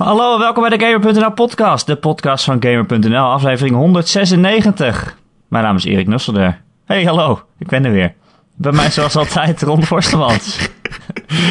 Hallo, 0.00 0.38
welkom 0.38 0.68
bij 0.68 0.78
de 0.78 0.84
Gamer.nl 0.84 1.32
podcast, 1.32 1.86
de 1.86 1.96
podcast 1.96 2.44
van 2.44 2.62
Gamer.nl, 2.62 3.24
aflevering 3.24 3.74
196. 3.76 5.16
Mijn 5.48 5.64
naam 5.64 5.76
is 5.76 5.84
Erik 5.84 6.06
Nusselder. 6.06 6.62
Hey, 6.84 7.04
hallo, 7.04 7.42
ik 7.58 7.66
ben 7.66 7.84
er 7.84 7.92
weer. 7.92 8.14
Bij 8.54 8.72
mij 8.72 8.90
zoals 8.90 9.16
altijd 9.36 9.62
Ron 9.62 9.82
Forstemans. 9.82 10.68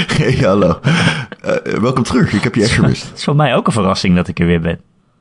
Hey, 0.07 0.33
hallo. 0.33 0.79
Uh, 1.45 1.79
welkom 1.79 2.03
terug, 2.03 2.33
ik 2.33 2.43
heb 2.43 2.55
je 2.55 2.61
erg 2.61 2.75
gemist. 2.79 3.07
Het 3.07 3.17
is 3.17 3.23
voor 3.23 3.35
mij 3.35 3.55
ook 3.55 3.67
een 3.67 3.73
verrassing 3.73 4.15
dat 4.15 4.27
ik 4.27 4.39
er 4.39 4.45
weer 4.45 4.61
ben. 4.61 4.79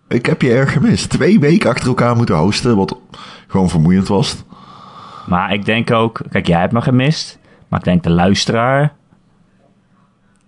Ik 0.08 0.26
heb 0.26 0.42
je 0.42 0.52
erg 0.52 0.72
gemist. 0.72 1.10
Twee 1.10 1.40
weken 1.40 1.70
achter 1.70 1.88
elkaar 1.88 2.16
moeten 2.16 2.36
hosten, 2.36 2.76
wat 2.76 2.98
gewoon 3.46 3.68
vermoeiend 3.68 4.08
was. 4.08 4.44
Maar 5.26 5.52
ik 5.52 5.64
denk 5.64 5.90
ook, 5.90 6.20
kijk, 6.30 6.46
jij 6.46 6.60
hebt 6.60 6.72
me 6.72 6.80
gemist, 6.80 7.38
maar 7.68 7.78
ik 7.78 7.84
denk 7.84 8.02
de 8.02 8.10
luisteraar 8.10 8.92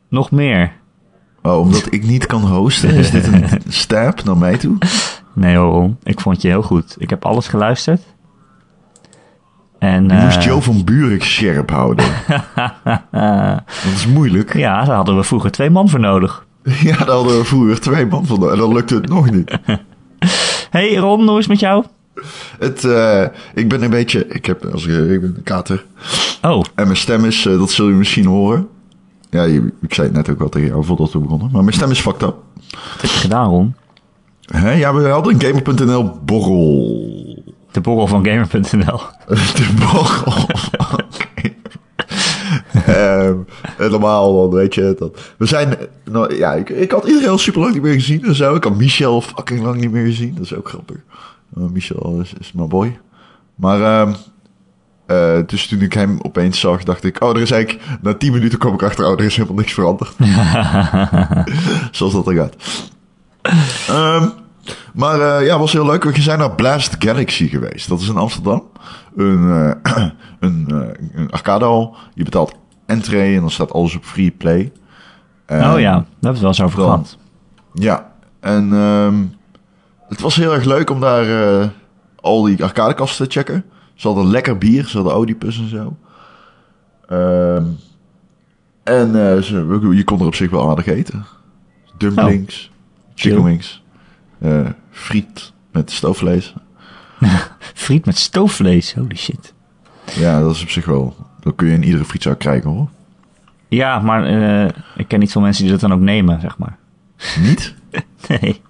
nog 0.08 0.30
meer. 0.30 0.78
Oh, 1.42 1.58
omdat 1.58 1.86
ik 1.90 2.02
niet 2.02 2.26
kan 2.26 2.40
hosten? 2.40 2.90
Is 2.90 3.10
dit 3.10 3.26
een 3.26 3.44
stap 3.68 4.24
naar 4.24 4.36
mij 4.36 4.56
toe? 4.56 4.78
Nee 5.32 5.56
hoor, 5.56 5.90
ik 6.02 6.20
vond 6.20 6.42
je 6.42 6.48
heel 6.48 6.62
goed. 6.62 6.96
Ik 6.98 7.10
heb 7.10 7.24
alles 7.24 7.48
geluisterd. 7.48 8.00
En, 9.78 10.08
je 10.08 10.14
moest 10.14 10.36
uh, 10.36 10.42
Joe 10.42 10.60
van 10.60 10.84
Buurik 10.84 11.24
scherp 11.24 11.70
houden. 11.70 12.06
dat 13.84 13.92
is 13.94 14.06
moeilijk. 14.06 14.56
Ja, 14.56 14.84
daar 14.84 14.96
hadden 14.96 15.16
we 15.16 15.22
vroeger 15.24 15.50
twee 15.50 15.70
man 15.70 15.88
voor 15.88 16.00
nodig. 16.00 16.46
Ja, 16.82 16.96
daar 16.96 17.14
hadden 17.14 17.38
we 17.38 17.44
vroeger 17.44 17.80
twee 17.80 18.06
man 18.06 18.26
voor 18.26 18.38
nodig. 18.38 18.54
En 18.54 18.60
dan 18.60 18.72
lukte 18.72 18.94
het 18.94 19.08
nog 19.08 19.30
niet. 19.30 19.58
hey 20.70 20.94
Ron, 20.94 21.28
hoe 21.28 21.38
is 21.38 21.44
het 21.44 21.48
met 21.48 21.60
jou? 21.60 21.84
Het, 22.58 22.84
uh, 22.84 23.24
ik 23.54 23.68
ben 23.68 23.82
een 23.82 23.90
beetje... 23.90 24.26
Ik, 24.26 24.46
heb, 24.46 24.64
als 24.64 24.86
ik, 24.86 25.10
ik 25.10 25.20
ben 25.20 25.34
een 25.36 25.42
kater. 25.42 25.84
Oh. 26.42 26.64
En 26.74 26.84
mijn 26.84 26.96
stem 26.96 27.24
is... 27.24 27.46
Uh, 27.46 27.58
dat 27.58 27.70
zul 27.70 27.88
je 27.88 27.94
misschien 27.94 28.26
horen. 28.26 28.68
Ja, 29.30 29.44
ik 29.80 29.94
zei 29.94 30.06
het 30.06 30.16
net 30.16 30.30
ook 30.30 30.40
al 30.40 30.48
tegen 30.48 30.68
jou 30.68 30.84
voordat 30.84 31.12
we 31.12 31.18
begonnen. 31.18 31.48
Maar 31.52 31.62
mijn 31.62 31.74
stem 31.74 31.90
is 31.90 32.00
fucked 32.00 32.22
up. 32.22 32.36
Wat 32.70 33.00
heb 33.00 33.10
je 33.10 33.18
gedaan, 33.18 33.48
Ron? 33.48 33.74
Hè? 34.44 34.72
Ja, 34.72 34.94
we 34.94 35.08
hadden 35.08 35.34
een 35.34 35.40
Gamer.nl 35.40 36.18
borrel. 36.24 37.44
De 37.70 37.80
borrel 37.80 38.06
van 38.06 38.26
Gamer.nl. 38.26 39.00
De 39.56 39.74
borrel. 39.78 40.48
um, 43.28 43.46
normaal, 43.90 44.40
dan 44.40 44.58
weet 44.58 44.74
je 44.74 44.94
dat. 44.98 45.32
We 45.36 45.46
zijn, 45.46 45.76
nou, 46.04 46.34
ja, 46.34 46.52
ik, 46.52 46.68
ik 46.68 46.90
had 46.90 47.06
iedereen 47.06 47.28
al 47.28 47.38
super 47.38 47.60
lang 47.60 47.72
niet 47.72 47.82
meer 47.82 47.94
gezien 47.94 48.24
en 48.24 48.34
zo. 48.34 48.54
Ik 48.54 48.64
had 48.64 48.76
Michel 48.76 49.20
fucking 49.20 49.62
lang 49.62 49.80
niet 49.80 49.92
meer 49.92 50.04
gezien. 50.04 50.34
Dat 50.34 50.44
is 50.44 50.54
ook 50.54 50.68
grappig. 50.68 50.96
Uh, 51.58 51.64
Michel 51.72 52.20
is, 52.20 52.32
is 52.38 52.52
mijn 52.52 52.68
boy. 52.68 52.98
Maar, 53.54 54.00
um, 54.00 54.14
uh, 55.10 55.38
dus 55.46 55.66
toen 55.66 55.80
ik 55.80 55.92
hem 55.92 56.18
opeens 56.22 56.60
zag, 56.60 56.82
dacht 56.82 57.04
ik, 57.04 57.22
oh, 57.22 57.30
er 57.30 57.40
is 57.40 57.50
eigenlijk, 57.50 57.84
na 58.02 58.14
10 58.14 58.32
minuten 58.32 58.58
kwam 58.58 58.74
ik 58.74 58.82
achter, 58.82 59.06
oh, 59.06 59.12
er 59.12 59.24
is 59.24 59.36
helemaal 59.36 59.58
niks 59.58 59.72
veranderd. 59.72 60.14
Zoals 61.96 62.12
dat 62.12 62.26
er 62.26 62.34
gaat. 62.34 62.54
Um, 63.90 64.32
maar 64.94 65.18
uh, 65.18 65.46
ja, 65.46 65.58
was 65.58 65.72
heel 65.72 65.86
leuk. 65.86 66.04
We 66.04 66.22
zijn 66.22 66.38
naar 66.38 66.54
Blast 66.54 66.96
Galaxy 66.98 67.48
geweest. 67.48 67.88
Dat 67.88 68.00
is 68.00 68.08
in 68.08 68.16
Amsterdam. 68.16 68.62
Een, 69.16 69.42
uh, 69.42 69.72
een, 70.40 70.94
een 71.14 71.30
arcadehal. 71.30 71.96
Je 72.14 72.24
betaalt 72.24 72.54
entree 72.86 73.34
en 73.34 73.40
dan 73.40 73.50
staat 73.50 73.72
alles 73.72 73.96
op 73.96 74.04
free 74.04 74.30
play. 74.30 74.72
En 75.46 75.72
oh 75.72 75.80
ja, 75.80 75.92
daar 75.92 76.04
hebben 76.20 76.20
we 76.20 76.28
het 76.28 76.40
wel 76.40 76.48
eens 76.48 76.62
over 76.62 76.78
gehad. 76.78 77.16
Ja, 77.72 78.12
en 78.40 78.72
um, 78.72 79.34
het 80.08 80.20
was 80.20 80.36
heel 80.36 80.54
erg 80.54 80.64
leuk 80.64 80.90
om 80.90 81.00
daar 81.00 81.70
al 82.20 82.42
die 82.42 82.64
arcadekasten 82.64 83.28
te 83.28 83.38
checken. 83.38 83.64
Ze 84.00 84.06
hadden 84.06 84.26
lekker 84.26 84.58
bier, 84.58 84.86
ze 84.86 84.96
hadden 84.96 85.16
Oedipus 85.16 85.58
en 85.58 85.68
zo. 85.68 85.96
Um, 87.12 87.78
en 88.82 89.44
ze, 89.44 89.78
je 89.94 90.04
kon 90.04 90.20
er 90.20 90.26
op 90.26 90.34
zich 90.34 90.50
wel 90.50 90.68
aardig 90.70 90.86
eten. 90.86 91.24
Dumplings, 91.98 92.70
oh. 92.72 93.10
chicken 93.14 93.44
wings. 93.44 93.82
Uh, 94.42 94.68
friet 94.90 95.52
met 95.72 95.90
stoofvlees. 95.90 96.54
friet 97.74 98.06
met 98.06 98.18
stoofvlees, 98.18 98.94
holy 98.94 99.16
shit. 99.16 99.54
Ja, 100.14 100.40
dat 100.40 100.54
is 100.54 100.62
op 100.62 100.70
zich 100.70 100.84
wel. 100.84 101.16
Dat 101.40 101.54
kun 101.54 101.66
je 101.66 101.74
in 101.74 101.84
iedere 101.84 102.04
frietzaak 102.04 102.38
krijgen 102.38 102.70
hoor. 102.70 102.88
Ja, 103.68 103.98
maar 103.98 104.32
uh, 104.32 104.68
ik 104.96 105.08
ken 105.08 105.18
niet 105.18 105.32
veel 105.32 105.42
mensen 105.42 105.62
die 105.62 105.72
dat 105.72 105.80
dan 105.80 105.92
ook 105.92 106.00
nemen, 106.00 106.40
zeg 106.40 106.58
maar. 106.58 106.78
Niet? 107.40 107.74
nee. 108.28 108.60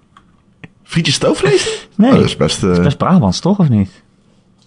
Frietje 0.83 1.11
stoofvlees? 1.11 1.87
Nee. 1.95 2.09
Oh, 2.11 2.15
dat 2.15 2.25
is 2.25 2.37
best, 2.37 2.63
uh... 2.63 2.69
dat 2.69 2.77
is 2.77 2.83
best 2.83 2.97
Brabants, 2.97 3.39
toch, 3.39 3.59
of 3.59 3.69
niet? 3.69 4.03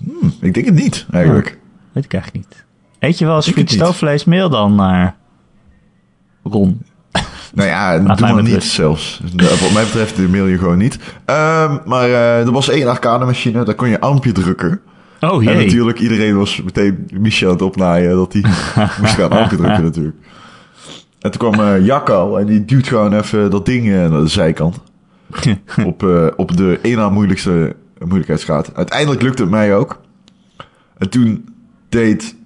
Hmm, 0.04 0.32
ik 0.41 0.54
denk 0.54 0.66
het 0.66 0.75
niet, 0.75 1.06
eigenlijk. 1.10 1.47
Oh, 1.47 1.92
weet 1.92 2.04
ik 2.04 2.12
eigenlijk 2.12 2.47
niet. 2.48 2.65
Eet 2.98 3.19
je 3.19 3.26
wel 3.26 3.37
eens 3.37 3.53
stoofvlees? 3.65 4.25
Mail 4.25 4.48
dan 4.50 4.75
naar 4.75 5.16
Ron. 6.42 6.82
Nou 7.54 7.69
ja, 7.69 8.03
Laat 8.03 8.19
doe 8.19 8.32
maar 8.32 8.43
niet 8.43 8.62
zelfs. 8.62 9.20
Wat 9.60 9.72
mij 9.72 9.84
betreft 9.84 10.28
mail 10.28 10.47
je 10.47 10.59
gewoon 10.59 10.78
niet. 10.78 10.94
Um, 10.94 11.81
maar 11.84 12.09
uh, 12.09 12.47
er 12.47 12.53
was 12.53 12.69
één 12.69 12.88
arcade 12.88 13.25
machine, 13.25 13.64
daar 13.64 13.75
kon 13.75 13.88
je 13.88 14.00
armpje 14.00 14.32
drukken. 14.32 14.81
Oh 15.20 15.43
jee. 15.43 15.53
En 15.53 15.64
natuurlijk, 15.64 15.98
iedereen 15.98 16.37
was 16.37 16.62
meteen 16.62 17.09
Michel 17.12 17.47
aan 17.47 17.53
het 17.53 17.62
opnaaien 17.62 18.16
dat 18.16 18.32
hij 18.32 18.43
moest 19.00 19.14
gaan 19.14 19.31
armpje 19.31 19.56
drukken 19.56 19.82
natuurlijk. 19.82 20.16
En 21.20 21.31
toen 21.31 21.50
kwam 21.50 21.66
uh, 21.66 21.87
Jacco 21.87 22.37
en 22.37 22.47
die 22.47 22.64
duwt 22.64 22.88
gewoon 22.88 23.12
even 23.12 23.50
dat 23.50 23.66
ding 23.66 23.87
uh, 23.87 24.09
naar 24.09 24.20
de 24.20 24.26
zijkant. 24.26 24.81
op, 25.87 26.03
op 26.37 26.56
de 26.56 26.78
één 26.82 26.97
na 26.97 27.09
moeilijkste 27.09 27.76
moeilijkheidsgraad. 27.99 28.75
Uiteindelijk 28.75 29.22
lukte 29.22 29.43
het 29.43 29.50
mij 29.50 29.77
ook. 29.77 30.00
En 30.99 31.10
toen 31.10 31.49
deed 31.88 32.37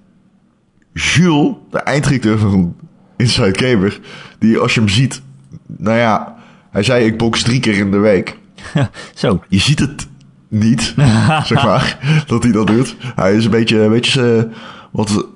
Jules, 0.93 1.55
de 1.71 1.79
eindredacteur 1.79 2.37
van 2.37 2.75
Inside 3.17 3.67
Gamer, 3.67 3.99
die 4.39 4.57
als 4.57 4.73
je 4.73 4.79
hem 4.79 4.89
ziet, 4.89 5.21
nou 5.65 5.97
ja, 5.97 6.35
hij 6.71 6.83
zei 6.83 7.05
ik 7.05 7.17
box 7.17 7.43
drie 7.43 7.59
keer 7.59 7.77
in 7.77 7.91
de 7.91 7.97
week. 7.97 8.37
Zo. 9.13 9.43
Je 9.47 9.59
ziet 9.59 9.79
het 9.79 10.07
niet, 10.47 10.93
zeg 11.43 11.63
maar, 11.63 12.23
dat 12.27 12.43
hij 12.43 12.51
dat 12.51 12.67
doet. 12.67 12.95
Hij 13.15 13.35
is 13.35 13.45
een 13.45 13.51
beetje, 13.51 13.79
een 13.79 13.89
beetje 13.89 14.45
uh, 14.47 14.55
wat, 14.91 15.27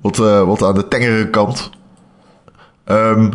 wat, 0.00 0.18
uh, 0.18 0.42
wat 0.42 0.62
aan 0.62 0.74
de 0.74 0.88
tengere 0.88 1.30
kant. 1.30 1.70
Um, 2.86 3.30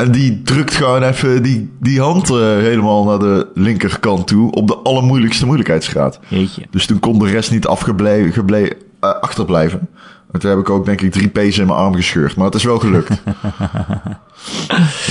en 0.00 0.12
die 0.12 0.42
drukt 0.42 0.74
gewoon 0.74 1.02
even 1.02 1.42
die, 1.42 1.70
die 1.80 2.00
hand 2.00 2.30
uh, 2.30 2.36
helemaal 2.36 3.04
naar 3.04 3.18
de 3.18 3.50
linkerkant 3.54 4.26
toe 4.26 4.52
op 4.52 4.66
de 4.66 4.76
allermoeilijkste 4.76 5.46
moeilijkheidsgraad. 5.46 6.20
Jeetje. 6.28 6.62
Dus 6.70 6.86
toen 6.86 6.98
kon 6.98 7.18
de 7.18 7.26
rest 7.26 7.50
niet 7.50 7.66
afgebleven, 7.66 8.32
gebleven, 8.32 8.76
uh, 8.76 9.10
achterblijven. 9.10 9.88
En 10.32 10.40
toen 10.40 10.50
heb 10.50 10.58
ik 10.58 10.70
ook 10.70 10.84
denk 10.84 11.00
ik 11.00 11.12
drie 11.12 11.28
pees 11.28 11.58
in 11.58 11.66
mijn 11.66 11.78
arm 11.78 11.94
gescheurd. 11.94 12.36
Maar 12.36 12.46
het 12.46 12.54
is 12.54 12.64
wel 12.64 12.78
gelukt. 12.78 13.10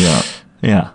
ja. 0.05 0.19
Ja. 0.59 0.94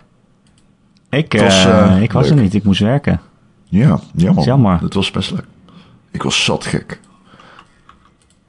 Ik, 1.09 1.31
het 1.31 1.41
was, 1.41 1.65
uh, 1.65 2.01
ik 2.01 2.11
was 2.11 2.29
er 2.29 2.35
niet. 2.35 2.53
Ik 2.53 2.63
moest 2.63 2.81
werken. 2.81 3.21
Ja, 3.63 3.99
jammer. 4.15 4.43
jammer. 4.43 4.79
Het 4.81 4.93
was 4.93 5.11
best 5.11 5.31
leuk. 5.31 5.45
Ik 6.11 6.23
was 6.23 6.43
zat 6.43 6.65
gek. 6.65 6.99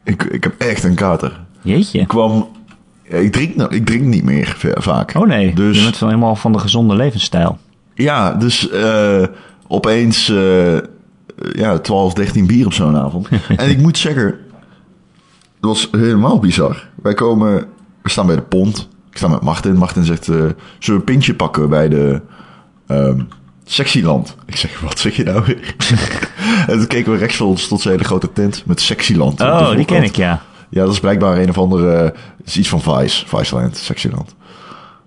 Ik, 0.05 0.23
ik 0.23 0.45
heb 0.45 0.55
echt 0.59 0.85
een 0.85 0.95
kater. 0.95 1.41
Jeetje. 1.63 1.99
Ik 1.99 2.09
kwam... 2.09 2.49
Ik 3.09 3.33
drink, 3.33 3.73
ik 3.73 3.87
drink 3.87 4.03
niet 4.03 4.25
meer 4.25 4.75
vaak. 4.75 5.15
Oh 5.15 5.27
nee, 5.27 5.55
dus, 5.55 5.77
je 5.77 5.83
bent 5.83 5.97
van 5.97 6.09
helemaal 6.09 6.37
van 6.37 6.53
de 6.53 6.59
gezonde 6.59 6.95
levensstijl. 6.95 7.59
Ja, 7.95 8.35
dus 8.35 8.71
uh, 8.73 9.25
opeens 9.69 10.29
uh, 10.29 10.77
ja, 11.53 11.79
12, 11.79 12.15
13 12.15 12.47
bier 12.47 12.67
op 12.67 12.73
zo'n 12.73 12.97
avond. 12.97 13.29
en 13.57 13.71
ik 13.71 13.79
moet 13.79 13.99
zeggen, 13.99 14.35
dat 15.61 15.71
was 15.71 15.89
helemaal 15.91 16.39
bizar. 16.39 16.89
Wij 17.03 17.15
komen, 17.15 17.67
we 18.03 18.11
staan 18.11 18.27
bij 18.27 18.37
de 18.37 18.43
pont. 18.43 18.89
Ik 19.11 19.17
sta 19.17 19.29
met 19.29 19.43
Martin. 19.43 19.77
Martin 19.77 20.05
zegt, 20.05 20.29
uh, 20.29 20.37
zullen 20.37 20.55
we 20.79 20.93
een 20.93 21.05
pintje 21.05 21.35
pakken 21.35 21.69
bij 21.69 21.89
de 21.89 22.21
um, 22.89 23.29
Sexyland? 23.65 24.37
Ik 24.47 24.57
zeg, 24.57 24.81
wat 24.81 24.99
zeg 24.99 25.17
je 25.17 25.25
nou 25.25 25.45
weer? 25.45 25.75
en 26.69 26.79
toen 26.79 26.87
keken 26.87 27.13
we 27.13 27.19
rechts 27.19 27.37
van 27.37 27.47
ons 27.47 27.69
tot 27.69 27.81
zijn 27.81 27.95
hele 27.95 28.07
grote 28.07 28.33
tent 28.33 28.63
met 28.67 28.81
Sexyland. 28.81 29.41
Oh, 29.41 29.71
die 29.71 29.85
ken 29.85 30.03
ik, 30.03 30.17
ja. 30.17 30.43
Ja, 30.69 30.85
dat 30.85 30.93
is 30.93 31.01
blijkbaar 31.01 31.39
een 31.39 31.49
of 31.49 31.59
andere, 31.59 32.15
is 32.45 32.57
iets 32.57 32.69
van 32.69 32.81
Vice, 32.81 33.27
Viceland, 33.27 33.77
Sexyland. 33.77 34.35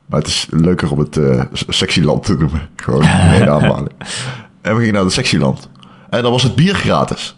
Maar 0.06 0.20
het 0.20 0.28
is 0.28 0.48
leuker 0.50 0.92
om 0.92 1.00
het 1.00 1.18
uh, 1.18 1.44
Sexyland 1.52 2.24
te 2.26 2.36
noemen. 2.38 2.70
Gewoon 2.76 3.04
hele 3.04 3.50
aanmaling. 3.60 3.92
En 4.62 4.74
we 4.74 4.80
gingen 4.80 4.94
naar 4.94 5.04
de 5.04 5.10
Sexyland. 5.10 5.70
En 6.10 6.22
dan 6.22 6.32
was 6.32 6.44
het 6.44 6.56
bier 6.56 6.76
gratis. 6.76 7.36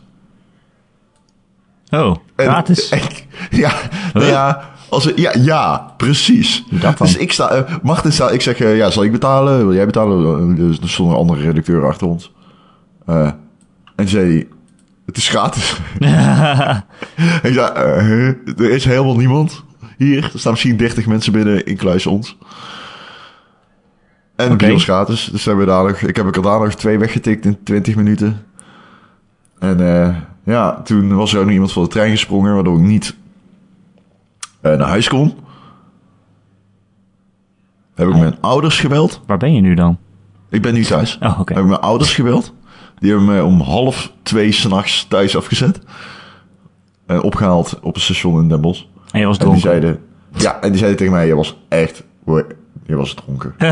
Oh, 1.89 2.15
gratis? 2.35 2.89
En, 2.91 2.99
en, 2.99 3.07
ja, 3.49 3.73
huh? 4.13 4.29
ja, 4.29 4.69
als 4.89 5.05
we, 5.05 5.13
ja, 5.15 5.33
ja, 5.37 5.93
precies. 5.97 6.63
Dus 6.97 7.17
ik 7.17 7.31
sta, 7.31 7.57
uh, 7.57 7.75
Martin 7.81 8.11
staat, 8.11 8.31
ik 8.31 8.41
zeg, 8.41 8.59
uh, 8.59 8.77
ja, 8.77 8.89
zal 8.89 9.03
ik 9.03 9.11
betalen? 9.11 9.57
Wil 9.57 9.73
jij 9.73 9.85
betalen? 9.85 10.55
Dus 10.55 10.79
er 10.79 10.89
stond 10.89 11.11
een 11.11 11.17
andere 11.17 11.41
redacteur 11.41 11.87
achter 11.87 12.07
ons. 12.07 12.31
Uh, 13.09 13.31
en 13.95 14.07
zei 14.07 14.47
het 15.11 15.19
is 15.19 15.29
gratis. 15.29 15.71
ik 17.47 17.53
zei, 17.53 17.71
er 18.57 18.71
is 18.71 18.85
helemaal 18.85 19.15
niemand 19.15 19.63
hier. 19.97 20.23
Er 20.33 20.39
staan 20.39 20.51
misschien 20.51 20.77
30 20.77 21.05
mensen 21.05 21.31
binnen, 21.33 21.65
inclusief 21.65 22.07
ons. 22.07 22.37
En 24.35 24.51
okay. 24.51 24.67
bier 24.67 24.75
is 24.75 24.83
gratis. 24.83 25.29
Dus 25.31 25.45
hebben 25.45 25.65
we 25.65 25.71
daar 25.71 25.83
nog, 25.83 25.97
ik 25.97 26.15
heb 26.15 26.35
er 26.35 26.41
daar 26.41 26.59
nog 26.59 26.73
twee 26.73 26.99
weggetikt 26.99 27.45
in 27.45 27.63
20 27.63 27.95
minuten. 27.95 28.45
En 29.59 29.79
uh, 29.79 30.15
ja, 30.43 30.81
toen 30.81 31.15
was 31.15 31.33
er 31.33 31.39
ook 31.39 31.45
nog 31.45 31.53
iemand 31.53 31.71
van 31.71 31.83
de 31.83 31.89
trein 31.89 32.11
gesprongen, 32.11 32.53
waardoor 32.53 32.77
ik 32.77 32.85
niet 32.85 33.15
uh, 34.61 34.75
naar 34.75 34.87
huis 34.87 35.09
kon. 35.09 35.33
Heb 37.95 38.07
ik 38.07 38.15
mijn 38.15 38.41
ouders 38.41 38.79
gebeld. 38.79 39.21
Waar 39.25 39.37
ben 39.37 39.53
je 39.53 39.61
nu 39.61 39.73
dan? 39.73 39.97
Ik 40.49 40.61
ben 40.61 40.73
nu 40.73 40.83
thuis. 40.83 41.17
Oh. 41.21 41.37
Heb 41.37 41.57
ik 41.57 41.65
mijn 41.65 41.79
ouders 41.79 42.13
gebeld. 42.13 42.53
Die 43.01 43.09
hebben 43.09 43.27
me 43.35 43.43
om 43.43 43.61
half 43.61 44.11
twee 44.23 44.51
s'nachts 44.51 45.05
thuis 45.07 45.37
afgezet. 45.37 45.79
En 47.05 47.21
opgehaald 47.21 47.79
op 47.81 47.95
een 47.95 48.01
station 48.01 48.41
in 48.41 48.49
Den 48.49 48.61
Bosch. 48.61 48.83
En 49.11 49.19
je 49.19 49.25
was 49.25 49.37
En 49.37 49.49
die 49.49 49.59
dronken. 49.61 49.69
zeiden... 49.81 49.99
Ja, 50.37 50.61
en 50.61 50.69
die 50.69 50.77
zeiden 50.77 50.97
tegen 50.97 51.13
mij, 51.13 51.27
je 51.27 51.35
was 51.35 51.57
echt... 51.69 52.03
Je 52.85 52.95
was 52.95 53.13
dronken. 53.13 53.53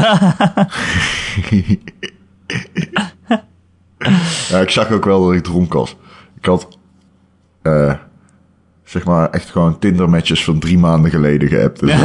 ja, 4.50 4.60
ik 4.60 4.70
zag 4.70 4.92
ook 4.92 5.06
wel 5.06 5.26
dat 5.26 5.34
ik 5.36 5.44
dronken 5.44 5.80
was. 5.80 5.96
Ik 6.40 6.46
had... 6.46 6.68
eh, 7.62 7.94
zeg 8.84 9.06
maar 9.06 9.30
echt 9.30 9.50
gewoon 9.50 9.80
Tinder-matches 9.80 10.44
van 10.44 10.60
drie 10.60 10.78
maanden 10.78 11.12
geleden 11.12 11.50
geappt. 11.50 11.80
Dus 11.80 11.92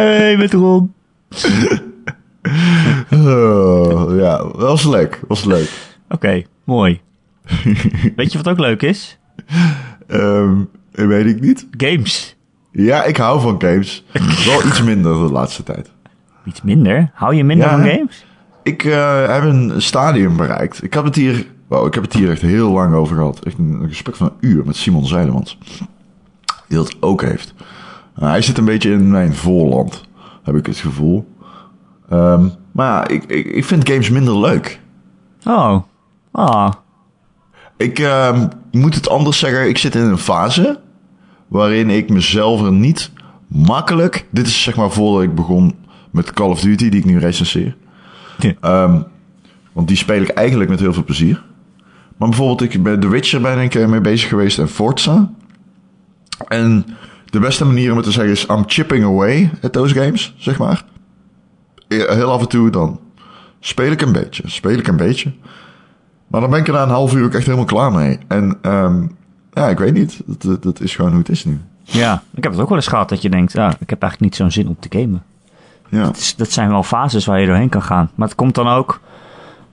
hey, 0.00 0.36
met 0.36 0.52
Ron. 0.52 0.92
Oh, 3.12 4.16
ja, 4.16 4.46
was 4.48 4.84
leuk. 4.84 5.20
Was 5.28 5.44
leuk. 5.44 5.70
Oké, 6.08 6.42
mooi. 6.64 7.00
Weet 8.16 8.32
je 8.32 8.38
wat 8.38 8.48
ook 8.48 8.58
leuk 8.58 8.82
is? 8.82 9.18
Ehm, 10.06 10.54
weet 10.90 11.26
ik 11.26 11.40
niet. 11.40 11.66
Games. 11.76 12.36
Ja, 12.72 13.04
ik 13.04 13.16
hou 13.16 13.40
van 13.40 13.60
games. 13.60 14.04
Wel 14.46 14.66
iets 14.66 14.82
minder 14.82 15.12
de 15.14 15.32
laatste 15.32 15.62
tijd. 15.62 15.90
Iets 16.44 16.62
minder? 16.62 17.10
Hou 17.14 17.34
je 17.34 17.44
minder 17.44 17.66
Ja. 17.66 17.72
van 17.78 17.88
games? 17.90 18.24
Ik 18.62 18.84
eh, 18.84 19.32
heb 19.32 19.42
een 19.42 19.82
stadium 19.82 20.36
bereikt. 20.36 20.82
Ik 20.82 20.94
heb 20.94 21.04
het 21.04 21.14
hier, 21.14 21.46
wow, 21.68 21.86
ik 21.86 21.94
heb 21.94 22.02
het 22.02 22.12
hier 22.12 22.30
echt 22.30 22.42
heel 22.42 22.70
lang 22.72 22.94
over 22.94 23.16
gehad. 23.16 23.44
Echt 23.44 23.58
een, 23.58 23.78
een 23.82 23.88
gesprek 23.88 24.16
van 24.16 24.26
een 24.26 24.48
uur 24.50 24.66
met 24.66 24.76
Simon 24.76 25.06
Zeilemans. 25.06 25.58
Die 26.68 26.76
dat 26.78 26.96
ook 27.00 27.22
heeft. 27.22 27.54
Nou, 28.14 28.30
hij 28.30 28.42
zit 28.42 28.58
een 28.58 28.64
beetje 28.64 28.90
in 28.92 29.10
mijn 29.10 29.34
voorland, 29.34 30.08
heb 30.42 30.54
ik 30.56 30.66
het 30.66 30.76
gevoel. 30.76 31.26
Ehm, 32.12 32.48
maar 32.72 32.86
ja, 32.86 33.08
ik, 33.08 33.24
ik, 33.24 33.46
ik 33.46 33.64
vind 33.64 33.88
games 33.88 34.10
minder 34.10 34.38
leuk. 34.38 34.80
Oh. 35.44 35.76
Ah. 36.30 36.72
Ik 37.76 37.98
ehm, 37.98 38.48
moet 38.70 38.94
het 38.94 39.08
anders 39.08 39.38
zeggen. 39.38 39.68
Ik 39.68 39.78
zit 39.78 39.94
in 39.94 40.02
een 40.02 40.18
fase 40.18 40.80
waarin 41.48 41.90
ik 41.90 42.08
mezelf 42.08 42.62
er 42.62 42.72
niet 42.72 43.10
makkelijk. 43.46 44.26
Dit 44.30 44.46
is 44.46 44.62
zeg 44.62 44.76
maar 44.76 44.90
voordat 44.90 45.22
ik 45.22 45.34
begon 45.34 45.74
met 46.10 46.32
Call 46.32 46.50
of 46.50 46.60
Duty, 46.60 46.88
die 46.88 47.00
ik 47.00 47.06
nu 47.06 47.18
recenseer. 47.18 47.76
Ja. 48.38 48.52
Ehm, 48.60 49.00
want 49.72 49.88
die 49.88 49.96
speel 49.96 50.22
ik 50.22 50.28
eigenlijk 50.28 50.70
met 50.70 50.80
heel 50.80 50.92
veel 50.92 51.04
plezier. 51.04 51.42
Maar 52.16 52.28
bijvoorbeeld, 52.28 52.74
ik 52.74 52.82
ben 52.82 53.00
The 53.00 53.08
Witcher 53.08 53.40
ben 53.40 53.58
ik 53.58 53.74
eh, 53.74 53.86
mee 53.86 54.00
bezig 54.00 54.28
geweest 54.28 54.58
en 54.58 54.68
Forza. 54.68 55.30
En 56.48 56.86
de 57.24 57.38
beste 57.38 57.64
manier 57.64 57.90
om 57.90 57.96
het 57.96 58.06
te 58.06 58.12
zeggen 58.12 58.32
is: 58.32 58.46
I'm 58.46 58.64
chipping 58.66 59.04
away 59.04 59.50
at 59.62 59.72
those 59.72 59.94
games, 59.94 60.34
zeg 60.36 60.58
maar. 60.58 60.90
Ja, 61.92 62.14
Heel 62.14 62.30
af 62.32 62.40
en 62.40 62.48
toe 62.48 62.70
dan 62.70 63.00
speel 63.60 63.90
ik 63.90 64.00
een 64.00 64.12
beetje, 64.12 64.42
speel 64.46 64.78
ik 64.78 64.86
een 64.88 64.96
beetje. 64.96 65.32
Maar 66.26 66.40
dan 66.40 66.50
ben 66.50 66.58
ik 66.60 66.66
er 66.68 66.72
na 66.74 66.82
een 66.82 66.88
half 66.88 67.14
uur 67.14 67.24
ook 67.24 67.34
echt 67.34 67.44
helemaal 67.44 67.64
klaar 67.66 67.92
mee. 67.92 68.18
En 68.28 68.58
ehm, 68.62 69.06
ja, 69.52 69.68
ik 69.68 69.78
weet 69.78 69.94
niet. 69.94 70.20
Dat, 70.26 70.62
dat, 70.62 70.80
is 70.80 70.94
gewoon 70.96 71.10
hoe 71.10 71.20
het 71.20 71.28
is 71.28 71.44
nu. 71.44 71.60
Ja, 71.82 72.22
ik 72.34 72.42
heb 72.42 72.52
het 72.52 72.60
ook 72.60 72.68
wel 72.68 72.76
eens 72.76 72.86
gehad 72.86 73.08
dat 73.08 73.22
je 73.22 73.30
denkt, 73.30 73.56
ah, 73.58 73.72
ik 73.78 73.90
heb 73.90 74.02
eigenlijk 74.02 74.20
niet 74.20 74.36
zo'n 74.40 74.50
zin 74.50 74.68
om 74.68 74.76
te 74.80 74.98
gamen. 74.98 75.22
Ja, 75.88 76.10
is- 76.16 76.36
dat 76.36 76.50
zijn 76.50 76.68
wel 76.70 76.82
fases 76.82 77.26
waar 77.26 77.40
je 77.40 77.46
doorheen 77.46 77.68
kan 77.68 77.82
gaan. 77.82 78.10
Maar 78.14 78.28
het 78.28 78.36
komt 78.36 78.54
dan 78.54 78.68
ook 78.68 79.00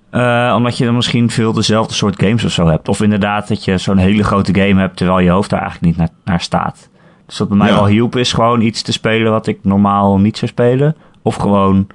eh, 0.10 0.54
omdat 0.57 0.77
je 0.77 0.86
dan 0.86 0.95
misschien 0.95 1.30
veel 1.30 1.54
dezelfde 1.54 1.94
soort 1.94 2.21
games 2.24 2.44
of 2.44 2.51
zo 2.51 2.68
hebt. 2.68 2.88
Of 2.88 3.01
inderdaad 3.01 3.48
dat 3.48 3.63
je 3.66 3.77
zo'n 3.77 3.98
hele 3.98 4.24
grote 4.24 4.54
game 4.62 4.80
hebt 4.80 4.98
terwijl 4.98 5.19
je 5.19 5.30
hoofd 5.30 5.50
daar 5.50 5.62
eigenlijk 5.62 5.89
niet 5.92 5.98
naar, 6.07 6.16
naar 6.25 6.42
staat. 6.42 6.89
Dus 7.25 7.38
wat 7.38 7.48
bij 7.48 7.57
mij 7.57 7.68
Ja. 7.68 7.74
wel 7.75 7.86
hielp 7.88 8.16
is 8.16 8.33
gewoon 8.33 8.62
iets 8.62 8.81
te 8.81 8.92
spelen 8.92 9.31
wat 9.31 9.48
ik 9.48 9.60
normaal 9.62 10.19
niet 10.19 10.38
zou 10.38 10.51
spelen. 10.51 10.95
Of 11.21 11.36
gewoon 11.36 11.88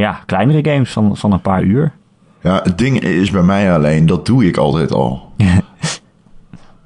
ja, 0.00 0.20
kleinere 0.26 0.70
games 0.70 0.92
van, 0.92 1.16
van 1.16 1.32
een 1.32 1.40
paar 1.40 1.62
uur. 1.62 1.92
ja, 2.42 2.60
het 2.62 2.78
ding 2.78 3.00
is 3.00 3.30
bij 3.30 3.42
mij 3.42 3.74
alleen, 3.74 4.06
dat 4.06 4.26
doe 4.26 4.46
ik 4.46 4.56
altijd 4.56 4.92
al. 4.92 5.32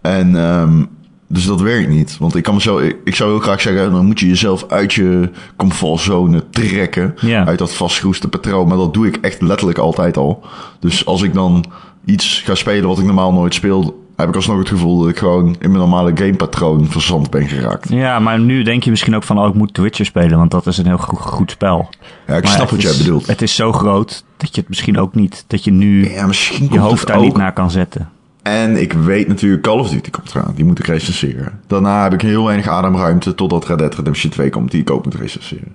En 0.00 0.36
ehm, 0.36 0.84
dus 1.28 1.46
dat 1.46 1.60
werkt 1.60 1.88
niet. 1.88 2.18
Want 2.18 2.34
ik 2.34 2.42
kan 2.42 2.54
mezelf, 2.54 2.80
ik, 2.80 2.96
ik 3.04 3.14
zou 3.14 3.30
heel 3.30 3.40
graag 3.40 3.60
zeggen, 3.60 3.92
dan 3.92 4.06
moet 4.06 4.20
je 4.20 4.28
jezelf 4.28 4.64
uit 4.68 4.92
je 4.92 5.30
comfortzone 5.56 6.50
trekken. 6.50 7.14
Ja. 7.20 7.46
Uit 7.46 7.58
dat 7.58 7.74
vastgeroeste 7.74 8.28
patroon. 8.28 8.68
Maar 8.68 8.76
dat 8.76 8.94
doe 8.94 9.06
ik 9.06 9.16
echt 9.16 9.42
letterlijk 9.42 9.78
altijd 9.78 10.16
al. 10.16 10.44
Dus 10.80 11.06
als 11.06 11.22
ik 11.22 11.34
dan 11.34 11.64
iets 12.04 12.42
ga 12.44 12.54
spelen 12.54 12.88
wat 12.88 12.98
ik 12.98 13.04
normaal 13.04 13.32
nooit 13.32 13.54
speel, 13.54 14.03
heb 14.16 14.28
ik 14.28 14.34
alsnog 14.36 14.58
het 14.58 14.68
gevoel 14.68 15.00
dat 15.00 15.08
ik 15.08 15.18
gewoon 15.18 15.46
in 15.46 15.56
mijn 15.70 15.72
normale 15.72 16.10
gamepatroon 16.14 16.86
verzand 16.86 17.30
ben 17.30 17.48
geraakt. 17.48 17.88
Ja, 17.88 18.18
maar 18.18 18.38
nu 18.40 18.62
denk 18.62 18.82
je 18.84 18.90
misschien 18.90 19.14
ook 19.16 19.22
van, 19.22 19.38
oh, 19.38 19.48
ik 19.48 19.54
moet 19.54 19.74
The 19.74 19.82
Witcher 19.82 20.04
spelen, 20.06 20.38
want 20.38 20.50
dat 20.50 20.66
is 20.66 20.78
een 20.78 20.86
heel 20.86 20.98
goed, 20.98 21.18
goed 21.18 21.50
spel. 21.50 21.88
Ja, 22.26 22.34
ik 22.36 22.42
Maar 22.44 22.52
snap 22.52 22.70
wat 22.70 22.82
jij 22.82 22.96
bedoelt. 22.98 23.26
Het 23.26 23.42
is 23.42 23.54
zo 23.54 23.72
groot 23.72 24.24
dat 24.36 24.54
je 24.54 24.60
het 24.60 24.68
misschien 24.68 24.98
ook 24.98 25.14
niet, 25.14 25.44
dat 25.46 25.64
je 25.64 25.70
nu 25.70 26.10
Ja, 26.10 26.26
misschien 26.26 26.68
je 26.72 26.78
hoofd 26.78 27.06
daar 27.06 27.16
ook. 27.16 27.22
niet 27.22 27.36
naar 27.36 27.52
kan 27.52 27.70
zetten. 27.70 28.08
En 28.42 28.80
ik 28.80 28.92
weet 28.92 29.28
natuurlijk, 29.28 29.62
Call 29.62 29.78
of 29.78 29.88
Duty 29.90 30.10
komt 30.10 30.34
eraan. 30.34 30.52
Die 30.54 30.64
moet 30.64 30.78
ik 30.78 30.86
recenseren. 30.86 31.60
Daarna 31.66 32.02
heb 32.02 32.12
ik 32.12 32.20
heel 32.20 32.44
weinig 32.44 32.68
ademruimte 32.68 33.34
totdat 33.34 33.66
Red 33.66 33.78
Dead 33.78 33.94
Redemption 33.94 34.30
2 34.30 34.50
komt, 34.50 34.70
die 34.70 34.80
ik 34.80 34.90
ook 34.90 35.04
moet 35.04 35.14
recenseren. 35.14 35.72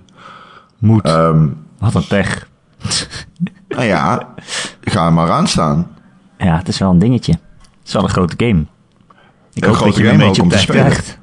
Moet. 0.78 1.02
Ehm 1.04 1.46
Wat 1.78 1.94
een 1.94 2.06
pech. 2.06 2.48
nou 3.68 3.84
ja, 3.84 4.28
ga 4.80 5.06
er 5.06 5.12
maar 5.12 5.30
aan 5.30 5.46
staan. 5.48 5.86
Ja, 6.38 6.56
het 6.56 6.68
is 6.68 6.78
wel 6.78 6.90
een 6.90 6.98
dingetje. 6.98 7.38
Is 7.90 7.96
wel 7.96 8.04
een 8.04 8.10
grote 8.14 8.46
game. 8.46 8.60
Ik 9.52 9.62
Een 9.62 9.68
hoop 9.68 9.76
grote 9.76 9.90
dat 9.90 9.96
je 9.96 10.04
game 10.04 10.22
een 10.22 10.28
beetje 10.28 10.42
op 10.42 10.50
tijd 10.50 10.66
krijgt. 10.66 11.18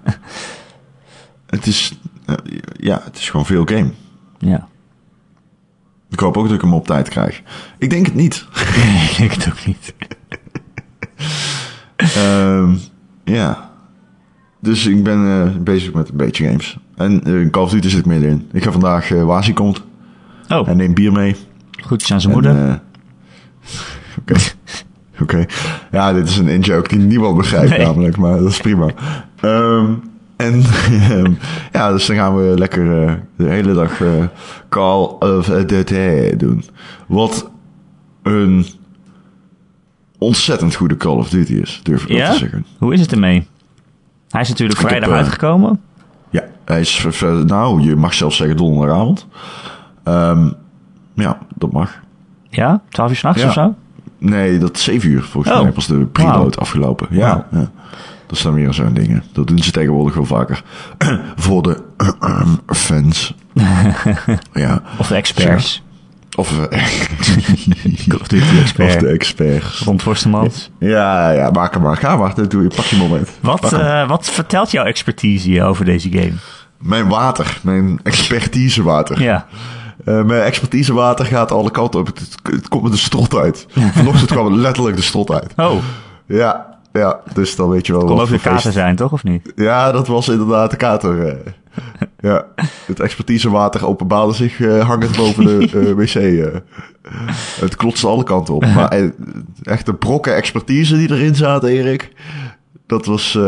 Het 1.46 1.68
is, 1.68 2.00
eh, 2.25 2.36
ja, 2.74 3.02
het 3.04 3.18
is 3.18 3.30
gewoon 3.30 3.46
veel 3.46 3.66
game. 3.66 3.92
Ja. 4.38 4.68
Ik 6.10 6.19
hoop 6.19 6.38
ook 6.38 6.46
dat 6.46 6.56
ik 6.56 6.62
hem 6.62 6.74
op 6.74 6.86
tijd 6.86 7.10
krijg. 7.10 7.42
Ik 7.78 7.90
denk 7.90 8.06
het 8.06 8.16
niet. 8.16 8.46
ik 9.10 9.16
denk 9.18 9.31
het 9.31 9.48
ook 9.50 9.66
niet. 9.66 9.94
Ehm, 12.16 12.75
ja. 13.24 13.72
Dus 14.60 14.86
ik 14.86 15.04
ben 15.04 15.25
eh, 15.25 15.62
bezig 15.62 15.94
met 15.94 16.10
een 16.10 16.18
beetje 16.18 16.48
games. 16.48 16.78
En 16.96 17.24
in 17.24 17.52
Call 17.52 17.64
of 17.64 17.69
Duty 17.69 17.90
zit 17.90 18.00
ik 18.00 18.06
middenin. 18.06 18.50
Ik 18.52 18.64
ga 18.64 18.72
vandaag 18.72 19.10
uh, 19.10 19.24
Wazi 19.24 19.54
komt. 19.54 19.84
Oh, 20.50 20.68
en 20.68 20.78
neem 20.78 20.94
bier 20.94 21.12
mee. 21.12 21.36
groetjes 21.72 22.12
aan 22.12 22.22
zijn 22.22 22.34
moeder. 22.34 22.81
Eh, 24.25 24.36
Oké. 25.24 25.46
Ja, 25.92 26.14
dit 26.14 26.28
is 26.30 26.38
een 26.38 26.48
in-joke 26.48 26.88
die 26.90 27.00
niemand 27.00 27.38
begrijpt 27.38 27.69
Nee. 27.69 27.86
namelijk, 27.86 28.18
maar 28.18 28.38
dat 28.38 28.50
is 28.50 28.58
prima. 28.62 28.90
Ehm, 29.42 29.92
en 30.36 30.64
ehm, 31.10 31.31
ja, 31.71 31.92
dus 31.92 32.06
dan 32.06 32.16
gaan 32.16 32.36
we 32.36 32.57
lekker 32.57 33.04
eh, 33.07 33.14
de 33.38 33.50
hele 33.50 33.74
dag 33.74 34.02
eh, 34.02 34.09
Call 34.69 35.04
of 35.19 35.45
Duty 35.45 36.36
doen. 36.36 36.64
Wat 37.07 37.50
een 38.24 38.66
ontzettend 40.18 40.76
goede 40.76 40.97
Call 40.97 41.16
of 41.18 41.30
Duty 41.30 41.54
is, 41.54 41.80
durf 41.83 42.04
ik 42.04 42.09
ja? 42.09 42.31
te 42.31 42.38
zeggen. 42.38 42.66
Hoe 42.78 42.94
is 42.94 43.00
het 43.02 43.12
ermee? 43.12 43.47
Hij 44.30 44.42
is 44.42 44.50
natuurlijk 44.50 44.80
Ik 44.80 44.86
heb, 44.86 44.95
vrijdag 44.97 45.09
eh, 45.18 45.24
uitgekomen. 45.24 45.80
Ja, 46.30 46.44
hij 46.66 46.80
is, 46.80 47.07
nou, 47.45 47.81
je 47.81 47.95
mag 47.95 48.14
zelfs 48.14 48.38
zeggen 48.38 48.57
donderdagavond. 48.57 49.28
Ehm, 50.04 50.50
ja, 51.14 51.38
dat 51.56 51.71
mag. 51.71 52.00
Ja? 52.50 52.81
12 52.90 53.09
uur 53.09 53.16
s'nachts 53.16 53.42
Ja. 53.42 53.47
of 53.47 53.54
zo? 53.54 53.76
Nee, 54.19 54.57
dat 54.57 54.76
is 54.78 54.83
7 54.83 55.09
uur 55.09 55.24
volgens 55.24 55.54
Oh. 55.56 55.62
mij 55.62 55.71
was 55.74 55.88
de 55.88 56.06
preload 56.06 56.36
Wauw. 56.36 56.50
afgelopen. 56.50 57.07
Ja, 57.12 57.47
ja. 57.52 57.71
Dat 58.28 58.38
zijn 58.38 58.54
weer 58.54 58.74
zo'n 58.74 58.94
dingen. 58.94 59.24
Dat 59.33 59.47
doen 59.47 59.59
ze 59.59 59.71
tegenwoordig 59.71 60.16
wel 60.16 60.26
vaker. 60.26 60.64
Voor 61.36 61.64
de 61.64 61.83
fans. 62.68 63.36
ja. 64.54 64.81
Of 64.97 65.07
de 65.07 65.16
experts. 65.16 65.83
Of, 66.36 66.68
eh, 66.69 66.83
of 68.16 68.21
of 68.21 68.31
expert. 68.62 69.00
de 69.00 69.07
experts. 69.07 69.80
Rond 69.80 70.02
Forstemans. 70.02 70.69
Ja, 70.80 71.31
ja, 71.31 71.50
maak 71.52 71.74
hem 71.74 71.81
maar. 71.81 71.97
Ga 71.97 72.16
maar. 72.16 72.36
Dat 72.36 72.52
doe 72.52 72.62
je. 72.64 72.68
Pak 72.76 72.86
je 72.86 72.95
moment. 72.95 73.30
Wat, 73.42 73.74
eh, 73.74 74.07
wat 74.07 74.30
vertelt 74.30 74.71
jouw 74.71 74.86
expertise 74.86 75.50
hier 75.50 75.64
over 75.64 75.86
deze 75.86 76.09
game? 76.12 76.33
Mijn 76.78 77.07
water. 77.07 77.57
Mijn 77.62 78.00
expertisewater. 78.04 79.21
Ja. 79.21 79.45
Eh, 80.07 80.23
mijn 80.23 80.42
expertisewater 80.42 81.26
gaat 81.26 81.52
alle 81.52 81.71
kanten 81.71 81.99
op. 81.99 82.06
Het, 82.06 82.35
het 82.44 82.68
komt 82.68 82.83
met 82.83 82.92
de 82.92 82.97
strot 82.97 83.35
uit. 83.35 83.66
Vanochtend 83.69 84.31
kwam 84.35 84.45
het 84.45 84.56
letterlijk 84.56 84.95
de 84.95 85.02
strot 85.02 85.31
uit. 85.31 85.54
Oh, 85.56 85.76
Ja, 86.26 86.80
ja. 86.94 87.19
Dus 87.33 87.56
dan 87.56 87.69
weet 87.69 87.85
je 87.87 87.94
wel 87.94 88.02
kon 88.06 88.16
wat 88.16 88.26
ook 88.26 88.30
de 88.31 88.40
kater 88.40 88.71
zijn, 88.71 88.95
toch? 88.95 89.11
Of 89.11 89.23
niet? 89.23 89.52
Ja, 89.56 89.92
dat 89.92 90.07
was 90.07 90.30
inderdaad 90.30 90.71
de 90.71 90.78
kater. 90.78 91.28
eh. 91.28 91.52
ja, 92.19 92.45
het 92.85 92.99
expertisewater 92.99 93.87
openbaarde 93.87 94.33
zich 94.33 94.59
eh, 94.61 94.87
hangend 94.87 95.18
boven 95.18 95.45
de 95.45 95.69
eh, 95.73 95.94
wc. 96.04 96.52
Het 97.59 97.76
klotste 97.76 98.07
alle 98.07 98.23
kanten 98.23 98.54
op. 98.54 98.66
Maar 98.66 99.09
echt 99.64 99.85
de 99.85 99.94
brokken 99.94 100.35
expertise 100.35 100.97
die 100.97 101.11
erin 101.11 101.35
zaten, 101.35 101.69
Erik. 101.69 102.11
Dat 102.85 103.06
was... 103.06 103.40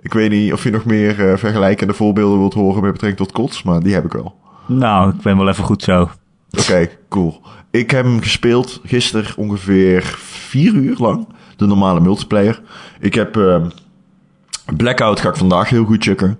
ik 0.00 0.12
weet 0.12 0.30
niet 0.30 0.52
of 0.52 0.64
je 0.64 0.70
nog 0.70 0.84
meer 0.84 1.38
vergelijkende 1.38 1.92
voorbeelden 1.92 2.38
wilt 2.38 2.54
horen 2.54 2.82
met 2.82 2.92
betrekking 2.92 3.28
tot 3.28 3.36
kots, 3.36 3.62
maar 3.62 3.80
die 3.80 3.94
heb 3.94 4.04
ik 4.04 4.12
wel. 4.12 4.34
Nou, 4.68 5.10
ik 5.10 5.20
ben 5.20 5.36
wel 5.36 5.48
even 5.48 5.64
goed 5.64 5.82
zo. 5.82 6.10
Oké, 6.50 6.88
cool. 7.08 7.40
Ik 7.70 7.90
heb 7.90 8.04
hem 8.04 8.20
gespeeld 8.20 8.80
gisteren 8.84 9.36
ongeveer 9.36 10.02
vier 10.22 10.72
uur 10.72 10.96
lang. 10.98 11.28
De 11.56 11.66
normale 11.66 12.00
multiplayer. 12.00 12.60
Ik 13.00 13.14
heb 13.14 13.36
ehm, 13.36 13.68
Blackout 14.76 15.20
ga 15.20 15.28
ik 15.28 15.36
vandaag 15.36 15.68
heel 15.68 15.84
goed 15.84 16.02
checken. 16.02 16.38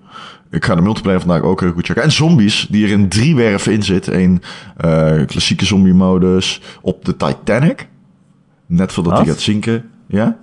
Ik 0.51 0.65
ga 0.65 0.75
de 0.75 0.83
multiplayer 0.83 1.21
vandaag 1.21 1.43
ook 1.43 1.61
heel 1.61 1.73
goed 1.73 1.87
checken. 1.87 2.03
En 2.03 2.13
zombies, 2.13 2.67
die 2.71 2.85
er 2.85 2.91
in 2.91 3.09
drie 3.09 3.37
werven 3.37 3.73
in 3.73 3.83
zit. 3.83 4.07
Een 4.07 4.43
uh, 4.85 5.27
klassieke 5.27 5.65
zombie 5.65 5.95
modus 5.95 6.61
op 6.81 7.05
de 7.05 7.17
Titanic. 7.17 7.89
Net 8.67 8.93
voordat 8.93 9.17
hij 9.17 9.27
gaat 9.27 9.41
zinken. 9.41 9.91
Ja. 10.07 10.37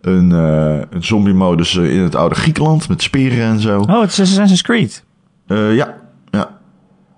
Een, 0.00 0.30
uh, 0.30 0.80
een 0.90 1.04
zombie 1.04 1.34
modus 1.34 1.74
in 1.74 2.00
het 2.00 2.14
oude 2.14 2.34
Griekenland 2.34 2.88
met 2.88 3.02
speren 3.02 3.44
en 3.44 3.60
zo. 3.60 3.80
Oh, 3.80 4.00
het 4.00 4.10
is 4.10 4.20
Assassin's 4.20 4.62
Creed. 4.62 5.04
Ja. 5.46 6.02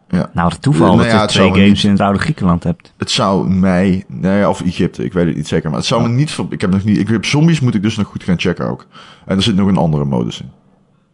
Ja. 0.09 0.31
Nou, 0.33 0.49
het 0.49 0.63
toeval 0.63 0.87
Nou 0.87 0.99
dat 0.99 1.07
ja, 1.07 1.23
je 1.23 1.29
twee 1.29 1.49
games 1.49 1.85
in 1.85 1.91
het 1.91 2.01
oude 2.01 2.19
Griekenland 2.19 2.63
hebt. 2.63 2.93
Het 2.97 3.11
zou 3.11 3.51
mij, 3.51 4.05
nou 4.09 4.37
ja, 4.37 4.49
of 4.49 4.61
Egypte, 4.61 5.05
ik 5.05 5.13
weet 5.13 5.27
het 5.27 5.37
niet 5.37 5.49
zeker. 5.49 5.71
Maar 5.71 5.79
het 5.79 5.89
zou 5.89 6.03
me 6.03 6.09
niet, 6.09 6.39
ik 6.51 6.61
heb 6.61 6.71
nog 6.71 6.85
niet, 6.85 6.99
ik 6.99 7.09
heb 7.09 7.25
zombies 7.25 7.61
moet 7.61 7.75
ik 7.75 7.83
dus 7.83 7.97
nog 7.97 8.07
goed 8.07 8.23
gaan 8.23 8.39
checken 8.39 8.69
ook. 8.69 8.87
En 9.25 9.37
er 9.37 9.43
zit 9.43 9.57
nog 9.57 9.69
een 9.69 9.77
andere 9.77 10.05
modus 10.05 10.41
in. 10.41 10.51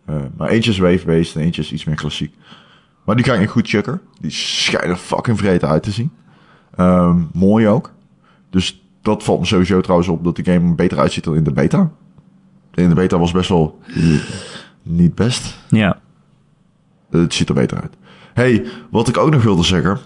Eh, 0.04 0.16
maar 0.36 0.48
eentje 0.48 0.70
is 0.70 0.78
wave-based 0.78 1.34
en 1.34 1.40
eentje 1.40 1.62
is 1.62 1.72
iets 1.72 1.84
meer 1.84 1.96
klassiek. 1.96 2.34
Maar 3.04 3.16
die 3.16 3.24
ga 3.24 3.34
ik 3.34 3.50
goed 3.50 3.68
checken. 3.68 4.00
Die 4.20 4.30
schijnen 4.30 4.98
fucking 4.98 5.38
vreten 5.38 5.68
uit 5.68 5.82
te 5.82 5.90
zien. 5.90 6.12
Ehm, 6.76 7.20
mooi 7.32 7.68
ook. 7.68 7.92
Dus 8.50 8.82
dat 9.02 9.22
valt 9.22 9.40
me 9.40 9.46
sowieso 9.46 9.80
trouwens 9.80 10.08
op 10.08 10.24
dat 10.24 10.36
de 10.36 10.44
game 10.44 10.68
er 10.68 10.74
beter 10.74 10.98
uitziet 10.98 11.24
dan 11.24 11.34
in 11.36 11.44
de 11.44 11.52
beta. 11.52 11.90
In 12.74 12.88
de 12.88 12.94
beta 12.94 13.18
was 13.18 13.32
best 13.32 13.48
wel 13.48 13.78
niet 14.82 15.14
best. 15.14 15.58
Ja. 15.68 15.98
Het 17.10 17.34
ziet 17.34 17.48
er 17.48 17.54
beter 17.54 17.80
uit. 17.80 17.96
Hey, 18.34 18.64
wat 18.90 19.08
ik 19.08 19.16
ook 19.16 19.30
nog 19.30 19.42
wilde 19.42 19.64
zeggen. 19.64 19.98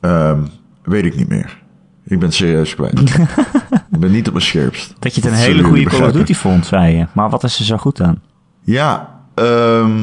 ehm, 0.00 0.40
weet 0.82 1.04
ik 1.04 1.16
niet 1.16 1.28
meer. 1.28 1.58
Ik 2.04 2.18
ben 2.18 2.32
serieus 2.32 2.74
kwijt. 2.74 3.00
ik 3.92 3.98
ben 4.00 4.10
niet 4.10 4.26
op 4.26 4.32
mijn 4.32 4.44
scherpst. 4.44 4.94
Dat 4.98 5.14
je 5.14 5.20
het 5.20 5.30
een 5.30 5.36
Dat 5.36 5.46
hele 5.46 5.62
goede 5.62 5.84
Call 5.84 6.06
of. 6.06 6.12
Duty 6.12 6.34
vond, 6.34 6.66
zei 6.66 6.96
je. 6.96 7.06
Maar 7.12 7.30
wat 7.30 7.44
is 7.44 7.58
er 7.58 7.64
zo 7.64 7.76
goed 7.76 8.00
aan? 8.00 8.22
Ja, 8.62 9.20
ehm 9.34 10.02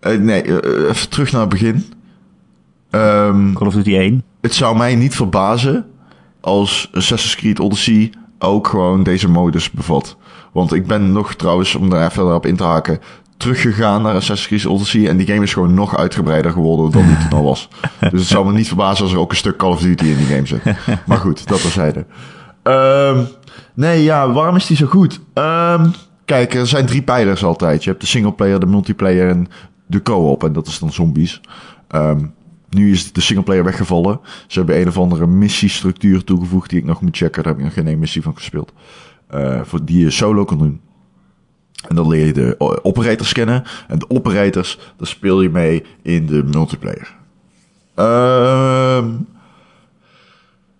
eh, 0.00 0.18
nee, 0.18 0.42
eh, 0.42 0.88
even 0.88 1.08
terug 1.08 1.32
naar 1.32 1.40
het 1.40 1.50
begin. 1.50 1.84
Ehm, 2.90 3.52
Call 3.52 3.66
of 3.66 3.74
Duty 3.74 3.96
1? 3.96 4.22
het 4.40 4.54
zou 4.54 4.76
mij 4.76 4.94
niet 4.94 5.14
verbazen 5.14 5.86
als 6.40 6.90
Assassin's 6.92 7.36
Creed 7.36 7.60
Odyssey 7.60 8.12
ook 8.38 8.66
gewoon 8.66 9.02
deze 9.02 9.28
modus 9.28 9.70
bevat. 9.70 10.16
Want 10.52 10.72
ik 10.72 10.86
ben 10.86 11.12
nog 11.12 11.34
trouwens, 11.34 11.74
om 11.74 11.90
daar 11.90 12.00
even 12.00 12.12
verder 12.12 12.34
op 12.34 12.46
in 12.46 12.56
te 12.56 12.64
haken, 12.64 12.98
teruggegaan 13.38 14.02
naar 14.02 14.14
Assassin's 14.14 14.46
Creed 14.46 14.66
Odyssey. 14.66 15.08
En 15.08 15.16
die 15.16 15.26
game 15.26 15.42
is 15.42 15.52
gewoon 15.52 15.74
nog 15.74 15.96
uitgebreider 15.96 16.52
geworden 16.52 16.90
dan 16.90 17.06
die 17.06 17.16
toen 17.16 17.38
al 17.38 17.44
was. 17.44 17.68
Dus 18.10 18.20
het 18.20 18.28
zou 18.28 18.46
me 18.46 18.52
niet 18.52 18.66
verbazen 18.66 19.04
als 19.04 19.12
er 19.12 19.18
ook 19.18 19.30
een 19.30 19.36
stuk 19.36 19.56
Call 19.56 19.70
of 19.70 19.80
Duty 19.80 20.04
in 20.04 20.16
die 20.16 20.26
game 20.26 20.46
zit. 20.46 20.62
Maar 21.06 21.18
goed, 21.18 21.48
dat 21.48 21.60
terzijde. 21.60 22.06
Ehm 22.62 23.24
nee, 23.74 24.02
ja, 24.02 24.32
waarom 24.32 24.56
is 24.56 24.66
die 24.66 24.76
zo 24.76 24.86
goed? 24.86 25.20
Ehm 25.34 25.90
kijk, 26.24 26.54
er 26.54 26.66
zijn 26.66 26.86
drie 26.86 27.02
pijlers 27.02 27.44
altijd. 27.44 27.84
Je 27.84 27.90
hebt 27.90 28.02
de 28.02 28.08
singleplayer, 28.08 28.60
de 28.60 28.66
multiplayer 28.66 29.28
en 29.28 29.48
de 29.86 30.02
co-op. 30.02 30.44
En 30.44 30.52
dat 30.52 30.66
is 30.66 30.78
dan 30.78 30.92
zombies. 30.92 31.40
Ehm 31.88 32.26
nu 32.70 32.90
is 32.90 33.12
de 33.12 33.20
singleplayer 33.20 33.64
weggevallen. 33.64 34.20
Ze 34.46 34.58
hebben 34.58 34.80
een 34.80 34.88
of 34.88 34.98
andere 34.98 35.26
missiestructuur 35.26 36.24
toegevoegd 36.24 36.70
die 36.70 36.78
ik 36.78 36.84
nog 36.84 37.00
moet 37.00 37.16
checken. 37.16 37.42
Daar 37.42 37.52
heb 37.52 37.60
ik 37.60 37.66
nog 37.66 37.74
geen 37.74 37.86
één 37.86 37.98
missie 37.98 38.22
van 38.22 38.36
gespeeld. 38.36 38.72
Eh, 39.26 39.60
voor 39.62 39.84
die 39.84 40.04
je 40.04 40.10
solo 40.10 40.44
kan 40.44 40.58
doen. 40.58 40.80
En 41.88 41.94
dan 41.96 42.08
leer 42.08 42.26
je 42.26 42.32
de 42.32 42.54
o- 42.58 42.78
operators 42.82 43.32
kennen. 43.32 43.64
En 43.88 43.98
de 43.98 44.10
operators, 44.10 44.78
daar 44.96 45.06
speel 45.06 45.40
je 45.42 45.50
mee 45.50 45.84
in 46.02 46.26
de 46.26 46.44
multiplayer. 46.44 47.16
Ehm 47.94 49.06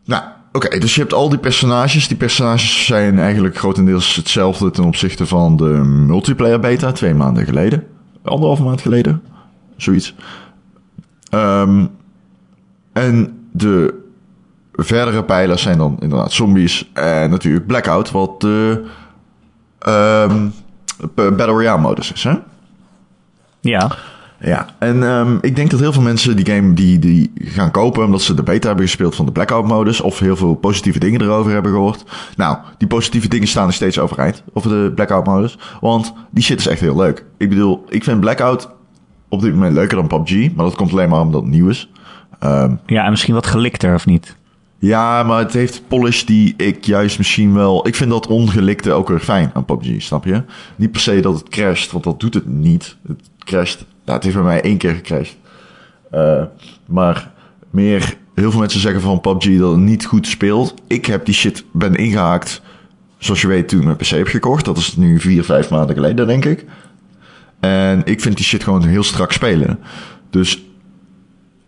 nou, 0.05 0.23
oké, 0.53 0.79
dus 0.79 0.95
je 0.95 1.01
hebt 1.01 1.13
al 1.13 1.29
die 1.29 1.39
personages. 1.39 2.09
Die 2.09 2.17
personages 2.17 2.87
zijn 2.87 3.19
eigenlijk 3.19 3.59
grotendeels 3.59 4.17
hetzelfde 4.17 4.71
ten 4.71 4.85
opzichte 4.85 5.27
van 5.27 5.57
de 5.57 5.65
multiplayer 6.07 6.61
beta 6.61 6.93
twee 6.93 7.15
maanden 7.15 7.45
geleden. 7.45 7.87
Anderhalve 8.23 8.63
maand 8.63 8.81
geleden. 8.81 9.23
Zoiets. 9.77 10.15
Ehm 11.31 11.87
en 12.93 13.39
de 13.53 13.95
verdere 14.73 15.25
pijlers 15.25 15.63
zijn 15.63 15.79
dan 15.79 15.97
inderdaad 16.01 16.33
zombies 16.33 16.91
en 16.93 17.31
natuurlijk 17.31 17.67
Blackout, 17.67 18.11
wat 18.11 18.41
de 18.41 18.85
ehm, 19.79 20.49
p- 20.49 20.53
Battle 21.15 21.45
Royale 21.47 21.81
modus 21.81 22.13
is, 22.13 22.25
hè? 22.25 22.35
Ja. 23.61 23.91
Ja, 24.41 24.67
en 24.79 25.03
ehm, 25.03 25.37
ik 25.41 25.57
denk 25.57 25.71
dat 25.71 25.81
heel 25.81 25.93
veel 25.93 26.03
mensen 26.03 26.37
die 26.37 26.47
game 26.55 26.75
die, 26.75 26.99
die 26.99 27.33
gaan 27.37 27.71
kopen 27.71 28.05
omdat 28.05 28.23
ze 28.23 28.35
de 28.35 28.43
beta 28.43 28.67
hebben 28.67 28.85
gespeeld 28.87 29.15
van 29.15 29.27
de 29.27 29.33
Blackout-modus 29.33 30.01
of 30.01 30.19
heel 30.19 30.37
veel 30.37 30.55
positieve 30.55 30.99
dingen 30.99 31.23
erover 31.23 31.53
hebben 31.53 31.73
gehoord. 31.73 32.05
Nou, 32.37 32.59
die 32.79 32.89
positieve 32.89 33.29
dingen 33.29 33.49
staan 33.49 33.65
nog 33.65 33.75
steeds 33.75 33.99
overeind 33.99 34.43
over 34.53 34.71
de 34.71 34.93
Blackout-modus, 34.95 35.59
want 35.81 36.13
die 36.31 36.45
shit 36.45 36.59
is 36.59 36.67
echt 36.67 36.81
heel 36.81 36.97
leuk. 36.97 37.25
Ik 37.37 37.49
bedoel, 37.49 37.85
ik 37.89 38.05
vind 38.05 38.21
Blackout 38.21 38.69
op 39.29 39.41
dit 39.41 39.53
moment 39.55 39.75
leuker 39.75 39.97
dan 39.97 40.07
PUBG, 40.07 40.55
maar 40.55 40.65
dat 40.65 40.75
komt 40.75 40.93
alleen 40.93 41.09
maar 41.09 41.21
omdat 41.21 41.43
het 41.43 41.51
nieuw 41.51 41.69
is. 41.69 41.91
Ehm, 42.39 42.75
Ja, 42.87 43.05
en 43.05 43.11
misschien 43.11 43.35
wat 43.35 43.47
gelikter, 43.47 43.95
of 43.95 44.07
niet? 44.07 44.37
Ja, 44.79 45.23
maar 45.23 45.39
het 45.39 45.53
heeft 45.53 45.83
polish 45.89 46.23
die 46.23 46.55
ik 46.57 46.85
juist 46.85 47.19
misschien 47.19 47.55
wel... 47.55 47.87
Ik 47.87 47.95
vind 47.95 48.11
dat 48.11 48.27
ongelikte 48.27 48.93
ook 48.93 49.09
weer 49.09 49.21
fijn 49.21 49.51
aan 49.55 49.65
PUBG, 49.65 50.03
snap 50.03 50.25
je? 50.25 50.43
Niet 50.77 50.93
per 50.93 51.01
se 51.01 51.21
dat 51.21 51.39
het 51.39 51.49
crasht, 51.49 51.93
want 51.93 52.05
dat 52.05 52.21
doet 52.21 52.35
het 52.35 52.47
niet. 52.47 52.97
Het 53.07 53.21
crasht... 53.39 53.85
Nou, 54.05 54.17
het 54.17 54.23
heeft 54.23 54.37
bij 54.37 54.45
mij 54.45 54.63
één 54.63 54.77
keer 54.77 54.95
gecrashed. 54.95 55.37
Eh, 56.11 56.43
maar 56.87 57.33
meer... 57.71 58.17
Heel 58.35 58.51
veel 58.51 58.61
mensen 58.61 58.81
zeggen 58.81 59.01
van 59.01 59.21
PUBG 59.21 59.59
dat 59.59 59.71
het 59.71 59.81
niet 59.81 60.05
goed 60.05 60.27
speelt. 60.27 60.75
Ik 60.87 61.07
heb 61.07 61.25
die 61.25 61.35
shit 61.35 61.65
ben 61.73 61.95
ingehaakt, 61.95 62.63
zoals 63.19 63.41
je 63.41 63.47
weet, 63.47 63.69
toen 63.69 63.79
ik 63.79 63.85
mijn 63.85 63.97
PC 63.97 64.07
heb 64.07 64.27
gekocht. 64.27 64.65
Dat 64.65 64.77
is 64.77 64.97
nu 64.97 65.21
vier, 65.21 65.45
vijf 65.45 65.71
maanden 65.71 65.95
geleden, 65.95 66.27
denk 66.27 66.45
ik. 66.45 66.65
En 67.61 68.03
ik 68.05 68.21
vind 68.21 68.37
die 68.37 68.45
shit 68.45 68.63
gewoon 68.63 68.85
heel 68.85 69.03
strak 69.03 69.33
spelen. 69.33 69.79
Dus 70.31 70.63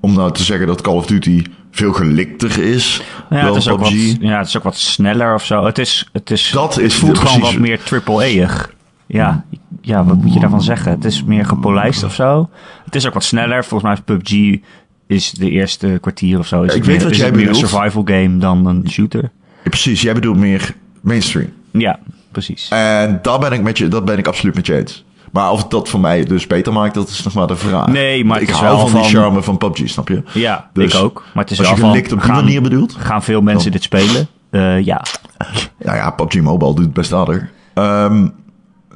om 0.01 0.15
nou 0.15 0.33
te 0.33 0.43
zeggen 0.43 0.67
dat 0.67 0.81
Call 0.81 0.95
of 0.95 1.07
Duty 1.07 1.43
veel 1.71 1.93
gelikter 1.93 2.59
is 2.59 3.03
Ja, 3.31 3.37
dan 3.41 3.47
het 3.47 3.57
is, 3.57 3.69
ook 3.69 3.79
PUBG. 3.79 4.13
wat, 4.13 4.17
ja, 4.29 4.39
het 4.39 4.47
is 4.47 4.57
ook 4.57 4.63
wat 4.63 4.77
sneller 4.77 5.35
of 5.35 5.45
zo. 5.45 5.65
Het, 5.65 5.79
is, 5.79 6.09
het, 6.13 6.31
is, 6.31 6.51
Dat 6.51 6.79
is 6.79 6.95
voelt 6.95 7.19
gewoon 7.19 7.41
wat 7.41 7.57
meer 7.59 7.83
triple-E'ig. 7.83 8.75
Ja, 9.07 9.45
ja, 9.81 10.05
wat 10.05 10.17
moet 10.17 10.35
je 10.35 10.41
daarvan 10.41 10.63
zeggen? 10.63 10.93
Het 10.93 11.05
is 11.05 11.25
meer 11.25 11.45
gepolijst 11.47 12.05
of 12.05 12.15
zo. 12.15 12.51
Het 12.85 12.95
is 12.95 13.07
ook 13.07 13.15
wat 13.15 13.25
sneller. 13.25 13.65
Volgens 13.65 13.83
mij 13.83 13.93
is 13.93 14.01
PUBG 14.25 14.59
is 15.07 15.31
de 15.31 15.51
eerste 15.51 15.99
kwartier 16.01 16.39
of 16.39 16.47
zo. 16.47 16.63
Is 16.63 16.75
Ik 16.75 16.85
weet 16.85 16.95
meer, 16.97 17.03
wat 17.03 17.11
is 17.11 17.17
jij 17.17 17.27
het 17.27 17.35
meer 17.35 17.47
een 17.47 17.53
bedoelt. 17.53 17.71
survival 17.71 18.03
game 18.05 18.37
dan 18.39 18.67
een 18.67 18.91
shooter. 18.91 19.23
Ja, 19.63 19.69
precies, 19.71 20.03
jij 20.03 20.15
bedoelt 20.15 20.37
meer 20.39 20.75
mainstream. 21.01 21.49
Ja, 21.73 21.99
precies. 22.33 22.69
En 22.71 23.19
daar 23.23 23.39
ben 23.39 23.53
ik 23.53 23.63
met 23.63 23.79
je, 23.79 23.89
dat 23.89 24.05
ben 24.05 24.19
ik 24.19 24.27
absoluut 24.27 24.55
met 24.55 24.67
je 24.67 24.77
eens. 24.79 25.05
Maar 25.31 25.51
of 25.51 25.65
dat 25.65 25.89
voor 25.89 26.01
mij 26.01 26.25
dus 26.25 26.47
beter 26.47 26.73
maakt, 26.73 26.95
dat 26.95 27.09
is 27.09 27.23
nog 27.23 27.35
maar 27.35 27.47
de 27.47 27.57
vraag. 27.57 27.87
Nee, 27.87 28.25
maar 28.25 28.41
ik 28.41 28.51
hou 28.51 28.91
van 28.91 29.01
die 29.01 29.11
charme 29.11 29.43
van 29.43 29.59
PUBG, 29.59 29.89
snap 29.89 30.09
je? 30.09 30.23
ja, 30.33 30.71
dus 30.73 30.95
ik 30.95 31.01
ook. 31.01 31.25
Maar 31.35 31.43
het 31.43 31.53
is 31.53 31.59
Als 31.59 31.69
wel 31.69 31.77
je 31.77 31.85
gelikt 31.85 32.13
op 32.13 32.19
die 32.21 32.31
gaan, 32.31 32.45
manier 32.45 32.63
bedoelt? 32.63 32.95
gaan 32.99 33.23
veel 33.23 33.41
mensen 33.41 33.73
dit 33.73 33.83
spelen? 33.83 34.27
Eh, 34.51 34.85
ja. 34.85 35.03
Nou 35.79 35.97
ja, 35.97 36.11
PUBG 36.11 36.41
Mobile 36.41 36.75
doet 36.75 36.85
het 36.85 36.95
best 36.95 37.13
aardig. 37.13 37.43
Ehm 37.75 38.27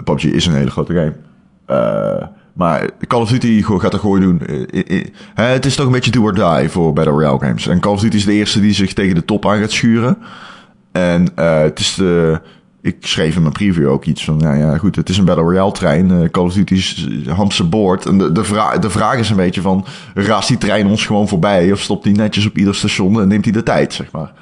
PUBG 0.05 0.25
is 0.25 0.47
een 0.47 0.55
hele 0.55 0.71
grote 0.71 0.93
game. 0.93 1.15
Eh, 1.67 2.27
maar 2.53 2.91
Call 3.07 3.21
of 3.21 3.31
Duty 3.31 3.63
gaat 3.63 3.93
er 3.93 3.99
gewoon 3.99 4.21
doen. 4.21 4.41
Eh, 4.41 5.05
het 5.35 5.67
is 5.67 5.75
toch 5.75 5.87
een 5.87 5.93
beetje 5.93 6.11
do 6.11 6.23
or 6.23 6.35
die 6.35 6.69
voor 6.69 6.93
Battle 6.93 7.13
Royale 7.13 7.39
games. 7.39 7.67
En 7.67 7.81
Call 7.81 7.93
of 7.93 8.01
Duty 8.01 8.17
is 8.17 8.25
de 8.25 8.33
eerste 8.33 8.61
die 8.61 8.75
zich 8.75 8.93
tegen 8.93 9.15
de 9.15 9.25
top 9.25 9.47
aan 9.47 9.59
gaat 9.59 9.71
schuren. 9.71 10.19
En 10.93 11.29
eh, 11.35 11.59
het 11.59 11.79
is 11.79 11.95
de... 11.95 12.41
Ik 12.85 12.97
schreef 13.01 13.37
in 13.37 13.41
mijn 13.41 13.53
preview 13.53 13.89
ook 13.89 14.05
iets 14.05 14.25
van, 14.25 14.37
nou 14.37 14.57
ja, 14.57 14.79
goed, 14.79 14.97
het 14.97 15.09
is 15.09 15.19
een 15.19 15.25
Battle 15.25 15.45
Royale 15.45 15.73
trein. 15.73 16.11
Eh, 16.11 16.31
Call 16.31 16.45
of 16.45 16.53
Duty 16.53 16.75
is 16.75 17.09
Hamse 17.27 17.65
boord. 17.65 18.07
En 18.07 18.19
de, 18.19 18.33
de, 18.33 18.45
vra 18.45 18.79
de 18.79 18.91
vraag 18.91 19.19
is 19.19 19.31
een 19.31 19.37
beetje 19.37 19.61
van, 19.61 19.85
raast 20.15 20.49
die 20.49 20.59
trein 20.59 20.87
ons 20.87 21.07
gewoon 21.07 21.29
voorbij? 21.29 21.73
Of 21.73 21.81
stopt 21.81 22.05
die 22.05 22.15
netjes 22.15 22.47
op 22.47 22.59
ieder 22.59 22.75
station 22.75 23.21
en 23.21 23.29
neemt 23.29 23.45
hij 23.45 23.53
de 23.53 23.63
tijd, 23.63 23.95
zeg 23.95 24.13
maar. 24.13 24.33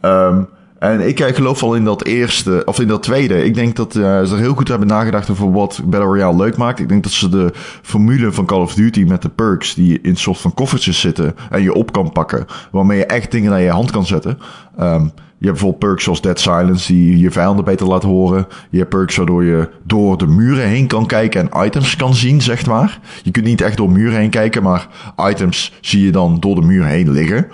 Ehm, 0.00 0.42
en 0.78 1.08
ik 1.08 1.20
eh, 1.20 1.34
geloof 1.34 1.60
wel 1.60 1.74
in 1.74 1.84
dat 1.84 2.04
eerste, 2.04 2.62
of 2.64 2.80
in 2.80 2.88
dat 2.88 3.02
tweede. 3.02 3.44
Ik 3.44 3.54
denk 3.54 3.76
dat 3.76 3.96
eh, 3.96 4.22
ze 4.22 4.34
er 4.34 4.40
heel 4.40 4.54
goed 4.54 4.68
hebben 4.68 4.88
nagedacht 4.88 5.30
over 5.30 5.52
wat 5.52 5.80
Battle 5.84 6.08
Royale 6.08 6.36
leuk 6.36 6.56
maakt. 6.56 6.80
Ik 6.80 6.88
denk 6.88 7.02
dat 7.02 7.12
ze 7.12 7.28
de 7.28 7.50
formule 7.82 8.32
van 8.32 8.46
Call 8.46 8.60
of 8.60 8.74
Duty 8.74 9.04
met 9.04 9.22
de 9.22 9.28
perks 9.28 9.74
die 9.74 10.00
in 10.00 10.16
soort 10.16 10.38
van 10.38 10.54
koffertjes 10.54 11.00
zitten 11.00 11.34
en 11.50 11.62
je 11.62 11.74
op 11.74 11.92
kan 11.92 12.12
pakken, 12.12 12.46
waarmee 12.70 12.98
je 12.98 13.06
echt 13.06 13.30
dingen 13.30 13.50
naar 13.50 13.60
je 13.60 13.70
hand 13.70 13.90
kan 13.90 14.06
zetten. 14.06 14.38
Ehm, 14.76 15.06
je 15.38 15.46
hebt 15.46 15.60
bijvoorbeeld 15.60 15.78
perks 15.78 16.04
zoals 16.04 16.20
Dead 16.20 16.40
Silence 16.40 16.92
die 16.92 17.18
je 17.18 17.30
vijanden 17.30 17.64
beter 17.64 17.86
laat 17.86 18.02
horen. 18.02 18.46
Je 18.70 18.78
hebt 18.78 18.90
perks 18.90 19.16
waardoor 19.16 19.44
je 19.44 19.68
door 19.82 20.18
de 20.18 20.26
muren 20.26 20.66
heen 20.66 20.86
kan 20.86 21.06
kijken 21.06 21.50
en 21.50 21.64
items 21.66 21.96
kan 21.96 22.14
zien, 22.14 22.42
zeg 22.42 22.66
maar. 22.66 23.00
Je 23.22 23.30
kunt 23.30 23.44
niet 23.44 23.60
echt 23.60 23.76
door 23.76 23.90
muren 23.90 24.18
heen 24.18 24.30
kijken, 24.30 24.62
maar 24.62 24.88
items 25.28 25.72
zie 25.80 26.04
je 26.04 26.12
dan 26.12 26.40
door 26.40 26.54
de 26.54 26.66
muur 26.66 26.84
heen 26.84 27.10
liggen. 27.10 27.46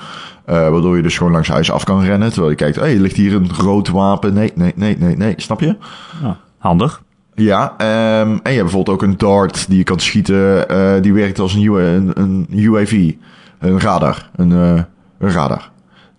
Eh, 0.44 0.68
waardoor 0.70 0.96
je 0.96 1.02
dus 1.02 1.16
gewoon 1.16 1.32
langs 1.32 1.48
huis 1.48 1.70
af 1.70 1.84
kan 1.84 2.02
rennen. 2.02 2.28
Terwijl 2.28 2.50
je 2.50 2.56
kijkt, 2.56 2.76
hé, 2.76 2.82
hey, 2.82 2.96
ligt 2.96 3.16
hier 3.16 3.34
een 3.34 3.50
rood 3.58 3.88
wapen? 3.88 4.34
Nee, 4.34 4.52
nee, 4.54 4.72
nee, 4.76 4.96
nee, 4.98 5.16
nee. 5.16 5.34
Snap 5.36 5.60
je? 5.60 5.76
Ah, 6.22 6.30
handig. 6.58 7.02
Ja, 7.34 7.74
ehm, 7.76 8.28
en 8.28 8.52
je 8.52 8.58
hebt 8.58 8.62
bijvoorbeeld 8.62 8.96
ook 8.96 9.02
een 9.02 9.16
dart 9.16 9.68
die 9.68 9.78
je 9.78 9.84
kan 9.84 10.00
schieten. 10.00 10.68
eh, 10.68 11.02
die 11.02 11.12
werkt 11.12 11.38
als 11.38 11.54
een, 11.54 11.74
een, 11.74 12.10
een 12.14 12.46
UAV. 12.50 13.12
Een 13.58 13.80
radar. 13.80 14.30
Een, 14.36 14.52
eh, 14.52 14.82
een 15.18 15.30
radar. 15.30 15.70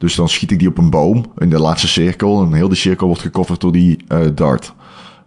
Dus 0.01 0.15
dan 0.15 0.29
schiet 0.29 0.51
ik 0.51 0.59
die 0.59 0.67
op 0.67 0.77
een 0.77 0.89
boom 0.89 1.25
in 1.37 1.49
de 1.49 1.59
laatste 1.59 1.87
cirkel. 1.87 2.41
En 2.41 2.53
heel 2.53 2.67
die 2.67 2.77
cirkel 2.77 3.07
wordt 3.07 3.21
gecoverd 3.21 3.61
door 3.61 3.71
die 3.71 3.97
eh, 4.07 4.19
dart. 4.35 4.73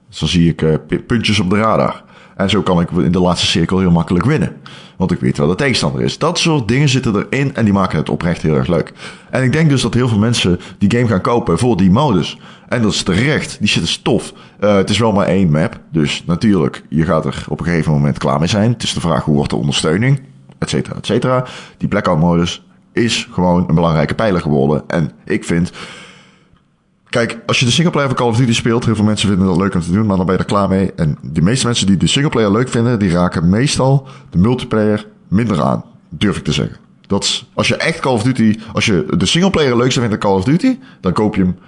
Dus 0.09 0.19
dan 0.19 0.29
zie 0.29 0.49
ik 0.49 0.63
eh, 0.63 0.75
pu- 0.87 1.03
puntjes 1.03 1.41
op 1.41 1.51
de 1.51 1.57
radar. 1.57 2.03
En 2.37 2.51
zo 2.51 2.63
kan 2.63 2.81
ik 2.81 2.91
in 2.91 3.13
de 3.13 3.21
laatste 3.21 3.47
cirkel 3.47 3.79
heel 3.79 3.91
makkelijk 3.91 4.25
winnen. 4.25 4.57
Want 4.97 5.11
ik 5.11 5.21
weet 5.21 5.39
wel 5.39 5.49
de 5.49 5.55
tegenstander 5.55 6.03
is. 6.03 6.19
Dat 6.19 6.39
soort 6.39 6.69
dingen 6.69 6.89
zitten 6.89 7.27
erin 7.31 7.55
en 7.55 7.65
die 7.65 7.73
maken 7.73 7.99
het 7.99 8.11
oprecht 8.11 8.43
heel 8.43 8.55
erg 8.55 8.67
leuk. 8.67 8.93
En 9.31 9.43
ik 9.43 9.53
denk 9.53 9.69
dus 9.69 9.83
dat 9.83 9.95
heel 9.95 10.09
veel 10.09 10.19
mensen 10.19 10.61
die 10.79 10.91
game 10.91 11.09
gaan 11.09 11.21
kopen 11.21 11.59
voor 11.59 11.77
die 11.77 11.91
modus. 11.91 12.39
En 12.69 12.83
dat 12.83 12.93
is 12.93 13.03
terecht. 13.03 13.57
Die 13.59 13.69
shit 13.69 13.83
is 13.83 13.99
tof. 13.99 14.33
Eh, 14.61 14.75
het 14.77 14.91
is 14.91 14.99
wel 14.99 15.13
maar 15.13 15.27
één 15.27 15.51
map. 15.51 15.81
Dus 15.93 16.23
natuurlijk, 16.27 16.85
je 16.89 17.05
gaat 17.05 17.25
er 17.25 17.45
op 17.49 17.61
een 17.61 17.67
gegeven 17.67 17.93
moment 17.93 18.19
klaar 18.19 18.39
mee 18.39 18.49
zijn. 18.49 18.73
Het 18.73 18.83
is 18.83 18.95
de 18.95 19.01
vraag 19.01 19.25
hoe 19.25 19.35
wordt 19.35 19.51
de 19.51 19.57
ondersteuning, 19.57 20.21
et 20.59 20.71
cetera, 20.71 20.97
et 20.97 21.07
cetera. 21.07 21.45
Die 21.79 21.89
blackout 21.89 22.19
modus 22.19 22.65
is 22.95 23.29
gewoon 23.31 23.69
een 23.69 23.75
belangrijke 23.75 24.15
pijler 24.15 24.41
geworden. 24.41 24.85
En 24.87 25.11
ik 25.25 25.45
vind 25.45 25.73
Kijk, 27.15 27.39
als 27.47 27.59
je 27.59 27.65
de 27.65 27.71
singleplayer 27.71 28.09
van 28.09 28.19
Call 28.19 28.29
of 28.29 28.37
Duty 28.37 28.53
speelt, 28.53 28.85
heel 28.85 28.95
veel 28.95 29.05
mensen 29.05 29.29
vinden 29.29 29.47
dat 29.47 29.57
leuk 29.57 29.75
om 29.75 29.81
te 29.81 29.93
doen, 29.93 30.07
maar 30.07 30.17
dan 30.17 30.27
ben 30.27 30.35
je 30.35 30.41
er 30.41 30.47
klaar 30.47 30.69
mee. 30.69 30.93
En 30.93 31.19
de 31.23 31.43
meeste 31.43 31.67
mensen 31.67 31.87
die 31.87 31.97
de 31.97 32.07
singleplayer 32.07 32.53
leuk 32.53 32.69
vinden, 32.69 32.99
die 32.99 33.11
raken 33.11 33.49
meestal 33.49 34.09
de 34.31 34.39
multiplayer 34.39 35.07
minder 35.29 35.63
aan. 35.63 35.85
Durf 36.09 36.37
ik 36.37 36.45
te 36.45 36.53
zeggen. 36.53 36.77
Dat 37.07 37.25
is, 37.25 37.51
als 37.55 37.69
je 37.69 37.77
echt 37.77 38.01
Call 38.01 38.13
of 38.13 38.23
Duty, 38.23 38.59
als 38.73 38.87
je 38.87 39.07
de 39.17 39.27
singleplayer 39.27 39.77
leuk 39.77 39.93
vindt 39.93 40.13
in 40.13 40.19
Call 40.19 40.35
of 40.35 40.45
Duty, 40.45 40.79
dan 41.01 41.13
koop 41.13 41.35
je 41.35 41.43
hem 41.43 41.59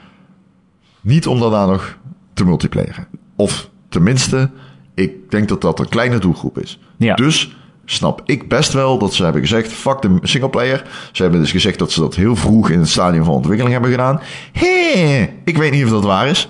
niet 1.00 1.26
om 1.26 1.40
daarna 1.40 1.66
nog 1.66 1.98
te 2.34 2.44
multiplayeren. 2.44 3.06
Of 3.36 3.70
tenminste, 3.88 4.50
ik 4.94 5.30
denk 5.30 5.48
dat 5.48 5.60
dat 5.60 5.78
een 5.78 5.88
kleine 5.88 6.18
doelgroep 6.18 6.58
is. 6.58 6.80
Ja. 6.96 7.14
Dus 7.14 7.56
snap 7.86 8.22
ik 8.24 8.48
best 8.48 8.72
wel 8.72 8.98
dat 8.98 9.14
ze 9.14 9.22
hebben 9.24 9.40
gezegd, 9.40 9.72
fuck 9.72 10.02
de 10.02 10.18
singleplayer. 10.22 10.84
Ze 11.12 11.22
hebben 11.22 11.40
dus 11.40 11.50
gezegd 11.50 11.78
dat 11.78 11.92
ze 11.92 12.00
dat 12.00 12.14
heel 12.14 12.36
vroeg 12.36 12.70
in 12.70 12.78
het 12.78 12.88
stadium 12.88 13.24
van 13.24 13.34
ontwikkeling 13.34 13.72
hebben 13.72 13.90
gedaan. 13.90 14.20
Hé, 14.52 15.28
ik 15.44 15.56
weet 15.56 15.72
niet 15.72 15.84
of 15.84 15.90
dat 15.90 16.04
waar 16.04 16.28
is. 16.28 16.48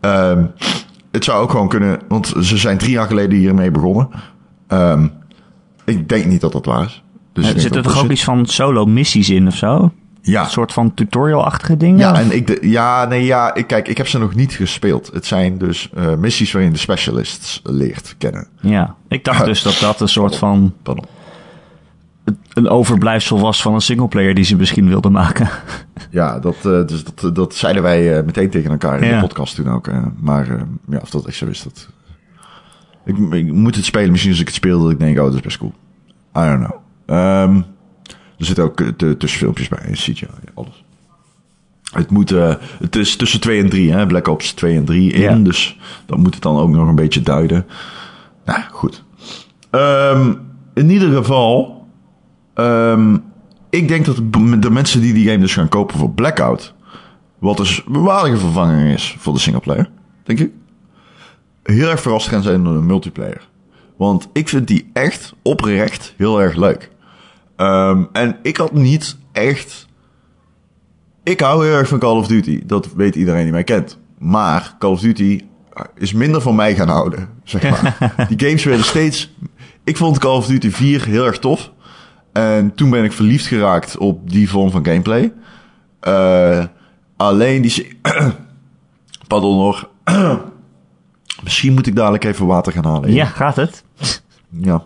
Ehm, 0.00 0.44
het 1.10 1.24
zou 1.24 1.42
ook 1.42 1.50
gewoon 1.50 1.68
kunnen, 1.68 2.00
want 2.08 2.34
ze 2.40 2.56
zijn 2.56 2.78
drie 2.78 2.92
jaar 2.92 3.06
geleden 3.06 3.38
hiermee 3.38 3.70
begonnen. 3.70 4.08
Ehm, 4.66 5.06
ik 5.84 6.08
denk 6.08 6.24
niet 6.24 6.40
dat 6.40 6.52
dat 6.52 6.66
waar 6.66 6.84
is. 6.84 7.02
Dus 7.32 7.50
ik 7.50 7.74
Er 7.74 7.82
toch 7.82 8.02
ook 8.02 8.10
iets 8.10 8.24
van 8.24 8.46
solo 8.46 8.84
missies 8.84 9.30
in 9.30 9.46
of 9.46 9.56
zo? 9.56 9.92
Ja, 10.26 10.44
Een 10.44 10.50
soort 10.50 10.72
van 10.72 10.94
tutorial-achtige 10.94 11.76
dingen? 11.76 11.98
ja, 11.98 12.14
en 12.20 12.34
ik, 12.36 12.46
de, 12.46 12.58
ja, 12.68 13.04
nee, 13.04 13.24
ja, 13.24 13.54
ik, 13.54 13.66
kijk, 13.66 13.88
ik 13.88 13.96
heb 13.96 14.08
ze 14.08 14.18
nog 14.18 14.34
niet 14.34 14.52
gespeeld. 14.52 15.10
Het 15.12 15.26
zijn 15.26 15.58
dus 15.58 15.90
eh, 15.94 16.14
missies 16.14 16.52
waarin 16.52 16.72
de 16.72 16.78
specialists 16.78 17.60
leert 17.64 18.14
kennen. 18.18 18.46
Ja, 18.60 18.94
ik 19.08 19.24
dacht 19.24 19.44
dus 19.50 19.62
dat 19.62 19.78
dat 19.80 20.00
een 20.00 20.08
soort 20.08 20.36
van 20.36 20.74
Pardon. 20.82 21.04
een 22.52 22.68
overblijfsel 22.68 23.40
was 23.40 23.62
van 23.62 23.74
een 23.74 23.80
singleplayer 23.80 24.34
die 24.34 24.44
ze 24.44 24.56
misschien 24.56 24.88
wilden 24.88 25.12
maken. 25.12 25.48
Ja, 26.10 26.38
dat, 26.38 26.54
eh, 26.56 26.86
dus 26.86 27.04
dat, 27.04 27.34
dat 27.34 27.54
zeiden 27.54 27.82
wij 27.82 28.16
eh, 28.18 28.24
meteen 28.24 28.50
tegen 28.50 28.70
elkaar 28.70 29.00
in 29.02 29.08
Ja. 29.08 29.20
de 29.20 29.26
podcast 29.26 29.54
toen 29.54 29.68
ook. 29.70 29.88
maar 30.20 30.46
ja, 30.88 30.98
of 31.02 31.10
dat 31.10 31.26
echt 31.26 31.36
zo 31.36 31.46
is, 31.46 31.62
dat... 31.62 31.88
Ik, 33.04 33.16
ik 33.32 33.52
moet 33.52 33.74
het 33.76 33.84
spelen. 33.84 34.10
Misschien 34.10 34.30
als 34.32 34.40
ik 34.40 34.46
het 34.46 34.54
speel, 34.56 34.82
dat 34.82 34.90
ik 34.90 34.98
denk, 34.98 35.18
oh, 35.18 35.24
dat 35.24 35.34
is 35.34 35.40
best 35.40 35.58
cool. 35.58 35.72
I 36.38 36.40
don't 36.40 36.64
know. 36.66 36.78
Ehm, 37.06 37.60
er 38.38 38.44
zitten 38.44 38.64
ook 38.64 38.80
eh, 38.80 38.88
tussenfilmpjes 39.10 39.68
bij, 39.68 39.90
CGI, 39.92 40.26
alles. 40.54 40.84
Het, 41.92 42.10
moet, 42.10 42.32
eh, 42.32 42.54
het 42.78 42.96
is 42.96 43.16
tussen 43.16 43.40
2 43.40 43.62
en 43.62 43.68
3, 43.68 43.92
hè? 43.92 44.06
Black 44.06 44.28
Ops 44.28 44.52
2 44.52 44.76
en 44.76 44.84
3 44.84 45.12
in. 45.12 45.20
Ja. 45.20 45.34
Dus 45.36 45.78
dan 46.06 46.20
moet 46.20 46.34
het 46.34 46.42
dan 46.42 46.58
ook 46.58 46.68
nog 46.68 46.88
een 46.88 46.94
beetje 46.94 47.20
duiden. 47.20 47.66
Nou, 48.44 48.60
goed. 48.70 49.04
Ehm, 49.70 50.32
in 50.74 50.90
ieder 50.90 51.16
geval... 51.16 51.86
ehm, 52.54 53.16
ik 53.70 53.88
denk 53.88 54.04
dat 54.04 54.16
de 54.16 54.58
de 54.58 54.70
mensen 54.70 55.00
die 55.00 55.12
die 55.12 55.26
game 55.26 55.38
dus 55.38 55.54
gaan 55.54 55.68
kopen 55.68 55.98
voor 55.98 56.10
Blackout... 56.10 56.74
wat 57.38 57.56
dus 57.56 57.82
een 57.92 58.02
waardige 58.02 58.36
vervanging 58.36 58.92
is 58.92 59.16
voor 59.18 59.32
de 59.32 59.38
singleplayer, 59.38 59.90
denk 60.22 60.38
ik... 60.38 60.50
heel 61.62 61.88
erg 61.88 62.00
verrast 62.00 62.28
gaan 62.28 62.42
zijn 62.42 62.64
door 62.64 62.74
de 62.74 62.80
multiplayer. 62.80 63.48
Want 63.96 64.28
ik 64.32 64.48
vind 64.48 64.68
die 64.68 64.90
echt 64.92 65.34
oprecht 65.42 66.14
heel 66.16 66.40
erg 66.40 66.56
leuk. 66.56 66.90
Ehm, 67.56 68.02
en 68.12 68.36
ik 68.42 68.56
had 68.56 68.72
niet 68.72 69.16
echt... 69.32 69.86
Ik 71.22 71.40
hou 71.40 71.66
heel 71.66 71.74
erg 71.74 71.88
van 71.88 71.98
Call 71.98 72.16
of 72.16 72.26
Duty. 72.26 72.62
Dat 72.66 72.92
weet 72.92 73.14
iedereen 73.14 73.42
die 73.42 73.52
mij 73.52 73.64
kent. 73.64 73.98
Maar 74.18 74.76
Call 74.78 74.90
of 74.90 75.00
Duty 75.00 75.40
is 75.94 76.12
minder 76.12 76.40
van 76.40 76.54
mij 76.54 76.74
gaan 76.74 76.88
houden, 76.88 77.28
zeg 77.44 77.70
maar. 77.70 78.14
die 78.28 78.46
games 78.46 78.64
werden 78.64 78.84
steeds... 78.84 79.32
Ik 79.84 79.96
vond 79.96 80.18
Call 80.18 80.36
of 80.36 80.46
Duty 80.46 80.70
4 80.70 81.04
heel 81.04 81.26
erg 81.26 81.38
tof. 81.38 81.72
En 82.32 82.74
toen 82.74 82.90
ben 82.90 83.04
ik 83.04 83.12
verliefd 83.12 83.46
geraakt 83.46 83.96
op 83.98 84.30
die 84.30 84.50
vorm 84.50 84.70
van 84.70 84.84
gameplay. 84.84 85.32
Eh, 86.00 86.64
alleen 87.16 87.62
die... 87.62 87.98
Pardon 89.28 89.54
hoor. 89.54 89.88
Misschien 91.42 91.72
moet 91.72 91.86
ik 91.86 91.96
dadelijk 91.96 92.24
even 92.24 92.46
water 92.46 92.72
gaan 92.72 92.84
halen. 92.84 93.12
Ja, 93.12 93.24
gaat 93.24 93.56
het? 93.56 93.84
Ja. 94.48 94.84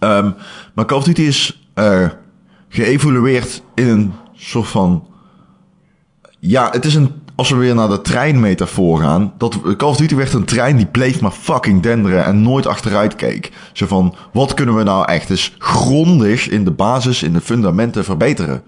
Ehm, 0.00 0.30
maar 0.74 0.84
Call 0.84 0.98
of 0.98 1.04
Duty 1.04 1.22
is 1.22 1.68
eh, 1.74 2.08
geëvolueerd 2.68 3.62
in 3.74 3.88
een 3.88 4.12
soort 4.34 4.68
van... 4.68 5.06
Ja, 6.38 6.68
het 6.70 6.84
is 6.84 6.94
een... 6.94 7.12
Als 7.34 7.50
we 7.50 7.56
weer 7.56 7.74
naar 7.74 7.88
de 7.88 8.00
treinmetafoor 8.00 8.98
gaan... 9.00 9.32
Dat, 9.38 9.60
Call 9.76 9.88
of 9.88 9.96
Duty 9.96 10.14
werd 10.14 10.32
een 10.32 10.44
trein 10.44 10.76
die 10.76 10.86
bleef 10.86 11.20
maar 11.20 11.30
fucking 11.30 11.82
denderen... 11.82 12.24
en 12.24 12.42
nooit 12.42 12.66
achteruit 12.66 13.16
keek. 13.16 13.52
Zo 13.72 13.86
van, 13.86 14.14
wat 14.32 14.54
kunnen 14.54 14.76
we 14.76 14.82
nou 14.82 15.04
echt 15.04 15.30
eens 15.30 15.54
grondig... 15.58 16.48
in 16.48 16.64
de 16.64 16.70
basis, 16.70 17.22
in 17.22 17.32
de 17.32 17.40
fundamenten 17.40 18.04
verbeteren? 18.04 18.62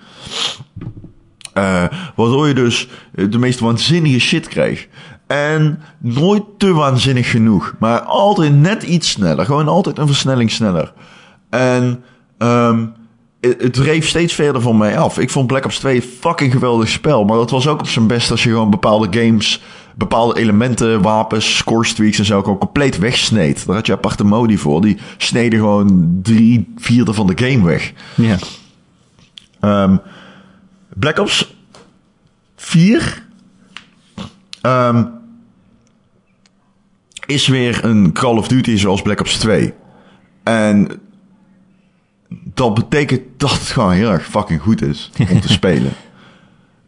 Eh, 1.53 1.85
waardoor 2.15 2.49
je 2.49 2.55
dus 2.55 2.89
eh, 3.15 3.31
de 3.31 3.39
meest 3.39 3.61
waanzinnige 3.61 4.19
shit 4.19 4.49
kreeg. 4.49 4.89
En 5.27 5.83
nooit 5.99 6.43
te 6.59 6.73
waanzinnig 6.73 7.31
genoeg. 7.31 7.75
Maar 7.79 8.01
altijd 8.01 8.55
net 8.55 8.83
iets 8.83 9.11
sneller. 9.11 9.45
Gewoon 9.45 9.69
altijd 9.69 9.99
een 9.99 10.07
versnelling 10.07 10.51
sneller. 10.51 10.93
En 11.53 12.05
ehm, 12.39 12.87
het, 13.41 13.73
dreef 13.73 14.09
steeds 14.09 14.35
verder 14.35 14.63
van 14.63 14.77
mij 14.77 14.99
af. 14.99 15.19
Ik 15.19 15.31
vond 15.31 15.47
Black 15.47 15.65
Ops 15.65 15.79
2 15.79 15.97
een 15.97 16.03
fucking 16.03 16.53
geweldig 16.53 16.89
spel. 16.89 17.25
Maar 17.25 17.37
dat 17.37 17.51
was 17.51 17.67
ook 17.67 17.81
op 17.81 17.89
zijn 17.89 18.07
best 18.07 18.31
als 18.31 18.43
je 18.43 18.49
gewoon 18.49 18.71
bepaalde 18.71 19.21
games... 19.21 19.63
bepaalde 19.95 20.41
elementen, 20.41 21.03
wapens, 21.03 21.57
score 21.57 21.85
streaks 21.85 22.19
en 22.19 22.25
zo... 22.25 22.43
gewoon 22.43 22.59
compleet 22.59 22.99
wegsneed. 22.99 23.67
Daar 23.67 23.77
had 23.77 23.87
je 23.87 23.93
aparte 23.93 24.25
modi 24.25 24.59
voor. 24.59 24.81
Die 24.81 24.99
sneden 25.17 25.59
gewoon 25.59 26.19
drie 26.23 26.73
vierde 26.77 27.13
van 27.13 27.27
de 27.27 27.47
game 27.47 27.65
weg. 27.65 27.93
Ja. 28.15 28.37
Ehm, 29.61 29.97
Black 30.95 31.19
Ops 31.19 31.57
4 32.57 33.27
ehm, 34.61 35.05
is 37.27 37.47
weer 37.47 37.85
een 37.85 38.13
Call 38.13 38.37
of 38.37 38.49
Duty 38.49 38.77
zoals 38.77 39.03
Black 39.03 39.21
Ops 39.21 39.39
2. 39.39 39.75
En 40.43 41.02
dat 42.55 42.75
betekent 42.75 43.21
dat 43.37 43.51
het 43.51 43.61
gewoon 43.63 43.93
heel 43.93 44.11
erg 44.11 44.27
fucking 44.27 44.61
goed 44.61 44.83
is 44.83 45.11
om 45.31 45.41
te 45.41 45.53
spelen. 45.63 45.93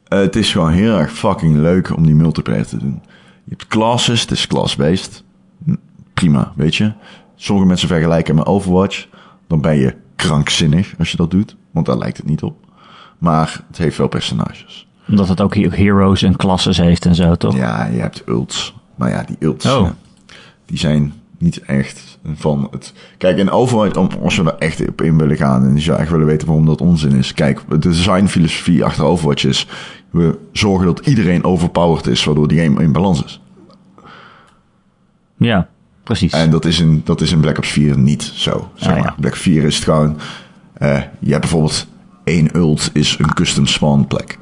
Het 0.09 0.37
is 0.37 0.53
gewoon 0.53 0.71
heel 0.73 0.99
erg 0.99 1.13
fucking 1.13 1.57
leuk 1.57 1.97
om 1.97 2.07
die 2.07 2.15
multiplayer 2.15 2.67
te 2.67 2.77
doen. 2.79 3.01
Je 3.45 3.51
hebt 3.51 3.67
classes, 3.67 4.21
het 4.21 4.31
is 4.31 4.47
class-based. 4.47 5.25
Hm, 5.65 5.75
Prima, 6.15 6.53
weet 6.57 6.75
je. 6.77 6.93
Sommige 7.37 7.67
mensen 7.69 7.89
vergelijken 7.89 8.35
met 8.35 8.47
Overwatch. 8.47 9.07
Dan 9.47 9.61
ben 9.61 9.77
je 9.77 9.95
krankzinnig 10.17 10.95
als 10.99 11.11
je 11.11 11.17
dat 11.17 11.31
doet. 11.31 11.57
Want 11.71 11.87
daar 11.87 11.99
lijkt 11.99 12.17
het 12.17 12.27
niet 12.27 12.43
op. 12.43 12.57
Maar 13.19 13.61
het 13.69 13.79
heeft 13.79 13.97
wel 13.99 14.09
personages. 14.09 14.87
Omdat 15.09 15.29
het 15.29 15.41
ook 15.41 15.55
he- 15.55 15.69
heroes 15.71 16.23
en 16.23 16.37
klasses 16.37 16.77
heeft 16.77 17.07
en 17.07 17.15
zo, 17.15 17.35
toch? 17.35 17.57
Ja, 17.57 17.87
je 17.87 18.01
hebt 18.01 18.23
ults. 18.29 18.75
Maar 18.95 19.11
ja, 19.11 19.23
die 19.23 19.37
ults, 19.41 19.67
Oh. 19.67 19.83
ja, 19.87 19.95
die 20.67 20.79
zijn 20.79 21.13
niet 21.39 21.61
echt 21.63 22.14
van 22.35 22.69
het... 22.71 22.93
Kijk, 23.19 23.39
in 23.39 23.51
Overwatch, 23.51 23.97
om- 23.97 24.09
als 24.23 24.37
we 24.37 24.43
er 24.45 24.59
echt 24.59 24.89
op 24.89 25.03
in 25.03 25.17
willen 25.19 25.37
gaan... 25.37 25.63
en 25.65 25.75
je 25.75 25.81
zou 25.81 25.99
echt 25.99 26.11
willen 26.11 26.27
weten 26.27 26.47
waarom 26.47 26.67
dat 26.67 26.81
onzin 26.81 27.13
is... 27.13 27.35
Kijk, 27.35 27.61
de 27.69 27.79
designfilosofie 27.79 28.85
achter 28.85 29.05
Overwatch 29.05 29.45
is... 29.45 29.67
we 30.11 30.39
zorgen 30.53 30.87
dat 30.87 31.07
iedereen 31.07 31.45
overpowered 31.45 32.07
is... 32.07 32.25
waardoor 32.25 32.49
die 32.49 32.63
game 32.65 32.83
in 32.83 32.93
balans 32.93 33.25
is. 33.25 33.41
Ja, 35.37 35.69
precies. 36.03 36.33
En 36.33 36.51
dat 36.51 36.65
is 36.65 36.81
in, 36.81 37.01
dat 37.05 37.21
is 37.21 37.33
in 37.33 37.41
Black 37.41 37.57
Ops 37.59 37.69
4 37.71 37.99
niet 37.99 38.23
zo. 38.23 38.71
Zeg 38.75 38.89
Ah, 38.91 38.95
maar. 38.97 39.05
ja. 39.07 39.15
Black 39.21 39.33
Ops 39.33 39.41
4 39.43 39.63
is 39.65 39.75
het 39.75 39.85
gewoon... 39.85 40.19
eh, 40.73 41.01
je 41.19 41.29
hebt 41.31 41.41
bijvoorbeeld 41.41 41.87
één 42.25 42.57
ult 42.57 42.91
is 42.93 43.17
een 43.19 43.35
custom 43.35 43.67
spawn 43.67 44.05
plek. 44.09 44.39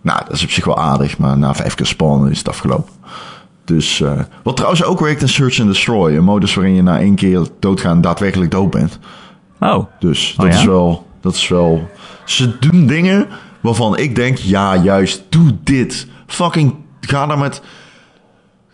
Nou, 0.00 0.20
dat 0.24 0.32
is 0.32 0.42
op 0.44 0.50
zich 0.50 0.64
wel 0.64 0.78
aardig, 0.78 1.18
maar 1.18 1.38
na 1.38 1.54
vijf 1.54 1.74
keer 1.74 1.86
spawnen 1.86 2.30
is 2.30 2.38
het 2.38 2.48
afgelopen. 2.48 2.92
Dus, 3.64 4.00
eh, 4.00 4.20
wat 4.42 4.56
trouwens 4.56 4.84
ook 4.84 5.00
werkt 5.00 5.20
in 5.22 5.28
Search 5.28 5.60
and 5.60 5.68
Destroy. 5.68 6.16
Een 6.16 6.24
modus 6.24 6.54
waarin 6.54 6.74
je 6.74 6.82
na 6.82 6.98
één 6.98 7.14
keer 7.14 7.46
doodgaan 7.60 8.00
daadwerkelijk 8.00 8.50
dood 8.50 8.70
bent. 8.70 8.98
oh, 9.60 9.84
Dus 9.98 10.34
dat, 10.36 10.46
Oh 10.46 10.52
ja? 10.52 10.58
is 10.58 10.64
wel, 10.64 11.06
dat 11.20 11.34
is 11.34 11.48
wel... 11.48 11.88
Ze 12.24 12.58
doen 12.58 12.86
dingen 12.86 13.26
waarvan 13.60 13.98
ik 13.98 14.14
denk, 14.14 14.36
ja 14.38 14.76
juist, 14.76 15.22
doe 15.28 15.56
dit. 15.62 16.06
Fucking, 16.26 16.74
ga 17.00 17.26
daar 17.26 17.38
met... 17.38 17.62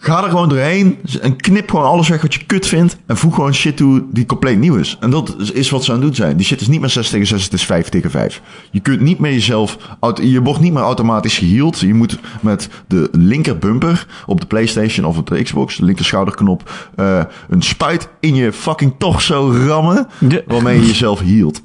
Ga 0.02 0.24
er 0.24 0.30
gewoon 0.30 0.48
doorheen 0.48 0.98
en 1.20 1.36
knip 1.36 1.70
gewoon 1.70 1.84
alles 1.84 2.08
weg 2.08 2.22
wat 2.22 2.34
je 2.34 2.44
kut 2.46 2.66
vindt. 2.66 2.96
En 3.06 3.16
voeg 3.16 3.34
gewoon 3.34 3.54
shit 3.54 3.76
toe 3.76 4.04
die 4.12 4.26
compleet 4.26 4.58
nieuw 4.58 4.74
is. 4.76 4.96
En 5.00 5.10
dat 5.10 5.36
is- 5.52 5.70
wat 5.70 5.84
ze 5.84 5.90
aan 5.92 5.96
het 5.96 6.06
doen 6.06 6.14
zijn. 6.14 6.36
Die 6.36 6.46
shit 6.46 6.60
is 6.60 6.68
niet 6.68 6.80
meer 6.80 6.88
6 6.88 7.08
tegen 7.10 7.26
6, 7.26 7.44
het 7.44 7.52
is 7.52 7.64
5 7.64 7.88
tegen 7.88 8.10
5. 8.10 8.42
Je 8.70 8.80
kunt 8.80 9.00
niet 9.00 9.18
meer 9.18 9.32
jezelf... 9.32 9.76
Je 10.22 10.42
wordt 10.42 10.60
niet 10.60 10.72
meer 10.72 10.82
automatisch 10.82 11.38
geheeld. 11.38 11.78
Je 11.80 11.94
moet 11.94 12.18
met 12.40 12.68
de 12.86 13.08
linker 13.12 13.58
bumper 13.58 14.06
op 14.26 14.40
de 14.40 14.46
Playstation 14.46 15.06
of 15.06 15.18
op 15.18 15.26
de 15.26 15.42
Xbox, 15.42 15.76
de 15.76 15.84
linker 15.84 16.04
schouderknop, 16.04 16.70
eh, 16.96 17.22
een 17.48 17.62
spuit 17.62 18.08
in 18.20 18.34
je 18.34 18.52
fucking 18.52 18.94
torso 18.98 19.52
rammen. 19.66 20.06
Waarmee 20.46 20.80
je 20.80 20.86
jezelf 20.86 21.20
hield. 21.20 21.62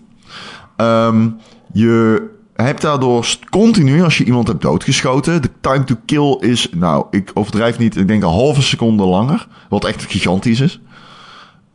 Ehm, 0.76 1.28
je 1.74 2.22
hebt 2.64 2.82
daardoor 2.82 3.38
continu, 3.50 4.04
als 4.04 4.18
je 4.18 4.24
iemand 4.24 4.48
hebt 4.48 4.62
doodgeschoten, 4.62 5.42
de 5.42 5.50
time 5.62 5.84
to 5.84 5.96
kill 6.06 6.50
is, 6.50 6.70
nou, 6.72 7.06
ik 7.10 7.32
overdrijf 7.34 7.78
niet, 7.78 7.98
ik 7.98 8.08
denk 8.08 8.24
een 8.24 8.30
halve 8.30 8.62
seconde 8.62 9.04
langer. 9.04 9.48
Wat 9.70 9.86
echt 9.86 10.04
gigantisch 10.04 10.60
is. 10.60 10.80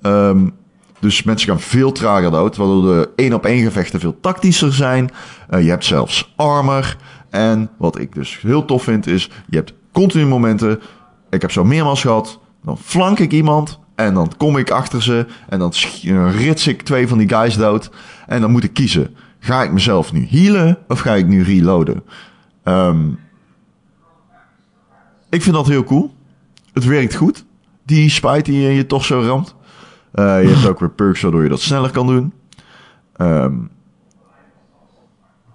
Ehm, 0.03 0.49
dus 1.01 1.23
mensen 1.23 1.49
gaan 1.49 1.61
veel 1.61 1.93
trager 1.93 2.31
dood, 2.31 2.57
waardoor 2.57 2.83
de 2.83 3.09
één 3.17 3.33
op 3.33 3.47
één 3.47 3.65
gevechten 3.65 4.01
veel 4.01 4.21
tactischer 4.21 4.73
zijn. 4.73 5.11
Eh, 5.49 5.63
je 5.63 5.71
hebt 5.71 5.85
zelfs 5.85 6.33
armor. 6.37 6.97
En 7.31 7.71
wat 7.79 7.99
ik 7.99 8.15
dus 8.15 8.41
heel 8.43 8.65
tof 8.65 8.83
vind 8.83 9.07
is, 9.07 9.31
je 9.49 9.57
hebt 9.57 9.73
continu 9.93 10.27
momenten. 10.27 10.81
Ik 11.31 11.41
heb 11.41 11.51
zo 11.51 11.65
meermaals 11.65 12.01
gehad. 12.01 12.39
Dan 12.65 12.79
flank 12.79 13.19
ik 13.19 13.33
iemand 13.33 13.79
en 13.95 14.15
dan 14.15 14.33
kom 14.37 14.57
ik 14.57 14.71
achter 14.71 15.03
ze 15.03 15.27
en 15.49 15.59
dan 15.59 15.73
eh, 16.03 16.45
rits 16.45 16.67
ik 16.67 16.83
twee 16.83 17.09
van 17.09 17.19
die 17.19 17.29
guys 17.29 17.57
dood. 17.57 17.91
En 18.27 18.41
dan 18.41 18.51
moet 18.51 18.65
ik 18.65 18.73
kiezen. 18.73 19.17
Ga 19.41 19.63
ik 19.63 19.73
mezelf 19.73 20.13
nu 20.13 20.27
healen 20.31 20.79
of 20.89 21.01
ga 21.01 21.15
ik 21.15 21.27
nu 21.27 21.43
reloaden? 21.43 22.03
Ehm, 22.63 23.09
ik 25.31 25.43
vind 25.43 25.55
dat 25.55 25.67
heel 25.67 25.85
cool. 25.85 26.15
Het 26.73 26.85
werkt 26.85 27.15
goed. 27.15 27.45
Die 27.85 28.11
spijt 28.11 28.45
die 28.45 28.61
je 28.61 28.87
toch 28.87 29.05
zo 29.05 29.21
ramt. 29.21 29.55
Eh, 30.13 30.43
je 30.43 30.49
hebt 30.49 30.67
ook 30.67 30.81
weer 30.81 30.91
perks 30.91 31.21
waardoor 31.21 31.43
je 31.43 31.49
dat 31.49 31.61
sneller 31.61 31.91
kan 31.91 32.07
doen. 32.07 32.33
Ehm, 33.17 33.55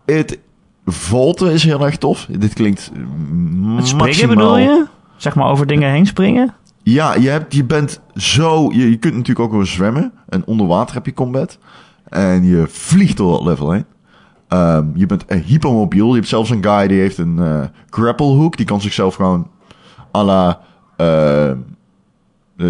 het 0.06 0.40
vaulten 0.86 1.52
is 1.52 1.64
heel 1.64 1.86
erg 1.86 1.98
tof. 1.98 2.28
Dit 2.40 2.54
klinkt 2.54 2.92
mm, 2.94 3.76
Het 3.76 3.88
springen 3.88 4.08
maximaal... 4.08 4.36
bedoel 4.36 4.58
je? 4.58 4.86
Zeg 5.16 5.36
maar 5.36 5.50
over 5.50 5.68
dingen 5.68 5.92
heen 5.92 6.06
springen? 6.06 6.54
Ja, 6.84 7.16
je, 7.16 7.30
hebt, 7.30 7.54
je 7.54 7.64
bent 7.64 8.02
zo... 8.16 8.72
Je, 8.72 8.90
je 8.90 8.98
kunt 8.98 9.14
natuurlijk 9.14 9.46
ook 9.46 9.52
wel 9.52 9.66
zwemmen. 9.66 10.12
En 10.30 10.46
onder 10.46 10.68
water 10.68 10.96
heb 10.96 11.06
je 11.06 11.14
combat. 11.14 11.58
En 12.10 12.44
je 12.44 12.66
vliegt 12.68 13.18
door 13.18 13.32
dat 13.32 13.44
level 13.48 13.72
heen. 13.72 13.86
Ehm, 14.48 14.86
je 14.94 15.06
bent 15.06 15.26
eh, 15.26 15.42
hypermobiel. 15.42 16.08
Je 16.10 16.16
hebt 16.16 16.28
zelfs 16.28 16.50
een 16.50 16.64
guy 16.64 16.88
die 16.88 17.00
heeft 17.00 17.18
een 17.18 17.40
eh 17.40 17.62
grapple 17.90 18.26
hook. 18.26 18.58
Die 18.58 18.66
kan 18.66 18.82
zichzelf 18.82 19.16
gewoon 19.16 19.48
à 20.16 20.24
la 20.24 20.60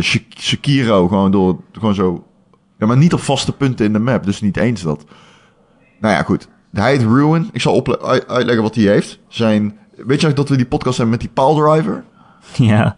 Shak- 0.01 0.37
Shakiro 0.39 1.07
gewoon 1.07 1.31
door... 1.31 1.59
Gewoon 1.71 1.93
zo... 1.95 2.23
Ja, 2.79 2.85
maar 2.85 2.97
niet 2.97 3.13
op 3.13 3.19
vaste 3.19 3.51
punten 3.55 3.85
in 3.85 3.93
de 3.93 3.99
map. 3.99 4.23
Dus 4.25 4.41
niet 4.41 4.57
eens 4.57 4.81
dat. 4.81 5.05
Nou 5.99 6.13
ja, 6.13 6.23
goed. 6.23 6.47
Hij 6.71 6.91
heet 6.91 7.01
Ruin. 7.01 7.49
Ik 7.51 7.61
zal 7.61 7.97
uitleggen 8.27 8.61
wat 8.63 8.75
hij 8.75 8.83
heeft. 8.83 9.19
Zijn... 9.27 9.77
Weet 9.95 10.21
je 10.21 10.33
dat 10.33 10.49
we 10.49 10.55
die 10.55 10.65
podcast 10.65 10.97
hebben 10.97 11.17
met 11.17 11.19
die 11.33 11.43
Pile 11.45 11.63
Driver? 11.63 12.03
Ja. 12.55 12.97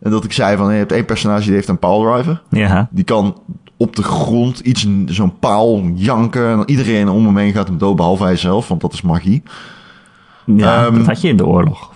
En 0.00 0.10
dat 0.10 0.24
ik 0.24 0.32
zei 0.32 0.56
van, 0.56 0.72
je 0.72 0.78
hebt 0.78 0.92
één 0.92 1.04
personage 1.04 1.44
die 1.44 1.52
heeft 1.54 1.68
een 1.68 1.78
pile 1.78 2.12
driver. 2.12 2.42
Ja. 2.50 2.88
Die 2.90 3.04
kan 3.04 3.42
op 3.78 3.96
de 3.96 4.02
grond 4.02 4.58
iets, 4.58 4.86
zo'n 5.06 5.38
paal 5.38 5.82
janken. 5.94 6.48
En 6.48 6.56
dan 6.56 6.66
iedereen 6.66 7.08
om 7.08 7.24
hem 7.24 7.36
heen 7.36 7.52
gaat 7.52 7.68
hem 7.68 7.78
dood, 7.78 7.96
behalve 7.96 8.22
hij 8.22 8.36
zelf, 8.36 8.68
want 8.68 8.80
dat 8.80 8.92
is 8.92 9.02
magie. 9.02 9.42
Ja, 10.44 10.86
Ehm, 10.86 10.94
dat 10.96 11.06
had 11.06 11.20
je 11.20 11.28
in 11.28 11.36
de 11.36 11.46
oorlog. 11.46 11.92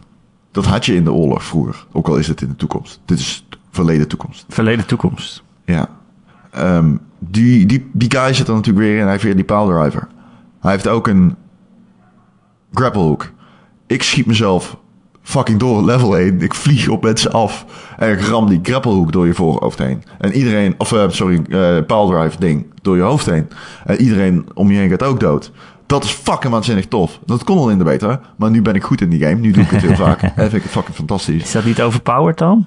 Dat 0.51 0.67
had 0.67 0.87
je 0.87 0.95
in 0.95 1.05
de 1.05 1.13
oorlog 1.13 1.45
vroeger. 1.45 1.87
Ook 1.93 2.09
al 2.09 2.17
is 2.17 2.29
het 2.29 2.41
in 2.41 2.49
de 2.49 2.57
toekomst. 2.57 3.01
Dit 3.05 3.19
is 3.19 3.47
verleden 3.71 4.09
toekomst. 4.09 4.45
Verleden 4.49 4.87
toekomst. 4.87 5.43
Ja. 5.65 5.89
Ehm, 6.51 6.97
die, 7.19 7.67
die, 7.67 7.91
die 7.93 8.11
guy 8.11 8.35
zit 8.35 8.49
er 8.49 8.55
natuurlijk 8.55 8.85
weer 8.87 8.97
in. 8.97 9.03
Hij 9.03 9.11
heeft 9.11 9.23
weer 9.23 9.37
die 9.37 9.45
pile 9.45 9.67
driver. 9.67 10.09
Hij 10.61 10.71
heeft 10.71 10.89
ook 10.89 11.07
een 11.07 11.37
grapple 12.73 13.03
hook. 13.03 13.33
Ik 13.87 14.03
schiet 14.03 14.27
mezelf 14.27 14.77
fucking 15.23 15.59
door 15.59 15.85
level 15.85 16.13
heen. 16.13 16.41
Ik 16.41 16.55
vlieg 16.55 16.89
op 16.89 17.03
mensen 17.03 17.33
af. 17.33 17.67
En 17.99 18.11
ik 18.13 18.21
ram 18.21 18.49
die 18.49 18.61
grapple 18.63 18.93
hook 18.93 19.13
door 19.13 19.27
je 19.27 19.35
voorhoofd 19.35 19.79
heen. 19.79 20.03
En 20.19 20.33
iedereen, 20.33 20.75
of 20.79 20.93
eh, 20.93 21.09
sorry, 21.09 21.41
pile 21.83 22.07
drive 22.07 22.39
ding 22.39 22.67
door 22.83 22.97
je 22.97 23.03
hoofd 23.03 23.27
heen. 23.27 23.49
En 23.87 24.01
iedereen 24.01 24.47
om 24.55 24.71
je 24.71 24.79
heen 24.79 24.91
gaat 24.91 25.03
ook 25.03 25.21
dood. 25.21 25.53
Dat 25.87 26.05
is 26.05 26.11
fucking 26.11 26.53
waanzinnig 26.53 26.87
tof. 26.87 27.21
Dat 27.25 27.45
kon 27.45 27.59
al 27.59 27.71
in 27.71 27.79
de 27.79 27.85
beta. 27.85 28.21
Maar 28.37 28.51
nu 28.51 28.63
ben 28.63 28.75
ik 28.75 28.83
goed 28.83 29.01
in 29.01 29.11
die 29.11 29.21
game. 29.21 29.35
Nu 29.35 29.51
doe 29.51 29.63
ik 29.63 29.71
het 29.71 29.83
heel 29.83 29.97
vaak. 30.07 30.23
En 30.23 30.33
vind 30.35 30.53
ik 30.53 30.63
het 30.63 30.73
fucking 30.73 30.97
fantastisch. 30.97 31.43
Is 31.43 31.53
dat 31.53 31.65
niet 31.65 31.83
overpowered 31.83 32.39
dan? 32.39 32.67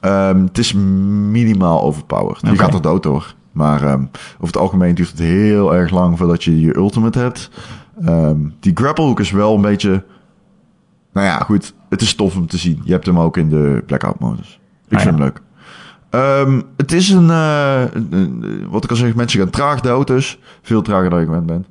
Ehm, 0.00 0.42
het 0.42 0.58
is 0.58 0.72
minimaal 0.72 1.82
overpowered. 1.82 2.40
Je 2.40 2.48
Oké. 2.48 2.58
gaat 2.58 2.74
er 2.74 2.82
dood 2.82 3.02
door. 3.02 3.34
Maar 3.52 3.82
ehm, 3.82 4.02
over 4.34 4.46
het 4.46 4.56
algemeen 4.56 4.94
duurt 4.94 5.10
het 5.10 5.18
heel 5.18 5.74
erg 5.74 5.90
lang 5.90 6.18
voordat 6.18 6.44
je 6.44 6.60
je 6.60 6.76
ultimate 6.76 7.18
hebt. 7.18 7.50
Ehm, 8.04 8.36
die 8.60 8.72
grapple 8.74 9.04
hook 9.04 9.20
is 9.20 9.30
wel 9.30 9.54
een 9.54 9.60
beetje... 9.60 10.04
Nou 11.18 11.30
ja, 11.30 11.38
goed. 11.38 11.74
Het 11.88 12.00
is 12.00 12.14
tof 12.14 12.36
om 12.36 12.46
te 12.46 12.56
zien. 12.58 12.80
Je 12.84 12.92
hebt 12.92 13.06
hem 13.06 13.18
ook 13.18 13.36
in 13.36 13.48
de 13.48 13.82
blackout 13.86 14.18
modus. 14.20 14.60
Ik 14.88 14.96
Ah, 14.96 15.02
vind 15.02 15.16
ja. 15.18 15.22
hem 15.24 15.32
leuk. 15.32 15.40
Ehm, 16.10 16.60
het 16.76 16.92
is 16.92 17.08
een, 17.10 17.30
eh, 17.30 17.82
een- 17.92 18.08
een- 18.12 18.68
Wat 18.70 18.84
ik 18.84 18.90
al 18.90 18.96
zeg, 18.96 19.14
mensen 19.14 19.40
gaan 19.40 19.50
traag 19.50 19.80
dood 19.80 20.06
dus. 20.06 20.38
Veel 20.62 20.82
trager 20.82 21.10
dan 21.10 21.18
je 21.18 21.24
gewend 21.24 21.46
bent. 21.46 21.66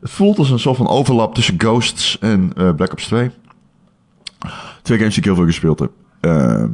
Het 0.00 0.10
voelt 0.10 0.38
als 0.38 0.50
een 0.50 0.58
soort 0.58 0.76
van 0.76 0.88
overlap 0.88 1.34
tussen 1.34 1.54
Ghosts 1.58 2.18
en 2.18 2.52
eh, 2.56 2.74
Black 2.74 2.92
Ops 2.92 3.06
2. 3.06 3.30
Twee 4.82 4.98
games 4.98 5.14
die 5.14 5.22
ik 5.22 5.24
heel 5.28 5.34
veel 5.34 5.44
gespeeld 5.44 5.78
heb. 5.78 5.90
Ehm, 6.20 6.68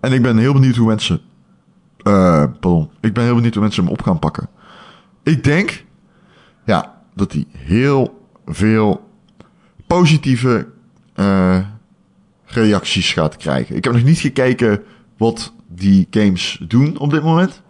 en 0.00 0.12
ik 0.12 0.22
ben 0.22 0.36
heel 0.36 0.52
benieuwd 0.52 0.76
hoe 0.76 0.86
mensen... 0.86 1.20
eh, 2.02 2.44
pardon. 2.60 2.90
Ik 3.00 3.12
ben 3.12 3.24
heel 3.24 3.34
benieuwd 3.34 3.52
hoe 3.54 3.62
mensen 3.62 3.84
hem 3.84 3.92
op 3.92 4.02
gaan 4.02 4.18
pakken. 4.18 4.48
Ik 5.22 5.44
denk... 5.44 5.84
Ja, 6.64 6.94
dat 7.14 7.32
hij 7.32 7.44
heel 7.56 8.26
veel 8.46 9.08
positieve 9.86 10.66
eh, 11.14 11.58
reacties 12.44 13.12
gaat 13.12 13.36
krijgen. 13.36 13.76
Ik 13.76 13.84
heb 13.84 13.92
nog 13.92 14.04
niet 14.04 14.18
gekeken 14.18 14.82
wat 15.16 15.52
die 15.68 16.06
games 16.10 16.60
doen 16.68 16.98
op 16.98 17.10
dit 17.10 17.22
moment. 17.22 17.62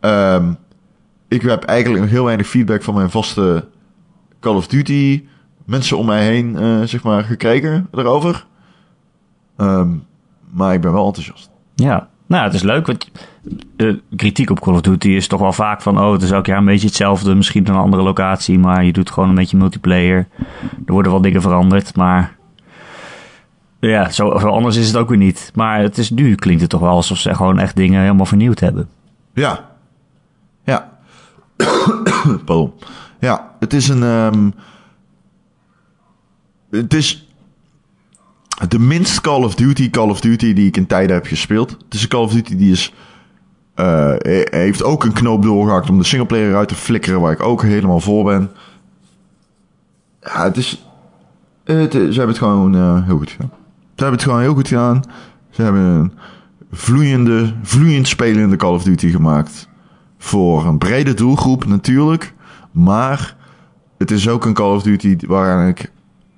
Ehm, 0.00 0.52
ik 1.28 1.42
heb 1.42 1.64
eigenlijk 1.64 2.02
nog 2.02 2.12
heel 2.12 2.24
weinig 2.24 2.46
feedback 2.46 2.82
van 2.82 2.94
mijn 2.94 3.10
vaste 3.10 3.68
Call 4.40 4.54
of 4.54 4.66
Duty 4.66 5.24
mensen 5.66 5.98
om 5.98 6.06
mij 6.06 6.24
heen, 6.24 6.56
eh, 6.56 6.82
zeg 6.82 7.02
maar, 7.02 7.24
gekregen 7.24 7.88
erover. 7.92 8.46
Ehm, 9.56 9.88
maar 10.50 10.74
ik 10.74 10.80
ben 10.80 10.92
wel 10.92 11.06
enthousiast. 11.06 11.50
Ja. 11.74 12.08
Nou, 12.26 12.44
het 12.44 12.54
is 12.54 12.62
leuk. 12.62 12.86
Want, 12.86 13.10
eh, 13.76 13.94
kritiek 14.16 14.50
op 14.50 14.60
Call 14.60 14.74
of 14.74 14.80
Duty 14.80 15.08
is 15.08 15.26
toch 15.26 15.40
wel 15.40 15.52
vaak 15.52 15.82
van... 15.82 16.00
oh, 16.00 16.12
het 16.12 16.22
is 16.22 16.30
elk 16.30 16.46
jaar 16.46 16.58
een 16.58 16.64
beetje 16.64 16.86
hetzelfde. 16.86 17.34
Misschien 17.34 17.68
een 17.68 17.74
andere 17.74 18.02
locatie, 18.02 18.58
maar 18.58 18.84
je 18.84 18.92
doet 18.92 19.10
gewoon 19.10 19.28
een 19.28 19.34
beetje 19.34 19.56
multiplayer. 19.56 20.28
Er 20.86 20.92
worden 20.92 21.12
wel 21.12 21.20
dingen 21.20 21.42
veranderd, 21.42 21.96
maar... 21.96 22.35
Ja, 23.80 24.10
zo, 24.10 24.28
anders 24.30 24.76
is 24.76 24.86
het 24.86 24.96
ook 24.96 25.08
weer 25.08 25.18
niet. 25.18 25.50
Maar 25.54 25.80
het 25.80 25.98
is, 25.98 26.10
nu 26.10 26.34
klinkt 26.34 26.60
het 26.60 26.70
toch 26.70 26.80
wel 26.80 26.90
alsof 26.90 27.18
ze 27.18 27.34
gewoon 27.34 27.58
echt 27.58 27.76
dingen 27.76 28.00
helemaal 28.00 28.26
vernieuwd 28.26 28.60
hebben. 28.60 28.88
Ja. 29.34 29.68
Ja. 30.64 30.98
Pardon. 32.44 32.72
Ja, 33.20 33.50
het 33.58 33.72
is 33.72 33.88
een... 33.88 34.02
ehm, 34.02 34.50
het 36.70 36.94
is 36.94 37.28
de 38.68 38.78
minst 38.78 39.20
Call 39.20 39.42
of 39.44 39.54
Duty 39.54 39.90
Call 39.90 40.08
of 40.10 40.20
Duty 40.20 40.52
die 40.52 40.66
ik 40.66 40.76
in 40.76 40.86
tijden 40.86 41.16
heb 41.16 41.26
gespeeld. 41.26 41.70
Het 41.70 41.94
is 41.94 42.02
een 42.02 42.08
Call 42.08 42.22
of 42.22 42.32
Duty 42.32 42.56
die 42.56 42.72
is... 42.72 42.92
eh, 43.74 43.86
he- 44.18 44.46
heeft 44.50 44.82
ook 44.82 45.04
een 45.04 45.12
knoop 45.12 45.42
doorgehakt 45.42 45.90
om 45.90 45.98
de 45.98 46.04
singleplayer 46.04 46.56
uit 46.56 46.68
te 46.68 46.74
flikkeren... 46.74 47.20
waar 47.20 47.32
ik 47.32 47.42
ook 47.42 47.62
helemaal 47.62 48.00
voor 48.00 48.24
ben. 48.24 48.50
Ja, 50.20 50.42
het 50.44 50.56
is... 50.56 50.68
Ze 51.64 51.72
hebben 51.72 52.26
het 52.28 52.38
gewoon 52.38 52.74
eh, 52.74 53.04
heel 53.06 53.16
goed 53.16 53.30
gedaan. 53.30 53.50
Ze 53.96 54.02
hebben 54.02 54.20
het 54.20 54.28
gewoon 54.28 54.42
heel 54.42 54.54
goed 54.54 54.68
gedaan. 54.68 55.02
Ze 55.50 55.62
hebben 55.62 55.80
een 55.80 56.12
vloeiende, 56.70 57.54
vloeiend 57.62 58.08
spelende 58.08 58.56
Call 58.56 58.74
of 58.74 58.82
Duty 58.82 59.10
gemaakt. 59.10 59.68
Voor 60.18 60.66
een 60.66 60.78
brede 60.78 61.14
doelgroep 61.14 61.66
natuurlijk. 61.66 62.34
Maar 62.70 63.36
het 63.98 64.10
is 64.10 64.28
ook 64.28 64.44
een 64.44 64.54
Call 64.54 64.74
of 64.74 64.82
Duty 64.82 65.16
waar 65.26 65.68
ik 65.68 65.92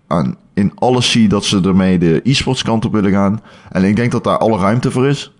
aan, 0.06 0.36
in 0.54 0.72
alles 0.74 1.10
zie 1.10 1.28
dat 1.28 1.44
ze 1.44 1.60
ermee 1.60 1.98
de 1.98 2.20
e-sports 2.24 2.62
kant 2.62 2.84
op 2.84 2.92
willen 2.92 3.12
gaan. 3.12 3.40
En 3.70 3.84
ik 3.84 3.96
denk 3.96 4.12
dat 4.12 4.24
daar 4.24 4.38
alle 4.38 4.58
ruimte 4.58 4.90
voor 4.90 5.06
is. 5.06 5.32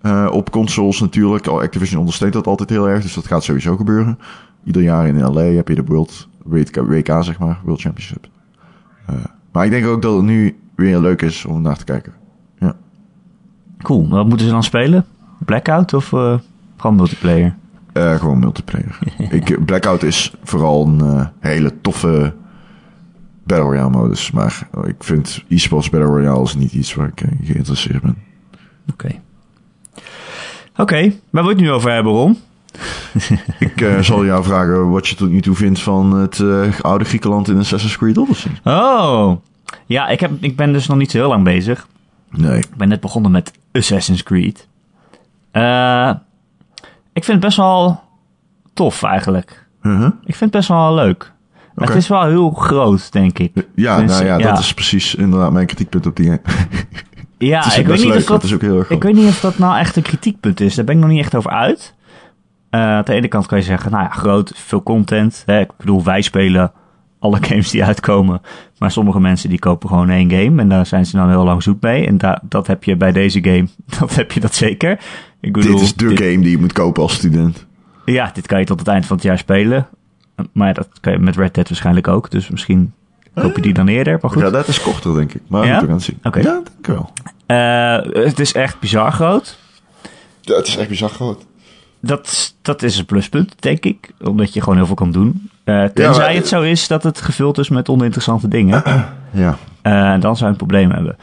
Eh, 0.00 0.28
op 0.32 0.50
consoles 0.50 1.00
natuurlijk. 1.00 1.46
Activision 1.46 1.98
ondersteunt 1.98 2.32
dat 2.32 2.46
altijd 2.46 2.70
heel 2.70 2.88
erg. 2.88 3.02
Dus 3.02 3.14
dat 3.14 3.26
gaat 3.26 3.44
sowieso 3.44 3.76
gebeuren. 3.76 4.18
Ieder 4.64 4.82
jaar 4.82 5.06
in 5.06 5.20
LA 5.20 5.42
heb 5.42 5.68
je 5.68 5.74
de 5.74 5.84
World 5.84 6.28
WK, 6.44 6.76
WK 6.76 7.16
zeg 7.20 7.38
maar. 7.38 7.60
World 7.64 7.80
Championship. 7.80 8.28
Eh, 9.06 9.14
maar 9.52 9.64
ik 9.64 9.70
denk 9.70 9.86
ook 9.86 10.02
dat 10.02 10.16
het 10.16 10.24
nu 10.24 10.59
weer 10.80 10.98
leuk 10.98 11.22
is 11.22 11.44
om 11.44 11.62
naar 11.62 11.76
te 11.76 11.84
kijken. 11.84 12.12
Ja. 12.58 12.76
Cool. 13.82 14.08
Wat 14.08 14.26
moeten 14.26 14.46
ze 14.46 14.52
dan 14.52 14.62
spelen? 14.62 15.06
Blackout 15.38 15.94
of 15.94 16.12
eh, 16.12 16.38
gewoon 16.76 16.96
multiplayer? 16.96 17.56
Eh, 17.92 18.14
gewoon 18.14 18.38
multiplayer. 18.38 18.98
ik, 19.30 19.64
Blackout 19.64 20.02
is 20.02 20.34
vooral 20.42 20.86
een 20.86 21.00
eh, 21.00 21.26
hele 21.40 21.80
toffe 21.80 22.34
Battle 23.44 23.66
Royale 23.66 23.90
modus. 23.90 24.30
Maar 24.30 24.68
ik 24.84 25.04
vind 25.04 25.44
esports 25.48 25.90
Battle 25.90 26.08
Royale 26.08 26.42
is 26.42 26.54
niet 26.54 26.72
iets 26.72 26.94
waar 26.94 27.08
ik 27.08 27.22
geïnteresseerd 27.42 28.02
ben. 28.02 28.16
Oké. 28.92 29.20
Oké, 30.76 31.00
waar 31.30 31.42
wil 31.42 31.50
je 31.50 31.56
het 31.56 31.60
nu 31.60 31.70
over 31.70 31.92
hebben, 31.92 32.12
Ron? 32.12 32.38
Ik 33.58 33.98
zal 34.00 34.24
jou 34.24 34.44
vragen 34.44 34.90
wat 34.90 35.08
je 35.08 35.14
tot 35.14 35.30
nu 35.30 35.40
toe 35.40 35.54
vindt 35.54 35.80
van 35.80 36.12
het 36.12 36.42
oude 36.82 37.04
Griekenland 37.04 37.48
in 37.48 37.58
Assassin's 37.58 37.96
Creed 37.96 38.18
Odyssey. 38.18 38.52
Oh, 38.64 39.36
ja, 39.86 40.08
ik, 40.08 40.20
heb, 40.20 40.30
ik 40.40 40.56
ben 40.56 40.72
dus 40.72 40.86
nog 40.86 40.96
niet 40.96 41.10
zo 41.10 41.18
heel 41.18 41.28
lang 41.28 41.44
bezig. 41.44 41.86
Nee. 42.30 42.58
Ik 42.58 42.76
ben 42.76 42.88
net 42.88 43.00
begonnen 43.00 43.30
met 43.30 43.52
Assassin's 43.72 44.22
Creed. 44.22 44.68
Eh, 45.50 46.10
ik 47.12 47.24
vind 47.24 47.36
het 47.36 47.40
best 47.40 47.56
wel 47.56 48.02
tof 48.74 49.02
eigenlijk. 49.02 49.66
Uh-huh. 49.82 50.06
Ik 50.06 50.34
vind 50.34 50.40
het 50.40 50.50
best 50.50 50.68
wel 50.68 50.94
leuk. 50.94 51.32
Maar 51.74 51.84
Oké. 51.84 51.92
Het 51.92 52.02
is 52.02 52.08
wel 52.08 52.24
heel 52.24 52.50
groot, 52.50 53.12
denk 53.12 53.38
ik. 53.38 53.52
Ja, 53.74 53.96
Tenminste, 53.96 54.24
nou 54.24 54.40
ja, 54.40 54.46
ja. 54.46 54.50
dat 54.50 54.58
is 54.58 54.74
precies 54.74 55.14
inderdaad 55.14 55.52
mijn 55.52 55.66
kritiekpunt 55.66 56.06
op 56.06 56.16
die 56.16 56.24
game. 56.24 56.40
Ja, 57.38 57.74
ik 57.74 57.86
weet, 57.86 57.96
niet 57.96 58.06
leuk, 58.06 58.16
of 58.16 58.24
dat, 58.24 58.36
het 58.36 58.44
is 58.44 58.54
ook 58.54 58.60
heel 58.60 58.78
erg 58.78 58.90
ik 58.90 59.02
weet 59.02 59.14
niet 59.14 59.28
of 59.28 59.40
dat 59.40 59.58
nou 59.58 59.78
echt 59.78 59.96
een 59.96 60.02
kritiekpunt 60.02 60.60
is. 60.60 60.74
Daar 60.74 60.84
ben 60.84 60.94
ik 60.94 61.00
nog 61.00 61.10
niet 61.10 61.20
echt 61.20 61.34
over 61.34 61.50
uit. 61.50 61.94
Eh, 62.70 62.80
aan 62.80 63.02
de 63.04 63.12
ene 63.12 63.28
kant 63.28 63.46
kan 63.46 63.58
je 63.58 63.64
zeggen, 63.64 63.90
nou 63.90 64.02
ja, 64.02 64.10
groot, 64.10 64.52
veel 64.54 64.82
content. 64.82 65.42
Hè? 65.46 65.60
Ik 65.60 65.76
bedoel, 65.76 66.04
wij 66.04 66.22
spelen 66.22 66.72
alle 67.20 67.38
games 67.40 67.70
die 67.70 67.84
uitkomen. 67.84 68.40
Maar 68.78 68.90
sommige 68.90 69.20
mensen 69.20 69.48
die 69.48 69.58
kopen 69.58 69.88
gewoon 69.88 70.10
één 70.10 70.30
game. 70.30 70.60
En 70.60 70.68
daar 70.68 70.86
zijn 70.86 71.06
ze 71.06 71.16
dan 71.16 71.28
heel 71.28 71.44
lang 71.44 71.62
zoet 71.62 71.80
mee. 71.82 72.06
En 72.06 72.18
da- 72.18 72.42
dat 72.42 72.66
heb 72.66 72.84
je 72.84 72.96
bij 72.96 73.12
deze 73.12 73.42
game. 73.42 73.68
Dat 74.00 74.14
heb 74.14 74.32
je 74.32 74.40
dat 74.40 74.54
zeker. 74.54 75.00
Ik 75.40 75.52
bedoel, 75.52 75.72
Dit 75.72 75.80
is 75.82 75.94
de 75.94 76.06
dit- 76.08 76.18
game 76.18 76.40
die 76.40 76.50
je 76.50 76.58
moet 76.58 76.72
kopen 76.72 77.02
als 77.02 77.14
student. 77.14 77.66
Ja, 78.04 78.30
dit 78.34 78.46
kan 78.46 78.58
je 78.58 78.64
tot 78.64 78.78
het 78.78 78.88
eind 78.88 79.06
van 79.06 79.16
het 79.16 79.24
jaar 79.24 79.38
spelen. 79.38 79.88
Maar 80.52 80.74
dat 80.74 80.88
kan 81.00 81.12
je 81.12 81.18
met 81.18 81.36
Red 81.36 81.54
Dead 81.54 81.68
waarschijnlijk 81.68 82.08
ook. 82.08 82.30
Dus 82.30 82.48
misschien 82.50 82.92
koop 83.34 83.56
je 83.56 83.62
die 83.62 83.72
dan 83.74 83.88
eerder. 83.88 84.18
Maar 84.20 84.30
goed. 84.30 84.42
Ja, 84.42 84.50
dat 84.50 84.68
is 84.68 84.80
korter, 84.82 85.14
denk 85.14 85.34
ik. 85.34 85.42
Maar 85.48 85.66
Ja? 85.66 85.80
we 85.80 85.86
gaan 85.86 85.94
het 85.94 86.02
zien. 86.04 86.18
Oké. 86.22 86.38
Ja, 86.38 86.44
denk 86.52 86.68
ik 86.78 86.86
wel. 86.86 87.10
Eh, 87.46 88.22
het 88.24 88.38
is 88.40 88.52
echt 88.52 88.80
bizar 88.80 89.12
groot. 89.12 89.58
Ja, 90.40 90.54
het 90.56 90.66
is 90.66 90.76
echt 90.76 90.88
bizar 90.88 91.08
groot. 91.08 91.46
Dat, 92.00 92.54
dat 92.62 92.82
is 92.82 92.98
een 92.98 93.04
pluspunt, 93.04 93.62
denk 93.62 93.84
ik. 93.84 94.10
Omdat 94.22 94.52
je 94.54 94.60
gewoon 94.60 94.76
heel 94.76 94.86
veel 94.86 94.94
kan 94.94 95.12
doen. 95.12 95.50
Eh, 95.70 95.84
tenzij 95.84 96.24
maar- 96.24 96.34
het 96.34 96.48
zo 96.48 96.62
is 96.62 96.88
dat 96.88 97.02
het 97.02 97.20
gevuld 97.20 97.58
is 97.58 97.68
met 97.68 97.88
oninteressante 97.88 98.48
dingen. 98.48 98.82
Ja. 99.32 99.56
Eh, 99.82 100.20
dan 100.20 100.36
zou 100.36 100.38
je 100.38 100.46
een 100.46 100.56
probleem 100.56 100.90
hebben. 100.90 101.16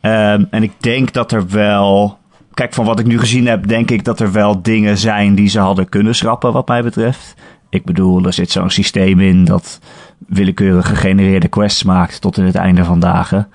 Ehm, 0.00 0.44
en 0.50 0.62
ik 0.62 0.72
denk 0.80 1.12
dat 1.12 1.32
er 1.32 1.48
wel... 1.48 2.18
Kijk, 2.54 2.74
van 2.74 2.84
wat 2.84 2.98
ik 2.98 3.06
nu 3.06 3.18
gezien 3.18 3.46
heb, 3.46 3.66
denk 3.66 3.90
ik 3.90 4.04
dat 4.04 4.20
er 4.20 4.32
wel 4.32 4.62
dingen 4.62 4.98
zijn 4.98 5.34
die 5.34 5.48
ze 5.48 5.58
hadden 5.58 5.88
kunnen 5.88 6.14
schrappen, 6.14 6.52
wat 6.52 6.68
mij 6.68 6.82
betreft. 6.82 7.34
Ik 7.70 7.84
bedoel, 7.84 8.24
er 8.24 8.32
zit 8.32 8.50
zo'n 8.50 8.70
systeem 8.70 9.20
in 9.20 9.44
dat 9.44 9.80
willekeurig 10.26 10.86
gegenereerde 10.88 11.48
quests 11.48 11.82
maakt 11.82 12.20
tot 12.20 12.36
in 12.38 12.44
het 12.44 12.54
einde 12.54 12.84
van 12.84 13.00
dagen. 13.00 13.48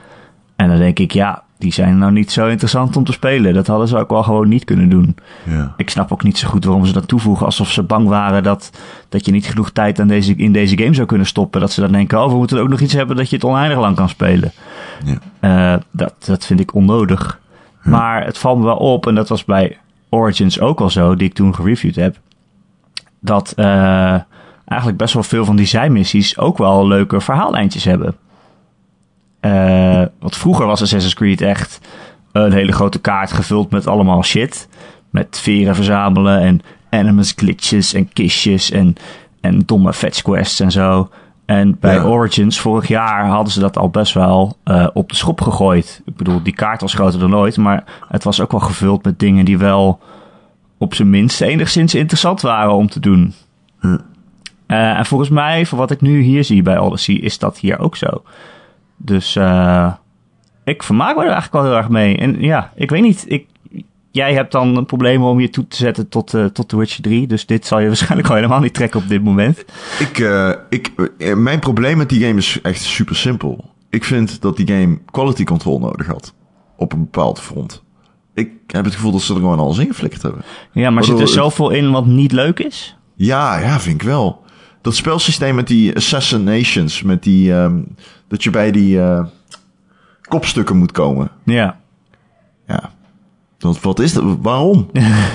En 0.55 0.67
dan 0.67 0.77
denk 0.77 0.99
ik, 0.99 1.11
ja, 1.11 1.43
die 1.57 1.73
zijn 1.73 1.97
nou 1.97 2.11
niet 2.11 2.31
zo 2.31 2.47
interessant 2.47 2.97
om 2.97 3.03
te 3.03 3.11
spelen. 3.11 3.53
Dat 3.53 3.67
hadden 3.67 3.87
ze 3.87 3.97
ook 3.97 4.09
wel 4.09 4.23
gewoon 4.23 4.47
niet 4.47 4.63
kunnen 4.63 4.89
doen. 4.89 5.15
ja. 5.43 5.73
Ik 5.77 5.89
snap 5.89 6.11
ook 6.11 6.23
niet 6.23 6.37
zo 6.37 6.47
goed 6.47 6.65
waarom 6.65 6.85
ze 6.85 6.93
dat 6.93 7.07
toevoegen. 7.07 7.45
Alsof 7.45 7.71
ze 7.71 7.83
bang 7.83 8.07
waren 8.07 8.43
dat, 8.43 8.71
dat 9.09 9.25
je 9.25 9.31
niet 9.31 9.45
genoeg 9.45 9.71
tijd 9.71 9.99
aan 9.99 10.07
deze, 10.07 10.35
in 10.35 10.51
deze 10.51 10.77
game 10.77 10.93
zou 10.93 11.07
kunnen 11.07 11.27
stoppen. 11.27 11.61
Dat 11.61 11.71
ze 11.71 11.81
dan 11.81 11.91
denken, 11.91 12.23
oh, 12.23 12.31
we 12.31 12.37
moeten 12.37 12.59
ook 12.59 12.69
nog 12.69 12.79
iets 12.79 12.93
hebben 12.93 13.15
dat 13.15 13.29
je 13.29 13.35
het 13.35 13.45
oneindig 13.45 13.79
lang 13.79 13.95
kan 13.95 14.09
spelen. 14.09 14.51
Ja. 15.05 15.17
Eh, 15.39 15.81
dat, 15.91 16.13
dat 16.25 16.45
vind 16.45 16.59
ik 16.59 16.73
onnodig. 16.73 17.39
Maar 17.83 18.25
het 18.25 18.37
valt 18.37 18.59
me 18.59 18.65
wel 18.65 18.77
op, 18.77 19.07
en 19.07 19.15
dat 19.15 19.29
was 19.29 19.45
bij 19.45 19.77
Origins 20.09 20.59
ook 20.59 20.81
al 20.81 20.89
zo, 20.89 21.15
die 21.15 21.27
ik 21.27 21.33
toen 21.33 21.55
gereviewd 21.55 21.95
heb. 21.95 22.17
Dat 23.19 23.53
eh, 23.55 24.19
eigenlijk 24.65 24.97
best 24.97 25.13
wel 25.13 25.23
veel 25.23 25.45
van 25.45 25.55
die 25.55 25.65
zijmissies 25.65 26.37
ook 26.37 26.57
wel 26.57 26.87
leuke 26.87 27.21
verhaallijntjes 27.21 27.83
hebben. 27.83 28.15
Eh, 29.43 30.03
want 30.19 30.37
vroeger 30.37 30.65
was 30.65 30.81
Assassin's 30.81 31.13
Creed 31.13 31.41
echt 31.41 31.79
een 32.31 32.51
hele 32.51 32.71
grote 32.71 32.99
kaart 32.99 33.31
gevuld 33.31 33.71
met 33.71 33.87
allemaal 33.87 34.23
shit. 34.23 34.67
Met 35.09 35.39
veren 35.39 35.75
verzamelen 35.75 36.39
en 36.41 36.61
animus 36.89 37.33
glitches 37.35 37.93
en 37.93 38.13
kistjes 38.13 38.71
en, 38.71 38.95
en 39.41 39.59
domme 39.65 39.93
fetch 39.93 40.21
quests 40.21 40.59
en 40.59 40.71
zo. 40.71 41.09
En 41.45 41.77
bij 41.79 41.95
Ja. 41.95 42.03
Origins 42.03 42.59
vorig 42.59 42.87
jaar 42.87 43.25
hadden 43.25 43.53
ze 43.53 43.59
dat 43.59 43.77
al 43.77 43.89
best 43.89 44.13
wel 44.13 44.57
eh, 44.63 44.87
op 44.93 45.09
de 45.09 45.15
schop 45.15 45.41
gegooid. 45.41 46.01
Ik 46.05 46.15
bedoel, 46.15 46.43
die 46.43 46.53
kaart 46.53 46.81
was 46.81 46.93
groter 46.93 47.19
dan 47.19 47.35
ooit, 47.35 47.57
maar 47.57 47.83
het 48.07 48.23
was 48.23 48.41
ook 48.41 48.51
wel 48.51 48.59
gevuld 48.59 49.03
met 49.03 49.19
dingen 49.19 49.45
die 49.45 49.57
wel 49.57 49.99
op 50.77 50.93
zijn 50.93 51.09
minst 51.09 51.41
enigszins 51.41 51.95
interessant 51.95 52.41
waren 52.41 52.73
om 52.73 52.89
te 52.89 52.99
doen. 52.99 53.33
Hm. 53.79 53.97
Eh, 54.65 54.97
en 54.97 55.05
volgens 55.05 55.29
mij, 55.29 55.65
voor 55.65 55.77
wat 55.77 55.91
ik 55.91 56.01
nu 56.01 56.21
hier 56.21 56.43
zie 56.43 56.61
bij 56.61 56.77
Odyssey, 56.77 57.15
is 57.15 57.37
dat 57.37 57.57
hier 57.57 57.79
ook 57.79 57.95
zo. 57.95 58.23
Dus 59.05 59.35
eh, 59.35 59.93
ik 60.63 60.83
vermaak 60.83 61.15
me 61.15 61.21
er 61.23 61.29
eigenlijk 61.31 61.53
wel 61.53 61.63
heel 61.63 61.75
erg 61.81 61.89
mee. 61.89 62.17
En 62.17 62.41
ja, 62.41 62.71
ik 62.75 62.89
weet 62.89 63.01
niet. 63.01 63.25
Ik, 63.27 63.45
jij 64.11 64.33
hebt 64.33 64.51
dan 64.51 64.77
een 64.77 64.85
probleem 64.85 65.23
om 65.23 65.39
je 65.39 65.49
toe 65.49 65.67
te 65.67 65.75
zetten 65.75 66.09
tot, 66.09 66.33
eh, 66.33 66.45
tot 66.45 66.69
The 66.69 66.77
Witcher 66.77 67.01
3. 67.03 67.27
Dus 67.27 67.45
dit 67.45 67.65
zal 67.65 67.79
je 67.79 67.87
waarschijnlijk 67.93 68.29
al 68.29 68.35
helemaal 68.35 68.59
niet 68.59 68.73
trekken 68.73 68.99
op 68.99 69.07
dit 69.07 69.23
moment. 69.23 69.65
Ik, 69.99 70.19
eh, 70.19 70.51
ik, 70.69 70.91
mijn 71.35 71.59
probleem 71.59 71.97
met 71.97 72.09
die 72.09 72.25
game 72.25 72.37
is 72.37 72.59
echt 72.61 72.81
super 72.81 73.15
simpel. 73.15 73.71
Ik 73.89 74.03
vind 74.03 74.41
dat 74.41 74.57
die 74.57 74.67
game 74.67 74.99
quality 75.11 75.43
control 75.43 75.79
nodig 75.79 76.07
had. 76.07 76.33
Op 76.77 76.93
een 76.93 76.99
bepaald 76.99 77.39
front. 77.41 77.83
Ik 78.33 78.49
heb 78.67 78.85
het 78.85 78.93
gevoel 78.93 79.11
dat 79.11 79.21
ze 79.21 79.33
er 79.33 79.39
gewoon 79.39 79.59
alles 79.59 79.77
in 79.77 79.87
geflikkerd 79.87 80.21
hebben. 80.21 80.41
Ja, 80.71 80.89
maar 80.89 81.03
zit 81.03 81.13
er 81.15 81.19
het- 81.21 81.29
zoveel 81.29 81.69
in 81.69 81.91
wat 81.91 82.05
niet 82.05 82.31
leuk 82.31 82.59
is? 82.59 82.97
Ja, 83.15 83.57
ja, 83.59 83.79
vind 83.79 84.01
ik 84.01 84.07
wel. 84.07 84.42
Dat 84.83 84.95
spelsysteem 84.95 85.55
met 85.55 85.67
die 85.67 85.95
assassinations, 85.95 87.01
met 87.01 87.23
die, 87.23 87.53
ehm, 87.53 87.81
dat 88.27 88.43
je 88.43 88.49
bij 88.49 88.71
die 88.71 88.99
eh, 89.01 89.25
kopstukken 90.21 90.77
moet 90.77 90.91
komen. 90.91 91.31
Ja. 91.43 91.79
Ja. 92.67 92.91
Want 93.59 93.81
wat 93.81 93.99
is 93.99 94.13
dat? 94.13 94.23
Waarom? 94.41 94.89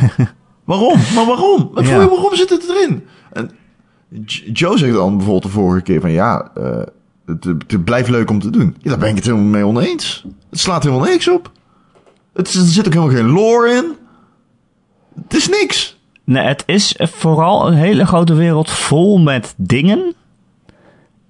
waarom? 0.64 0.98
Maar 1.14 1.26
waarom? 1.26 1.70
Wat 1.72 1.87
Ja. 1.87 1.90
voor- 2.00 2.11
waarom 2.11 2.34
zit 2.34 2.50
het 2.50 2.68
erin? 2.68 3.04
En 3.32 3.50
Joe 4.52 4.78
zegt 4.78 4.92
dan 4.94 5.11
bijvoorbeeld 5.16 5.42
de 5.42 5.48
vorige 5.58 5.82
keer 5.82 6.00
van 6.00 6.11
ja, 6.11 6.50
eh, 6.54 6.82
het, 7.26 7.44
het 7.44 7.84
blijft 7.84 8.08
leuk 8.08 8.30
om 8.30 8.40
te 8.40 8.50
doen. 8.50 8.76
Ja, 8.80 8.90
daar 8.90 8.98
ben 8.98 9.08
ik 9.08 9.14
het 9.16 9.24
helemaal 9.24 9.46
mee 9.46 9.66
oneens. 9.66 10.24
Het 10.50 10.58
slaat 10.61 10.82
helemaal 10.84 11.08
niks 11.08 11.28
op. 11.28 11.52
Het, 12.32 12.54
er 12.54 12.62
zit 12.64 12.87
ook 12.87 12.92
helemaal 12.92 13.14
geen 13.16 13.28
lore 13.30 13.70
in. 13.70 13.92
Het 15.22 15.34
is 15.34 15.48
niks. 15.48 15.97
Nee, 16.29 16.45
het 16.45 16.62
is 16.67 16.95
vooral 16.99 17.67
een 17.67 17.75
hele 17.75 18.07
grote 18.07 18.35
wereld 18.35 18.71
vol 18.71 19.19
met 19.19 19.55
dingen. 19.57 20.14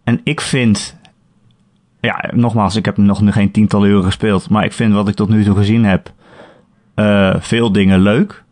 En 0.04 0.20
ik 0.24 0.40
vind. 0.40 0.96
Ja, 2.00 2.30
nogmaals, 2.34 2.76
ik 2.76 2.84
heb 2.84 2.96
nog 2.96 3.20
geen 3.24 3.50
tientallen 3.50 3.88
uren 3.88 4.04
gespeeld. 4.04 4.50
Maar 4.50 4.64
ik 4.64 4.72
vind 4.72 4.92
wat 4.92 5.08
ik 5.08 5.14
tot 5.14 5.28
nu 5.28 5.44
toe 5.44 5.56
gezien 5.56 5.84
heb. 5.84 6.12
eh, 6.94 7.34
veel 7.38 7.72
dingen 7.72 8.00
leuk. 8.00 8.44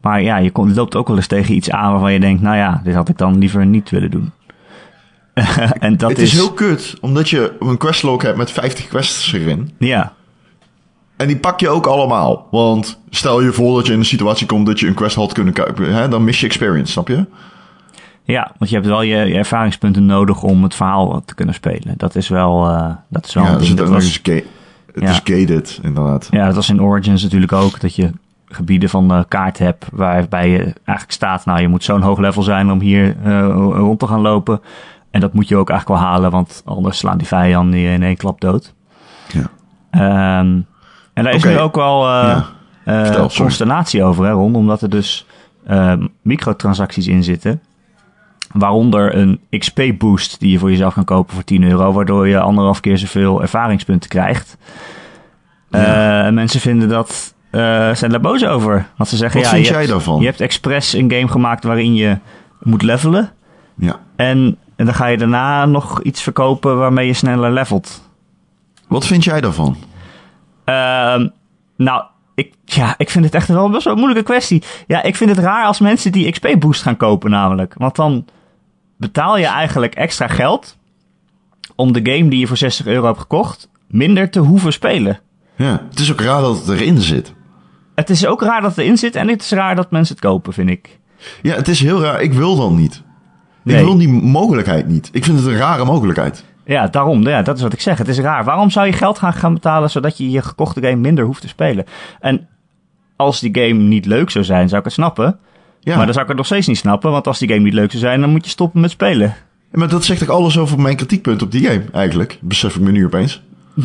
Maar 0.00 0.22
ja, 0.22 0.36
je 0.36 0.50
komt, 0.50 0.76
loopt 0.76 0.96
ook 0.96 1.08
wel 1.08 1.16
eens 1.16 1.26
tegen 1.26 1.54
iets 1.54 1.70
aan 1.70 1.90
waarvan 1.90 2.12
je 2.12 2.20
denkt: 2.20 2.42
nou 2.42 2.56
ja, 2.56 2.80
dit 2.84 2.94
had 2.94 3.08
ik 3.08 3.18
dan 3.18 3.38
liever 3.38 3.66
niet 3.66 3.90
willen 3.90 4.10
doen. 4.10 4.32
en 5.78 5.96
dat 5.96 6.10
het 6.10 6.18
is, 6.18 6.32
heel 6.32 6.52
kut, 6.52 6.96
omdat 7.00 7.30
je 7.30 7.56
een 7.60 7.78
questlog 7.78 8.22
hebt 8.22 8.36
met 8.36 8.50
50 8.50 8.88
quests 8.88 9.32
erin. 9.32 9.70
Ja, 9.78 10.12
En 11.16 11.26
die 11.26 11.36
pak 11.36 11.60
je 11.60 11.68
ook 11.68 11.86
allemaal. 11.86 12.46
Want 12.50 13.00
stel 13.10 13.40
je 13.42 13.52
voor 13.52 13.76
dat 13.76 13.86
je 13.86 13.92
in 13.92 13.98
een 13.98 14.04
situatie 14.04 14.46
komt 14.46 14.66
dat 14.66 14.80
je 14.80 14.86
een 14.86 14.94
quest 14.94 15.16
had 15.16 15.32
kunnen 15.32 15.54
kopen. 15.54 15.94
Hè, 15.94 16.08
dan 16.08 16.24
mis 16.24 16.40
je 16.40 16.46
experience, 16.46 16.92
snap 16.92 17.08
je? 17.08 17.24
ja, 18.26 18.52
want 18.58 18.70
je 18.70 18.76
hebt 18.76 18.88
wel 18.88 19.02
je, 19.02 19.16
je 19.16 19.34
ervaringspunten 19.34 20.06
nodig 20.06 20.42
om 20.42 20.62
het 20.62 20.74
verhaal 20.74 21.22
te 21.24 21.34
kunnen 21.34 21.54
spelen. 21.54 21.94
Dat 21.96 22.14
is 22.14 22.28
wel, 22.28 22.68
eh, 22.68 22.90
dat 23.08 23.26
is 23.26 23.34
wel 23.34 23.44
Ja, 23.44 23.50
een 23.52 23.58
dus 23.58 23.68
het, 23.68 23.80
ga- 24.22 24.40
Ja. 24.94 25.08
is 25.10 25.20
gated, 25.24 25.78
inderdaad. 25.82 26.28
Ja, 26.30 26.46
dat 26.46 26.54
was 26.54 26.68
in 26.68 26.82
Origins 26.82 27.22
natuurlijk 27.22 27.52
ook. 27.52 27.80
Dat 27.80 27.94
je 27.96 28.10
gebieden 28.46 28.88
van 28.88 29.08
de 29.08 29.24
kaart 29.28 29.58
hebt 29.58 29.86
waarbij 29.92 30.48
je 30.50 30.58
eigenlijk 30.58 31.10
staat... 31.12 31.44
nou, 31.44 31.60
je 31.60 31.68
moet 31.68 31.84
zo'n 31.84 32.00
hoog 32.02 32.18
level 32.18 32.42
zijn 32.42 32.70
om 32.70 32.80
hier 32.80 33.16
eh, 33.24 33.40
rond 33.72 33.98
te 33.98 34.06
gaan 34.06 34.20
lopen. 34.20 34.60
En 35.10 35.20
dat 35.20 35.32
moet 35.34 35.48
je 35.48 35.56
ook 35.56 35.70
eigenlijk 35.70 36.00
wel 36.00 36.10
halen... 36.10 36.30
want 36.30 36.62
anders 36.64 36.98
slaan 36.98 37.18
die 37.18 37.26
vijanden 37.26 37.80
je 37.80 37.92
in 37.92 38.02
één 38.02 38.16
klap 38.16 38.40
dood. 38.40 38.74
Ja. 39.32 39.50
Ehm, 39.90 40.60
en 41.14 41.24
daar 41.24 41.34
is 41.34 41.44
nu 41.44 41.58
ook 41.58 41.74
wel 41.74 42.08
Ja. 42.08 43.28
consternatie 43.36 44.02
over, 44.04 44.24
hè, 44.24 44.30
Ron. 44.30 44.54
Omdat 44.54 44.82
er 44.82 44.90
dus 44.90 45.26
eh, 45.66 45.92
microtransacties 46.22 47.06
in 47.06 47.24
zitten... 47.24 47.62
Waaronder 48.52 49.16
een 49.16 49.40
XP-boost 49.58 50.40
die 50.40 50.50
je 50.50 50.58
voor 50.58 50.70
jezelf 50.70 50.94
kan 50.94 51.04
kopen 51.04 51.34
voor 51.34 51.44
10 51.44 51.62
euro, 51.62 51.92
waardoor 51.92 52.28
je 52.28 52.40
anderhalf 52.40 52.80
keer 52.80 52.98
zoveel 52.98 53.42
ervaringspunten 53.42 54.10
krijgt. 54.10 54.56
Ja. 55.70 56.30
Mensen 56.30 56.60
vinden 56.60 56.88
dat, 56.88 57.34
zijn 57.96 58.10
daar 58.10 58.20
boos 58.20 58.44
over. 58.44 58.86
Want 58.96 59.10
ze 59.10 59.16
zeggen, 59.16 59.40
Wat 59.40 59.48
ja, 59.48 59.54
vind 59.54 59.66
je 59.66 59.72
jij 59.72 59.80
hebt, 59.80 59.92
daarvan? 59.92 60.20
Je 60.20 60.26
hebt 60.26 60.40
expres 60.40 60.92
een 60.92 61.10
game 61.10 61.28
gemaakt 61.28 61.64
waarin 61.64 61.94
je 61.94 62.18
moet 62.62 62.82
levelen. 62.82 63.30
Ja. 63.76 64.00
En, 64.16 64.56
en 64.76 64.84
dan 64.84 64.94
ga 64.94 65.06
je 65.06 65.16
daarna 65.16 65.66
nog 65.66 66.02
iets 66.02 66.22
verkopen 66.22 66.78
waarmee 66.78 67.06
je 67.06 67.12
sneller 67.14 67.52
levelt. 67.52 68.02
Wat 68.88 69.06
vind 69.06 69.24
jij 69.24 69.40
daarvan? 69.40 69.76
Ehm, 70.64 71.28
nou, 71.76 72.04
ik, 72.34 72.52
ja, 72.64 72.94
ik 72.96 73.10
vind 73.10 73.24
het 73.24 73.34
echt 73.34 73.48
wel 73.48 73.70
best 73.70 73.84
wel 73.84 73.92
een 73.92 73.98
moeilijke 73.98 74.30
kwestie. 74.30 74.62
Ja, 74.86 75.02
ik 75.02 75.16
vind 75.16 75.30
het 75.30 75.38
raar 75.38 75.64
als 75.64 75.78
mensen 75.78 76.12
die 76.12 76.30
XP-boost 76.30 76.82
gaan 76.82 76.96
kopen 76.96 77.30
namelijk. 77.30 77.74
Want 77.76 77.96
dan 77.96 78.24
betaal 78.96 79.38
je 79.38 79.46
eigenlijk 79.46 79.94
extra 79.94 80.26
geld 80.26 80.76
om 81.74 81.92
de 81.92 82.12
game 82.12 82.30
die 82.30 82.38
je 82.38 82.46
voor 82.46 82.56
60 82.56 82.86
euro 82.86 83.06
hebt 83.06 83.18
gekocht 83.18 83.68
minder 83.86 84.30
te 84.30 84.40
hoeven 84.40 84.72
spelen. 84.72 85.20
Ja. 85.56 85.82
Het 85.90 85.98
is 85.98 86.12
ook 86.12 86.20
raar 86.20 86.40
dat 86.40 86.58
het 86.58 86.68
erin 86.68 86.98
zit. 86.98 87.34
het 87.94 88.10
is 88.10 88.26
ook 88.26 88.42
raar 88.42 88.60
dat 88.60 88.70
het 88.70 88.78
erin 88.78 88.98
zit 88.98 89.16
en 89.16 89.28
het 89.28 89.42
is 89.42 89.50
raar 89.50 89.76
dat 89.76 89.90
mensen 89.90 90.14
het 90.14 90.24
kopen, 90.24 90.52
vind 90.52 90.70
ik. 90.70 90.98
Ja, 91.42 91.54
het 91.54 91.68
is 91.68 91.80
heel 91.80 92.00
raar. 92.00 92.20
Ik 92.20 92.32
wil 92.32 92.56
dan 92.56 92.76
niet. 92.76 93.02
Nee. 93.62 93.78
Ik 93.78 93.84
wil 93.84 93.98
die 93.98 94.08
mogelijkheid 94.08 94.88
niet. 94.88 95.08
Ik 95.12 95.24
vind 95.24 95.38
het 95.38 95.46
een 95.46 95.56
rare 95.56 95.84
mogelijkheid. 95.84 96.44
Ja, 96.64 96.86
daarom. 96.86 97.26
Ja, 97.26 97.42
dat 97.42 97.56
is 97.56 97.62
wat 97.62 97.72
ik 97.72 97.80
zeg. 97.80 97.98
Het 97.98 98.08
is 98.08 98.18
raar. 98.18 98.44
Waarom 98.44 98.70
zou 98.70 98.86
je 98.86 98.92
geld 98.92 99.18
gaan, 99.18 99.32
gaan 99.32 99.54
betalen 99.54 99.90
zodat 99.90 100.18
je 100.18 100.30
je 100.30 100.42
gekochte 100.42 100.80
game 100.80 100.96
minder 100.96 101.24
hoeft 101.24 101.40
te 101.40 101.48
spelen? 101.48 101.84
En 102.20 102.48
als 103.16 103.40
die 103.40 103.54
game 103.54 103.80
niet 103.80 104.06
leuk 104.06 104.30
zou 104.30 104.44
zijn, 104.44 104.68
zou 104.68 104.78
ik 104.78 104.84
het 104.84 104.94
snappen. 104.94 105.38
Ja. 105.80 105.96
Maar 105.96 106.04
dan 106.04 106.12
zou 106.12 106.24
ik 106.24 106.28
het 106.28 106.36
nog 106.36 106.46
steeds 106.46 106.66
niet 106.66 106.76
snappen. 106.76 107.10
Want 107.10 107.26
als 107.26 107.38
die 107.38 107.48
game 107.48 107.60
niet 107.60 107.72
leuk 107.72 107.90
zou 107.90 108.02
zijn, 108.02 108.20
dan 108.20 108.30
moet 108.30 108.44
je 108.44 108.50
stoppen 108.50 108.80
met 108.80 108.90
spelen. 108.90 109.34
Maar 109.70 109.88
dat 109.88 110.04
zegt 110.04 110.22
ook 110.22 110.28
alles 110.28 110.58
over 110.58 110.80
mijn 110.80 110.96
kritiekpunt 110.96 111.42
op 111.42 111.50
die 111.50 111.66
game, 111.66 111.84
eigenlijk. 111.92 112.38
Besef 112.40 112.74
ik 112.74 112.80
me 112.80 112.90
nu 112.90 113.04
opeens. 113.04 113.42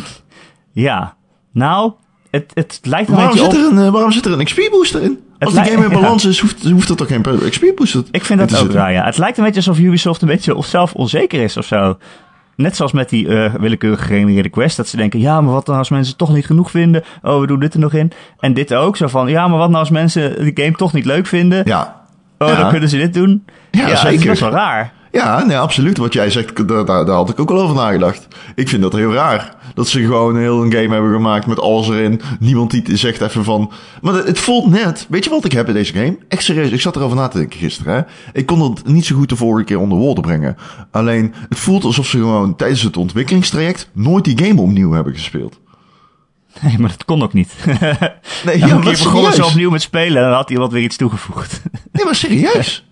Ja. 0.72 1.16
Nou, 1.52 1.92
het, 2.30 2.50
het 2.54 2.80
lijkt 2.82 3.08
een 3.08 3.14
Waarom 3.14 3.32
beetje 3.32 3.50
zit, 3.50 3.58
op... 3.58 3.72
er 3.72 3.78
een, 3.78 3.86
eh, 3.86 3.92
waarom 3.92 4.12
zit 4.12 4.24
er 4.24 4.32
een 4.32 4.44
XP-booster 4.44 5.02
in? 5.02 5.18
Als 5.38 5.54
die 5.54 5.64
game 5.64 5.84
in 5.84 5.92
balans 6.00 6.24
is, 6.24 6.40
hoeft, 6.40 6.70
hoeft 6.70 6.88
er 6.88 6.96
toch 6.96 7.06
geen 7.06 7.22
XP-booster 7.50 8.04
Ik 8.10 8.24
vind 8.24 8.38
dat 8.38 8.58
ook 8.58 8.72
raar, 8.72 8.92
ja. 8.92 9.04
Het 9.04 9.18
lijkt 9.18 9.38
een 9.38 9.44
beetje 9.44 9.70
alsof 9.70 9.78
Ubisoft 9.78 10.22
een 10.22 10.28
beetje 10.28 10.54
of 10.54 10.66
zelf 10.66 10.94
onzeker 10.94 11.42
is 11.42 11.56
of 11.56 11.66
zo. 11.66 11.98
Net 12.60 12.76
zoals 12.76 12.92
met 12.92 13.08
die 13.08 13.28
eh, 13.28 13.54
willekeurig 13.54 14.00
gegenereerde 14.06 14.48
quest. 14.48 14.76
Dat 14.76 14.88
ze 14.88 14.96
denken, 14.96 15.20
ja, 15.20 15.40
maar 15.40 15.52
wat 15.52 15.66
nou 15.66 15.78
als 15.78 15.88
mensen 15.90 16.08
het 16.08 16.18
toch 16.18 16.32
niet 16.34 16.46
genoeg 16.46 16.70
vinden? 16.70 17.02
Oh, 17.22 17.40
we 17.40 17.46
doen 17.46 17.60
dit 17.60 17.74
er 17.74 17.80
nog 17.80 17.92
in. 17.92 18.12
En 18.40 18.54
dit 18.54 18.74
ook, 18.74 18.96
zo 18.96 19.06
van, 19.06 19.28
ja, 19.28 19.48
maar 19.48 19.58
wat 19.58 19.68
nou 19.68 19.80
als 19.80 19.90
mensen 19.90 20.42
die 20.44 20.64
game 20.64 20.76
toch 20.76 20.92
niet 20.92 21.04
leuk 21.04 21.26
vinden? 21.26 21.62
Ja, 21.64 21.98
Oh, 22.38 22.48
Ja. 22.48 22.56
dan 22.56 22.70
kunnen 22.70 22.88
ze 22.88 22.96
dit 22.96 23.14
doen. 23.14 23.44
Ja, 23.70 23.86
is 23.86 24.00
zeker. 24.00 24.26
best 24.26 24.40
wel 24.40 24.50
raar. 24.50 24.92
ja 25.12 25.44
nee, 25.44 25.58
absoluut. 25.58 25.98
Wat 25.98 26.12
jij 26.12 26.30
zegt, 26.30 26.68
daar, 26.68 26.84
daar, 26.84 27.04
daar 27.04 27.14
had 27.16 27.28
ik 27.30 27.40
ook 27.40 27.48
wel 27.48 27.60
over 27.62 27.76
nagedacht. 27.76 28.28
Ik 28.54 28.68
vind 28.68 28.82
dat 28.82 28.92
heel 28.92 29.12
raar. 29.12 29.54
Dat 29.74 29.88
ze 29.88 30.00
gewoon 30.00 30.34
een 30.34 30.40
heel 30.40 30.62
een 30.62 30.72
game 30.72 30.92
hebben 30.92 31.12
gemaakt 31.12 31.46
met 31.46 31.60
alles 31.60 31.88
erin. 31.88 32.20
Niemand 32.40 32.70
die 32.70 32.96
zegt 32.96 33.20
even 33.20 33.44
van... 33.44 33.72
Maar 34.02 34.14
het 34.14 34.38
voelt 34.38 34.70
net... 34.70 35.06
Weet 35.08 35.24
je 35.24 35.30
wat 35.30 35.44
ik 35.44 35.52
heb 35.52 35.68
in 35.68 35.74
deze 35.74 35.92
game? 35.92 36.18
Echt 36.28 36.42
serieus, 36.42 36.70
ik 36.70 36.80
zat 36.80 36.96
erover 36.96 37.16
na 37.16 37.28
te 37.28 37.38
denken 37.38 37.58
gisteren. 37.58 37.94
Hè? 37.94 38.00
Ik 38.32 38.46
kon 38.46 38.62
het 38.62 38.86
niet 38.86 39.06
zo 39.06 39.16
goed 39.16 39.28
de 39.28 39.36
vorige 39.36 39.64
keer 39.64 39.78
onder 39.78 39.98
woorden 39.98 40.22
brengen. 40.24 40.56
Alleen, 40.90 41.34
het 41.48 41.58
voelt 41.58 41.84
alsof 41.84 42.06
ze 42.06 42.18
gewoon 42.18 42.56
tijdens 42.56 42.82
het 42.82 42.96
ontwikkelingstraject... 42.96 43.90
nooit 43.92 44.24
die 44.24 44.44
game 44.44 44.60
opnieuw 44.60 44.92
hebben 44.92 45.14
gespeeld. 45.14 45.60
Nee, 46.60 46.78
maar 46.78 46.90
dat 46.90 47.04
kon 47.04 47.22
ook 47.22 47.32
niet. 47.32 47.54
Nee, 48.44 48.58
Ja, 48.66 48.66
maar 48.66 48.84
begonnen 48.84 49.32
ze 49.32 49.44
opnieuw 49.44 49.70
met 49.70 49.82
spelen 49.82 50.16
en 50.16 50.28
dan 50.28 50.36
had 50.36 50.50
iemand 50.50 50.72
weer 50.72 50.82
iets 50.82 50.96
toegevoegd. 50.96 51.62
Nee, 51.92 52.04
maar 52.04 52.14
serieus. 52.14 52.86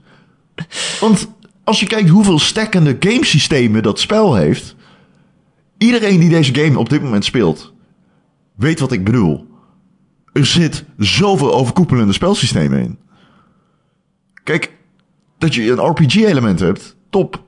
Want 1.00 1.28
als 1.64 1.80
je 1.80 1.86
kijkt 1.86 2.08
hoeveel 2.08 2.38
stekkende 2.38 2.96
gamesystemen 3.00 3.82
dat 3.82 4.00
spel 4.00 4.34
heeft. 4.34 4.76
Iedereen 5.78 6.20
die 6.20 6.28
deze 6.28 6.54
game 6.54 6.78
op 6.78 6.88
dit 6.88 7.02
moment 7.02 7.24
speelt, 7.24 7.72
weet 8.54 8.80
wat 8.80 8.92
ik 8.92 9.04
bedoel. 9.04 9.46
Er 10.32 10.46
zit 10.46 10.84
zoveel 10.98 11.54
overkoepelende 11.54 12.12
spelsystemen 12.12 12.80
in. 12.80 12.98
Kijk, 14.42 14.72
dat 15.38 15.54
je 15.54 15.70
een 15.70 15.86
RPG-element 15.86 16.60
hebt, 16.60 16.96
top. 17.10 17.42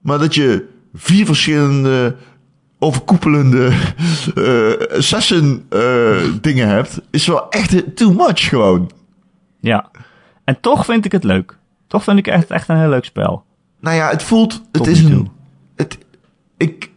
Maar 0.00 0.18
dat 0.18 0.34
je 0.34 0.68
vier 0.94 1.26
verschillende 1.26 2.16
overkoepelende 2.78 3.66
eh 4.34 4.96
assassin 4.96 5.66
eh, 5.68 6.22
dingen 6.40 6.68
hebt, 6.68 7.00
is 7.10 7.26
wel 7.26 7.50
echt 7.50 7.96
too 7.96 8.12
much 8.12 8.48
gewoon. 8.48 8.90
ja. 9.60 9.90
En 10.44 10.60
toch 10.60 10.84
vind 10.84 11.04
ik 11.04 11.12
het 11.12 11.24
leuk. 11.24 11.58
Toch 11.86 12.04
vind 12.04 12.18
ik 12.18 12.26
echt, 12.26 12.50
echt 12.50 12.68
een 12.68 12.78
heel 12.78 12.88
leuk 12.88 13.04
spel. 13.04 13.44
Nou 13.80 13.96
ja, 13.96 14.10
het 14.10 14.22
voelt. 14.22 14.52
Het 14.52 14.72
Tot 14.72 14.86
is 14.86 15.02
een. 15.04 15.30
Het, 15.76 15.98
ik. 16.56 16.90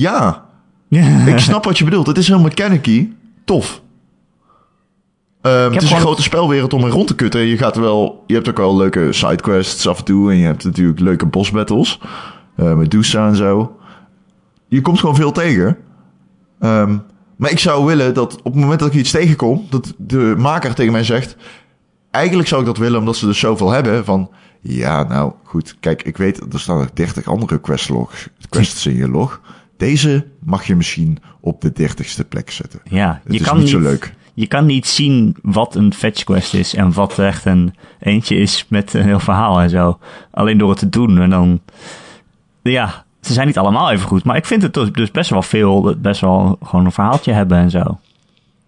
Ja, 0.00 0.46
ik 1.26 1.38
snap 1.38 1.64
wat 1.64 1.78
je 1.78 1.84
bedoelt. 1.84 2.06
Het 2.06 2.18
is 2.18 2.28
heel 2.28 2.40
mechanicy. 2.40 3.08
Tof. 3.44 3.82
Ehm, 5.42 5.72
het 5.72 5.82
is 5.82 5.88
gewoon- 5.88 5.94
een 6.00 6.06
grote 6.06 6.22
spelwereld 6.22 6.72
om 6.72 6.80
in 6.84 6.90
rond 6.90 7.06
te 7.06 7.14
kutten. 7.14 7.40
Je, 7.40 7.58
gaat 7.58 7.76
er 7.76 7.82
wel, 7.82 8.24
je 8.26 8.34
hebt 8.34 8.48
ook 8.48 8.56
wel 8.56 8.76
leuke 8.76 9.12
sidequests 9.12 9.88
af 9.88 9.98
en 9.98 10.04
toe. 10.04 10.30
En 10.30 10.36
je 10.36 10.44
hebt 10.44 10.64
natuurlijk 10.64 11.00
leuke 11.00 11.26
boss 11.26 11.50
battles. 11.50 12.00
eh, 12.56 12.66
met 12.66 12.76
Medusa 12.76 13.28
en 13.28 13.36
zo. 13.36 13.76
Je 14.68 14.80
komt 14.80 14.98
gewoon 15.00 15.14
veel 15.16 15.32
tegen. 15.32 15.76
Ehm, 16.60 16.96
maar 17.36 17.50
ik 17.50 17.58
zou 17.58 17.84
willen 17.86 18.14
dat 18.14 18.36
op 18.42 18.52
het 18.52 18.62
moment 18.62 18.80
dat 18.80 18.88
ik 18.88 18.94
iets 19.00 19.10
tegenkom... 19.10 19.66
dat 19.70 19.94
de 19.96 20.34
maker 20.38 20.74
tegen 20.74 20.92
mij 20.92 21.04
zegt... 21.04 21.36
Eigenlijk 22.10 22.48
zou 22.48 22.60
ik 22.60 22.66
dat 22.66 22.76
willen 22.78 22.98
omdat 22.98 23.16
ze 23.16 23.26
dus 23.26 23.38
zoveel 23.38 23.70
hebben 23.70 24.04
van... 24.04 24.30
Ja, 24.60 25.02
nou 25.02 25.32
goed, 25.44 25.76
kijk, 25.80 26.02
ik 26.02 26.16
weet, 26.16 26.52
er 26.52 26.60
staan 26.60 26.78
nog 26.78 26.90
30 26.92 27.26
andere 27.26 27.60
questlogs, 27.60 28.28
quests 28.48 28.86
in 28.86 28.96
je 28.96 29.08
log. 29.08 29.40
Deze 29.80 30.26
mag 30.44 30.66
je 30.66 30.76
misschien 30.76 31.18
op 31.40 31.60
de 31.60 31.72
dertigste 31.72 32.24
plek 32.24 32.50
zetten. 32.50 32.80
Ja, 32.84 33.20
Het 33.24 33.32
je 33.32 33.38
is 33.38 33.46
kan 33.46 33.58
niet 33.58 33.68
zo 33.68 33.78
leuk. 33.80 34.14
Je 34.34 34.46
kan 34.46 34.66
niet 34.66 34.86
zien 34.86 35.36
wat 35.42 35.74
een 35.74 35.94
fetch 35.94 36.24
quest 36.24 36.54
is 36.54 36.74
en 36.74 36.92
wat 36.92 37.18
echt 37.18 37.44
een 37.44 37.74
eentje 38.00 38.36
is 38.36 38.66
met 38.68 38.94
een 38.94 39.02
heel 39.02 39.18
verhaal 39.20 39.60
en 39.60 39.70
zo. 39.70 39.98
Alleen 40.30 40.58
door 40.58 40.70
het 40.70 40.78
te 40.78 40.88
doen 40.88 41.20
en 41.20 41.30
dan... 41.30 41.60
Ja, 42.62 43.04
ze 43.20 43.32
zijn 43.32 43.46
niet 43.46 43.58
allemaal 43.58 43.90
even 43.90 44.06
goed, 44.06 44.24
maar 44.24 44.36
ik 44.36 44.44
vind 44.46 44.62
het 44.62 44.74
dus- 44.94 45.10
best 45.10 45.30
wel 45.30 45.42
veel, 45.42 45.94
best 45.98 46.20
wel 46.20 46.58
gewoon 46.62 46.84
een 46.84 46.92
verhaaltje 46.92 47.32
hebben 47.32 47.58
en 47.58 47.70
zo. 47.70 47.98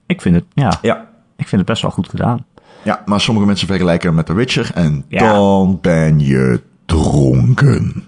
Ik 0.06 0.20
vind 0.20 0.34
het, 0.34 0.44
ja, 0.54 0.78
Ja. 0.82 0.96
ik 1.36 1.48
vind 1.48 1.60
het 1.60 1.66
best 1.70 1.82
wel 1.82 1.90
goed 1.90 2.08
gedaan. 2.08 2.44
Ja, 2.84 3.02
maar 3.06 3.20
sommige 3.20 3.46
mensen 3.46 3.66
vergelijken 3.66 4.06
hem 4.06 4.16
met 4.16 4.26
The 4.26 4.34
Witcher 4.34 4.70
en 4.74 5.04
Ja. 5.08 5.32
dan 5.32 5.78
ben 5.80 6.20
je 6.20 6.60
dronken. 6.86 8.04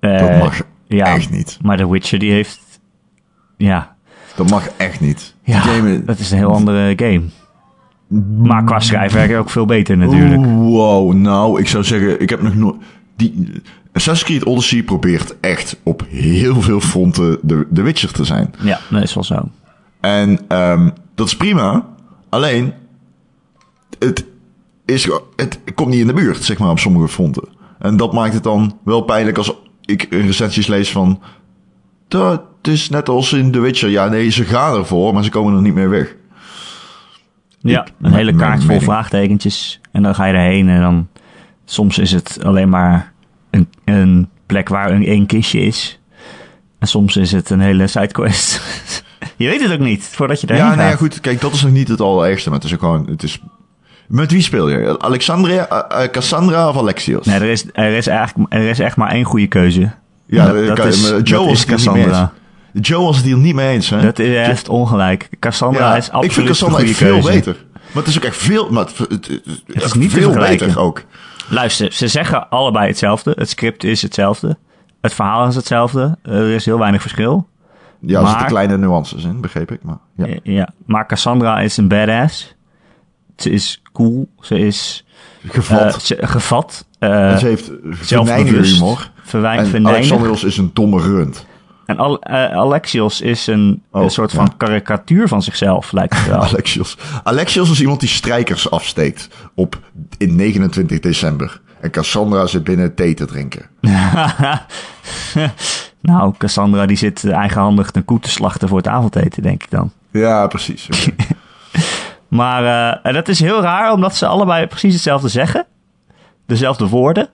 Dat 0.00 0.10
Eh, 0.20 0.38
mag 0.38 0.62
ja, 0.88 1.04
echt 1.04 1.30
niet. 1.30 1.58
Maar 1.62 1.76
The 1.76 1.90
Witcher 1.90 2.18
die 2.18 2.32
heeft, 2.32 2.80
ja, 3.56 3.96
Dat 4.36 4.50
mag 4.50 4.68
echt 4.76 5.00
niet. 5.00 5.34
ja 5.42 5.60
game- 5.60 6.04
dat 6.04 6.18
is 6.18 6.30
een 6.30 6.38
heel 6.38 6.52
andere 6.52 6.92
game. 6.96 7.22
Maar 8.42 8.64
qua 8.64 8.80
schrijfwerk 8.80 9.36
ook 9.36 9.50
veel 9.50 9.66
beter 9.66 9.96
natuurlijk. 9.96 10.44
Wow, 10.44 11.12
nou, 11.12 11.60
ik 11.60 11.68
zou 11.68 11.84
zeggen, 11.84 12.20
ik 12.20 12.30
heb 12.30 12.42
nog 12.42 12.54
nooit... 12.54 12.76
Die, 13.16 13.52
Assassin's 13.92 14.24
Creed 14.30 14.44
Odyssey 14.44 14.82
probeert 14.82 15.34
echt 15.40 15.80
op 15.82 16.04
heel 16.08 16.62
veel 16.62 16.80
fronten 16.80 17.38
de, 17.42 17.66
de 17.70 17.82
Witcher 17.82 18.12
te 18.12 18.24
zijn. 18.24 18.54
Ja, 18.60 18.80
dat 18.90 19.02
is 19.02 19.14
wel 19.14 19.24
zo. 19.24 19.48
En 20.00 20.38
ehm, 20.48 20.90
dat 21.14 21.26
is 21.26 21.36
prima. 21.36 21.86
Alleen, 22.28 22.72
het, 23.98 24.24
is, 24.84 25.08
het 25.36 25.58
komt 25.74 25.88
niet 25.88 26.00
in 26.00 26.06
de 26.06 26.12
buurt, 26.12 26.44
zeg 26.44 26.58
maar, 26.58 26.70
op 26.70 26.78
sommige 26.78 27.08
fronten. 27.08 27.48
En 27.78 27.96
dat 27.96 28.12
maakt 28.12 28.34
het 28.34 28.42
dan 28.42 28.78
wel 28.84 29.00
pijnlijk 29.00 29.38
als 29.38 29.54
ik 29.86 30.06
recensies 30.10 30.66
lees 30.66 30.90
van... 30.90 31.20
Dat 32.08 32.42
is 32.62 32.88
net 32.88 33.08
als 33.08 33.32
in 33.32 33.50
The 33.50 33.60
Witcher. 33.60 33.88
Ja, 33.88 34.08
nee, 34.08 34.30
ze 34.30 34.44
gaan 34.44 34.76
ervoor, 34.78 35.14
maar 35.14 35.24
ze 35.24 35.30
komen 35.30 35.54
er 35.54 35.62
niet 35.62 35.74
meer 35.74 35.90
weg. 35.90 36.14
Ja, 37.58 37.84
Ik- 37.86 37.92
een 38.00 38.12
hele 38.12 38.34
kaart 38.34 38.64
vol 38.64 38.80
vraagtekentjes. 38.80 39.80
En 39.92 40.02
dan 40.02 40.14
ga 40.14 40.24
je 40.24 40.32
erheen 40.34 40.68
en 40.68 40.80
dan... 40.80 41.08
Soms 41.68 41.98
is 41.98 42.12
het 42.12 42.38
alleen 42.44 42.68
maar 42.68 43.12
een, 43.50 43.68
een 43.84 44.28
plek 44.46 44.68
waar 44.68 44.90
een 44.90 45.04
één 45.06 45.26
kistje 45.26 45.60
is. 45.60 46.00
En 46.78 46.88
soms 46.88 47.16
is 47.16 47.32
het 47.32 47.50
een 47.50 47.60
hele 47.60 47.86
sidequest. 47.86 48.62
je 49.36 49.46
weet 49.48 49.62
het 49.62 49.72
ook 49.72 49.78
niet, 49.78 50.04
voordat 50.04 50.40
je 50.40 50.46
erheen 50.46 50.62
Ja, 50.62 50.68
gaat. 50.68 50.78
nee, 50.78 50.86
ja, 50.88 50.96
goed. 50.96 51.20
Kijk, 51.20 51.40
dat 51.40 51.52
is 51.52 51.62
nog 51.62 51.72
niet 51.72 51.88
het 51.88 52.00
allerergste. 52.00 52.48
Maar 52.50 52.58
het 52.58 52.66
is 52.68 52.74
ook 52.74 52.80
gewoon... 52.80 53.06
Het 53.08 53.22
is... 53.22 53.40
Met 54.08 54.30
wie 54.32 54.42
speel 54.42 54.68
je? 54.68 54.98
Alexandria, 54.98 55.68
eh, 55.68 56.04
eh, 56.04 56.10
Cassandra 56.10 56.68
of 56.68 56.76
Alexios? 56.76 57.26
Nee, 57.26 57.34
er 57.40 57.42
is, 57.50 57.64
er, 57.72 57.96
is 57.96 58.06
eigenlijk, 58.06 58.52
er 58.52 58.62
is 58.68 58.78
echt 58.78 58.96
maar 58.96 59.10
één 59.10 59.24
goede 59.24 59.46
keuze. 59.46 59.90
ja, 60.26 60.52
dat, 60.52 60.66
dat 60.66 60.76
kan- 60.78 60.86
is, 60.88 61.08
dat 61.10 61.28
Joe 61.28 61.44
was 61.44 61.52
is 61.52 61.58
het 61.58 61.68
hier 61.68 61.76
niet 61.76 61.86
mee 61.94 62.04
Cassandra. 62.04 62.32
eens. 62.74 62.88
Joe 62.88 63.04
was 63.04 63.16
het 63.16 63.24
hier 63.24 63.36
niet 63.36 63.54
mee 63.54 63.68
eens, 63.68 63.90
hè? 63.90 64.00
Dat 64.02 64.18
is, 64.18 64.46
heeft 64.46 64.68
ongelijk. 64.68 65.28
Cassandra 65.40 65.88
ja, 65.90 65.96
is 65.96 66.04
absoluut 66.06 66.24
ik 66.24 66.32
vind 66.32 66.46
Cassandra 66.46 66.78
echt 66.82 66.96
veel 66.96 67.12
keuze. 67.12 67.28
beter. 67.28 67.56
Maar 67.72 68.02
het 68.02 68.06
is 68.06 68.16
ook 68.16 68.24
echt 68.24 68.36
veel... 68.36 68.70
Maar 68.70 68.84
het, 68.84 68.98
het, 68.98 69.08
het- 69.10 69.62
het 69.66 69.82
is 69.84 69.92
niet 69.92 70.12
veel 70.12 70.32
beter 70.32 70.78
ook. 70.80 71.02
Luister, 71.48 71.92
ze 71.92 72.08
zeggen 72.08 72.48
allebei 72.48 72.86
hetzelfde. 72.86 73.32
Het 73.38 73.48
script 73.50 73.84
is 73.84 74.02
hetzelfde. 74.02 74.56
Het 75.00 75.14
verhaal 75.14 75.46
is 75.48 75.54
hetzelfde. 75.54 76.18
Er 76.22 76.50
is 76.50 76.64
heel 76.64 76.78
weinig 76.78 77.00
verschil. 77.00 77.48
Ja, 78.00 78.20
er 78.20 78.26
zitten 78.28 78.46
kleine 78.46 78.76
nuances 78.78 79.24
in, 79.24 79.40
begreep 79.40 79.70
ik. 79.72 79.82
Maar. 79.82 79.98
Ja. 80.16 80.26
ja. 80.42 80.68
Maar 80.86 81.06
Cassandra 81.06 81.60
is 81.60 81.76
een 81.76 81.88
badass. 81.88 82.54
Ze 83.36 83.50
is 83.50 83.82
cool. 83.92 84.28
Ze 84.40 84.58
is 84.58 85.04
Gevat. 85.48 85.94
eh, 85.94 85.98
ze- 85.98 86.18
gevat. 86.20 86.86
eh, 86.98 87.30
en 87.32 87.38
ze 87.38 87.46
heeft 87.46 87.70
zelfbewust. 88.00 88.72
humor. 88.74 89.10
Verwijt 89.22 89.72
En. 89.74 89.86
Alexandros 89.86 90.44
is 90.44 90.56
een 90.56 90.70
domme 90.72 91.00
rund. 91.00 91.46
En 91.86 91.96
Al- 91.98 92.20
eh, 92.22 92.56
Alexios 92.56 93.20
is 93.20 93.46
een, 93.46 93.82
Oh, 93.90 94.02
een 94.02 94.10
soort 94.10 94.30
ja. 94.32 94.36
van 94.38 94.56
karikatuur 94.56 95.28
van 95.28 95.42
zichzelf, 95.42 95.92
lijkt 95.92 96.16
het 96.16 96.26
wel. 96.26 96.42
Alexios. 96.48 96.96
Alexios 97.22 97.70
is 97.70 97.80
iemand 97.80 98.00
die 98.00 98.08
strijkers 98.08 98.70
afsteekt 98.70 99.28
op, 99.54 99.80
in 100.18 100.34
29 100.36 101.00
december. 101.00 101.60
En 101.80 101.90
Cassandra 101.90 102.46
zit 102.46 102.64
binnen 102.64 102.94
thee 102.94 103.14
te 103.14 103.24
drinken. 103.24 103.66
nou, 106.00 106.34
Cassandra 106.38 106.86
die 106.86 106.96
zit 106.96 107.24
eigenhandig 107.30 107.88
een 107.92 108.04
koe 108.04 108.20
te 108.20 108.30
slachten 108.30 108.68
voor 108.68 108.76
het 108.78 108.88
avondeten, 108.88 109.42
denk 109.42 109.62
ik 109.62 109.70
dan. 109.70 109.92
Ja, 110.10 110.46
precies. 110.46 110.88
Maar 112.28 112.64
eh, 112.64 112.98
en 113.02 113.14
dat 113.14 113.28
is 113.28 113.40
heel 113.40 113.60
raar, 113.60 113.92
omdat 113.92 114.16
ze 114.16 114.26
allebei 114.26 114.66
precies 114.66 114.92
hetzelfde 114.92 115.28
zeggen. 115.28 115.66
Dezelfde 116.46 116.88
woorden. 116.88 117.28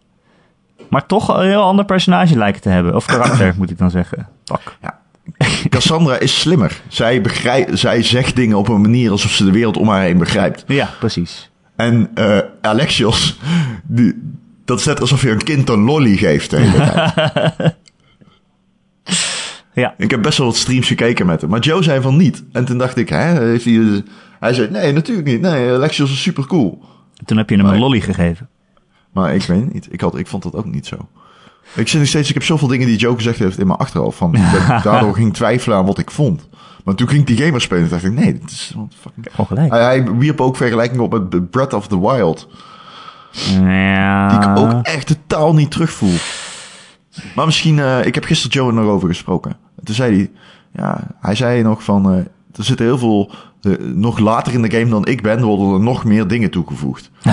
Maar 0.88 1.06
toch 1.06 1.36
een 1.36 1.46
heel 1.48 1.62
ander 1.62 1.84
personage 1.84 2.36
lijken 2.36 2.60
te 2.60 2.68
hebben. 2.68 2.94
Of 2.94 3.06
karakter, 3.06 3.54
moet 3.58 3.70
ik 3.70 3.78
dan 3.78 3.90
zeggen. 3.90 4.28
Fuck. 4.44 4.76
Ja. 4.82 5.00
Cassandra 5.68 6.18
is 6.18 6.40
slimmer. 6.40 6.80
Zij, 6.88 7.20
begrijp, 7.20 7.68
zij 7.72 8.02
zegt 8.02 8.36
dingen 8.36 8.56
op 8.56 8.68
een 8.68 8.80
manier 8.80 9.10
alsof 9.10 9.30
ze 9.30 9.44
de 9.44 9.50
wereld 9.50 9.76
om 9.76 9.88
haar 9.88 10.02
heen 10.02 10.18
begrijpt. 10.18 10.64
Ja, 10.66 10.90
precies. 10.98 11.50
En 11.76 12.10
eh, 12.14 12.38
Alexios, 12.60 13.38
die, 13.82 14.36
dat 14.64 14.78
is 14.78 14.84
net 14.84 15.00
alsof 15.00 15.22
je 15.22 15.30
een 15.30 15.42
kind 15.42 15.68
een 15.68 15.80
lolly 15.80 16.16
geeft 16.16 16.50
de 16.50 16.56
hele 16.56 16.90
tijd. 16.90 17.74
Ja. 19.74 19.94
Ik 19.96 20.10
heb 20.10 20.22
best 20.22 20.38
wel 20.38 20.46
wat 20.46 20.56
streams 20.56 20.86
gekeken 20.86 21.26
met 21.26 21.40
hem. 21.40 21.50
Maar 21.50 21.60
Joe 21.60 21.82
zei 21.82 22.00
van 22.00 22.16
niet. 22.16 22.44
En 22.52 22.64
toen 22.64 22.78
dacht 22.78 22.96
ik, 22.96 23.08
hè, 23.08 23.44
heeft 23.44 23.64
hij... 23.64 24.02
Hij 24.42 24.54
zei, 24.54 24.70
nee, 24.70 24.92
natuurlijk 24.92 25.26
niet. 25.26 25.40
Nee, 25.40 25.72
Alexios 25.72 26.12
is 26.12 26.22
super 26.22 26.46
cool. 26.46 26.82
Toen 27.24 27.36
heb 27.36 27.50
je 27.50 27.56
hem 27.56 27.66
een 27.66 27.78
lolly 27.78 28.00
gegeven. 28.00 28.48
Maar 29.12 29.34
ik 29.34 29.42
weet 29.42 29.72
niet. 29.72 29.88
Ik, 29.90 30.00
had, 30.00 30.18
ik 30.18 30.26
vond 30.26 30.42
dat 30.42 30.54
ook 30.54 30.64
niet 30.64 30.86
zo. 30.86 30.96
Ik 31.74 31.88
zit 31.88 32.00
nog 32.00 32.08
steeds, 32.08 32.28
ik 32.28 32.34
heb 32.34 32.42
zoveel 32.42 32.68
dingen 32.68 32.86
die 32.86 32.96
Joe 32.96 33.14
gezegd 33.14 33.38
heeft 33.38 33.58
in 33.58 33.66
mijn 33.66 33.78
achterhoofd. 33.78 34.18
Van, 34.18 34.32
daardoor 34.82 35.14
ging 35.14 35.34
twijfelen 35.34 35.76
aan 35.76 35.86
wat 35.86 35.98
ik 35.98 36.10
vond. 36.10 36.48
Maar 36.84 36.94
toen 36.94 37.08
ging 37.08 37.26
die 37.26 37.36
gamer 37.36 37.60
spelen. 37.60 37.88
dacht 37.88 38.04
ik, 38.04 38.12
nee, 38.12 38.32
dit 38.32 38.50
is 38.50 38.74
fucking... 39.00 39.26
Gewoon 39.30 39.46
gelijk. 39.46 39.70
Hij, 39.70 39.82
hij 39.82 40.12
wierp 40.12 40.40
ook 40.40 40.56
vergelijkingen 40.56 41.04
op 41.04 41.12
met 41.12 41.50
Breath 41.50 41.72
of 41.72 41.88
the 41.88 42.00
Wild. 42.00 42.48
Ja. 43.60 44.28
Die 44.28 44.50
ik 44.50 44.58
ook 44.58 44.82
echt 44.82 45.06
totaal 45.06 45.54
niet 45.54 45.70
terugvoel. 45.70 46.16
Maar 47.34 47.46
misschien, 47.46 47.78
eh, 47.78 48.06
ik 48.06 48.14
heb 48.14 48.24
gisteren 48.24 48.56
Joe 48.56 48.68
er 48.68 48.74
nog 48.74 48.92
over 48.92 49.08
gesproken. 49.08 49.50
En 49.50 49.84
toen 49.84 49.94
zei 49.94 50.16
hij, 50.16 50.30
ja, 50.72 51.00
hij 51.20 51.34
zei 51.34 51.62
nog 51.62 51.84
van, 51.84 52.12
eh, 52.12 52.16
er 52.56 52.64
zitten 52.64 52.86
heel 52.86 52.98
veel, 52.98 53.30
eh, 53.62 53.72
nog 53.94 54.18
later 54.18 54.52
in 54.52 54.62
de 54.62 54.70
game 54.70 54.90
dan 54.90 55.06
ik 55.06 55.22
ben, 55.22 55.42
worden 55.42 55.72
er 55.74 55.80
nog 55.80 56.04
meer 56.04 56.26
dingen 56.26 56.50
toegevoegd. 56.50 57.10
en 57.22 57.32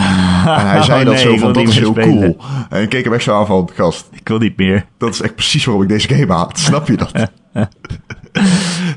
hij 0.67 0.81
zei 0.81 0.99
Oh, 0.99 1.05
dat 1.05 1.13
nee, 1.15 1.23
zo 1.23 1.37
van, 1.37 1.53
dat 1.53 1.67
is 1.67 1.77
heel 1.79 1.91
spelen. 1.91 2.17
cool. 2.19 2.37
En 2.69 2.81
ik 2.81 2.89
keek 2.89 3.03
hem 3.03 3.13
echt 3.13 3.23
zo 3.23 3.39
aan 3.39 3.45
van, 3.45 3.69
gast, 3.75 4.07
Ik 4.11 4.27
wil 4.27 4.37
niet 4.37 4.57
meer. 4.57 4.85
dat 4.97 5.13
is 5.13 5.21
echt 5.21 5.35
precies 5.35 5.65
waarom 5.65 5.83
ik 5.83 5.89
deze 5.89 6.07
game 6.07 6.33
haat. 6.33 6.59
Snap 6.69 6.87
je 6.87 6.97
dat? 6.97 7.11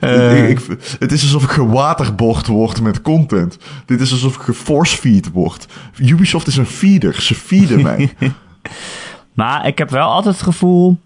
Eh. 0.01 0.49
ik, 0.49 0.59
ik- 0.61 0.97
het 0.99 1.13
is 1.13 1.23
alsof 1.23 1.43
ik 1.43 1.49
gewaterboord 1.51 2.47
word 2.47 2.81
met 2.83 3.03
content. 3.03 3.59
Dit 3.87 4.01
is 4.01 4.13
alsof 4.13 4.35
ik 4.37 4.41
geforcefeed 4.43 5.31
word. 5.31 5.67
Ubisoft 5.97 6.47
is 6.47 6.57
een 6.57 6.67
feeder. 6.67 7.23
Ze 7.23 7.35
feeden 7.35 7.83
mij. 7.83 8.13
Maar 9.35 9.67
ik 9.67 9.79
heb 9.79 9.91
wel 9.91 10.09
altijd 10.09 10.35
het 10.35 10.45
gevoel... 10.45 10.99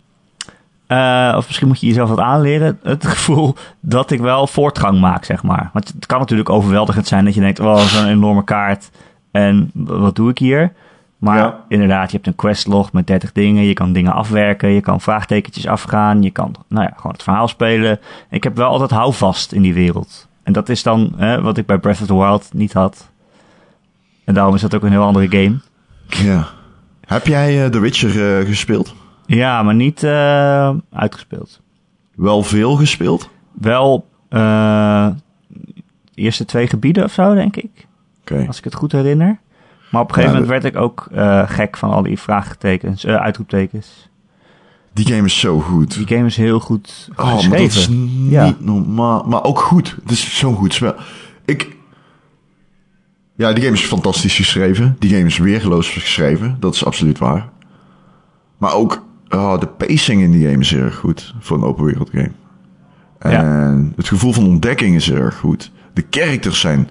eh, 0.87 1.35
of 1.37 1.47
misschien 1.47 1.69
moet 1.69 1.81
je 1.81 1.87
jezelf 1.87 2.09
wat 2.09 2.19
aanleren. 2.19 2.79
Het 2.83 3.07
gevoel 3.17 3.55
dat 3.81 4.11
ik 4.11 4.21
wel 4.21 4.47
voortgang 4.47 5.01
maak, 5.01 5.25
zeg 5.25 5.43
maar. 5.43 5.71
Want 5.73 5.89
het 5.89 6.07
kan 6.07 6.19
natuurlijk 6.19 6.51
overweldigend 6.51 7.07
zijn 7.07 7.25
dat 7.25 7.35
je 7.35 7.41
denkt... 7.41 7.61
Oh, 7.61 7.79
zo'n 7.79 8.07
enorme 8.09 8.45
kaart. 8.45 8.91
En 9.31 9.71
wat 9.75 10.17
doe 10.17 10.31
ik 10.31 10.39
hier? 10.39 10.73
Maar 11.19 11.39
Ja. 11.39 11.65
inderdaad, 11.69 12.11
je 12.11 12.17
hebt 12.17 12.27
een 12.29 12.35
questlog 12.35 12.93
met 12.93 13.07
30 13.07 13.33
dingen. 13.33 13.63
Je 13.65 13.73
kan 13.75 13.93
dingen 13.93 14.13
afwerken. 14.13 14.69
Je 14.69 14.81
kan 14.81 15.01
vraagtekentjes 15.01 15.67
afgaan. 15.67 16.23
Je 16.23 16.31
kan 16.31 16.55
nou 16.69 16.85
ja, 16.85 16.93
gewoon 16.97 17.13
het 17.13 17.23
verhaal 17.23 17.49
spelen. 17.49 18.01
Ik 18.31 18.45
heb 18.45 18.57
wel 18.57 18.69
altijd 18.71 18.91
houvast 18.91 19.53
in 19.53 19.63
die 19.63 19.75
wereld. 19.75 20.29
En 20.43 20.53
dat 20.53 20.69
is 20.69 20.83
dan 20.83 21.15
wat 21.43 21.57
ik 21.57 21.67
bij 21.67 21.79
Breath 21.79 22.01
of 22.01 22.07
the 22.07 22.15
Wild 22.17 22.49
niet 22.53 22.73
had. 22.73 23.11
En 24.25 24.35
daarom 24.35 24.55
is 24.55 24.61
dat 24.61 24.75
ook 24.75 24.83
een 24.83 24.91
heel 24.91 25.03
andere 25.05 25.29
game. 25.29 25.59
ja. 26.07 26.47
Heb 27.07 27.27
jij 27.27 27.65
eh, 27.65 27.71
The 27.71 27.79
Witcher 27.79 28.39
eh, 28.41 28.47
gespeeld? 28.47 28.95
Ja, 29.27 29.63
maar 29.63 29.75
niet 29.75 30.03
eh, 30.03 30.75
uitgespeeld. 30.93 31.61
Wel 32.15 32.43
veel 32.43 32.75
gespeeld? 32.77 33.29
Wel 33.53 34.09
eh, 34.29 35.09
de 36.15 36.23
eerste 36.23 36.45
twee 36.45 36.67
gebieden 36.67 37.05
of 37.05 37.13
zo, 37.13 37.35
denk 37.35 37.57
ik. 37.57 37.87
Oké. 38.21 38.45
Als 38.47 38.59
ik 38.59 38.65
het 38.65 38.75
goed 38.75 38.93
herinner. 38.93 39.39
Maar 39.91 40.03
op 40.03 40.09
een 40.09 40.15
gegeven 40.15 40.37
Ja, 40.39 40.43
moment 40.43 40.63
werd 40.63 40.75
ik 40.75 40.81
ook 40.83 41.09
eh, 41.13 41.43
gek 41.51 41.77
van 41.77 41.91
al 41.91 42.03
die 42.03 42.19
vraagtekens, 42.19 43.05
eh, 43.05 43.15
uitroeptekens. 43.15 44.09
Die 44.93 45.07
game 45.07 45.25
is 45.25 45.39
zo 45.41 45.61
goed. 45.61 45.95
Die 45.95 46.07
game 46.17 46.27
is 46.27 46.37
heel 46.37 46.61
goed 46.61 47.09
Oh, 47.17 47.25
maar 47.25 47.33
dat 47.35 47.43
geschreven. 47.43 47.67
is 47.81 47.89
niet 47.89 48.31
Ja. 48.31 48.55
normaal. 48.59 49.25
Maar 49.25 49.45
ook 49.45 49.59
goed. 49.61 49.97
Het 50.03 50.11
is 50.11 50.39
zo'n 50.39 50.55
goed 50.55 50.75
spel. 50.75 50.95
Ik... 51.45 51.77
Ja, 53.37 53.53
die 53.53 53.65
game 53.65 53.77
is 53.77 53.85
fantastisch 53.85 54.37
geschreven. 54.37 54.97
Die 54.99 55.11
game 55.11 55.27
is 55.27 55.39
weergeloos 55.39 55.91
geschreven. 55.91 56.57
Dat 56.61 56.75
is 56.75 56.85
absoluut 56.85 57.19
waar. 57.19 57.49
Maar 58.59 58.75
ook 58.75 59.05
oh, 59.29 59.61
de 59.61 59.67
pacing 59.67 60.23
in 60.23 60.31
die 60.31 60.49
game 60.49 60.61
is 60.61 60.71
heel 60.71 60.83
erg 60.83 60.97
goed. 60.97 61.35
Voor 61.41 61.57
een 61.57 61.65
open 61.65 61.85
wereld 61.85 62.11
game. 62.11 62.33
En 63.19 63.93
het 63.97 64.09
gevoel 64.09 64.33
van 64.33 64.47
ontdekking 64.47 64.95
is 64.95 65.07
heel 65.07 65.17
erg 65.17 65.37
goed. 65.37 65.71
De 65.93 66.05
characters 66.11 66.61
zijn 66.61 66.89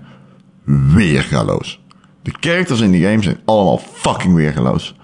weergaloos. 0.93 1.81
De 2.21 2.33
characters 2.39 2.79
in 2.79 2.91
die 2.91 3.05
game 3.05 3.23
zijn 3.23 3.38
allemaal 3.45 3.77
fucking 3.77 4.36
weergaloos. 4.36 4.95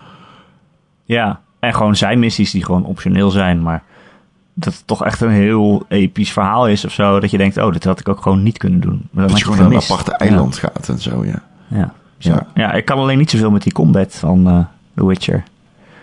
Ja, 1.03 1.41
en 1.59 1.73
gewoon 1.73 1.95
zijn 1.95 2.19
missies 2.19 2.51
die 2.51 2.65
gewoon 2.65 2.85
optioneel 2.85 3.29
zijn, 3.29 3.61
maar 3.61 3.83
dat 4.53 4.73
het 4.73 4.87
toch 4.87 5.05
echt 5.05 5.21
een 5.21 5.29
heel 5.29 5.85
episch 5.87 6.31
verhaal 6.31 6.67
is 6.67 6.85
of 6.85 6.91
zo. 6.91 7.19
Dat 7.19 7.31
je 7.31 7.37
denkt, 7.37 7.57
oh, 7.57 7.71
dit 7.71 7.83
had 7.83 7.99
ik 7.99 8.09
ook 8.09 8.21
gewoon 8.21 8.43
niet 8.43 8.57
kunnen 8.57 8.79
doen. 8.79 9.07
Maar 9.11 9.27
Dat 9.27 9.37
je 9.37 9.43
gewoon 9.43 9.59
naar 9.59 9.71
een 9.71 9.81
aparte 9.81 10.11
eiland 10.15 10.57
gaat 10.57 10.89
en 10.89 10.99
zo, 10.99 11.25
ja. 11.25 11.43
Ja. 11.67 11.77
Ja. 11.77 11.93
Ja. 12.17 12.47
ja, 12.53 12.73
ik 12.73 12.85
kan 12.85 12.97
alleen 12.97 13.17
niet 13.17 13.29
zoveel 13.29 13.51
met 13.51 13.63
die 13.63 13.73
combat 13.73 14.15
van 14.15 14.47
eh 14.47 14.59
The 14.95 15.05
Witcher. 15.05 15.43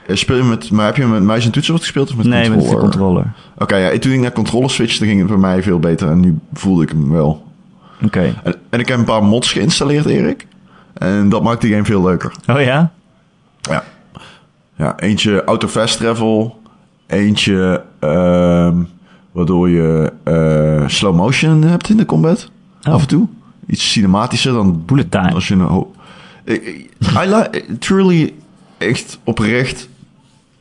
Eh, 0.08 0.16
Speel 0.16 0.36
je 0.36 0.42
met, 0.42 0.70
maar 0.70 0.86
heb 0.86 0.96
je 0.96 1.06
met 1.06 1.22
muis 1.22 1.44
en 1.44 1.50
toetsenbord 1.50 1.84
gespeeld 1.84 2.10
of 2.10 2.16
met 2.16 2.26
nee, 2.26 2.40
met 2.50 2.50
de 2.50 2.56
controller? 2.64 2.80
controller. 2.90 3.32
Oké, 3.58 3.76
ja, 3.76 3.98
toen 3.98 4.12
ik 4.12 4.20
naar 4.20 4.32
controller 4.32 4.70
switchte, 4.70 5.06
ging 5.06 5.18
het 5.18 5.28
bij 5.28 5.36
mij 5.36 5.62
veel 5.62 5.78
beter 5.78 6.08
en 6.10 6.20
nu 6.20 6.38
voelde 6.52 6.82
ik 6.82 6.88
hem 6.88 7.10
wel. 7.10 7.46
Oké. 8.04 8.34
En, 8.44 8.54
en 8.70 8.80
ik 8.80 8.88
heb 8.88 8.98
een 8.98 9.04
paar 9.04 9.24
mods 9.24 9.52
geïnstalleerd, 9.52 10.04
Erik. 10.06 10.46
En 10.94 11.28
dat 11.28 11.42
maakt 11.42 11.60
die 11.60 11.70
game 11.72 11.84
veel 11.84 12.02
leuker. 12.02 12.32
Oh 12.46 12.60
ja? 12.60 12.90
Ja. 13.60 13.84
Ja, 14.76 14.98
eentje 14.98 15.44
auto 15.44 15.68
fast 15.68 15.98
travel. 15.98 16.60
Eentje 17.06 17.82
ehm, 17.98 18.76
waardoor 19.32 19.68
je 19.68 20.12
eh, 20.24 20.88
slow 20.88 21.14
motion 21.16 21.62
hebt 21.62 21.88
in 21.90 21.96
de 21.96 22.06
combat. 22.06 22.50
Oh. 22.86 22.92
Af 22.92 23.00
en 23.00 23.08
toe. 23.08 23.26
Iets 23.66 23.92
cinematischer 23.92 24.52
dan 24.52 24.82
Bullet 24.86 25.10
time. 25.10 25.32
als 25.32 25.48
je 25.48 25.54
een... 25.54 25.84
I 27.24 27.28
li- 27.34 27.76
truly, 27.78 28.34
echt 28.78 29.18
oprecht. 29.24 29.88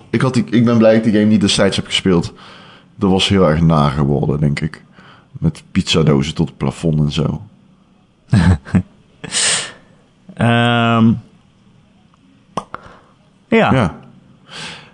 Ik, 0.10 0.22
had 0.22 0.34
die, 0.34 0.44
ik 0.50 0.66
ben 0.66 0.78
blij 0.78 0.96
dat 0.96 1.06
ik 1.06 1.12
die 1.12 1.20
game 1.22 1.32
niet 1.32 1.42
destijds 1.42 1.76
heb 1.76 1.86
gespeeld. 1.86 2.34
Dat 2.96 3.10
was 3.12 3.28
heel 3.28 3.50
erg 3.50 3.62
na 3.62 3.90
geworden, 3.90 4.40
denk 4.40 4.60
ik. 4.60 4.84
Met 5.32 5.64
pizzadozen 5.72 6.36
tot 6.36 6.48
het 6.48 6.58
plafond 6.58 7.00
en 7.00 7.12
zo. 7.12 7.42
Ehm 10.34 11.12
ja. 13.48 13.74
Ja. 13.74 13.96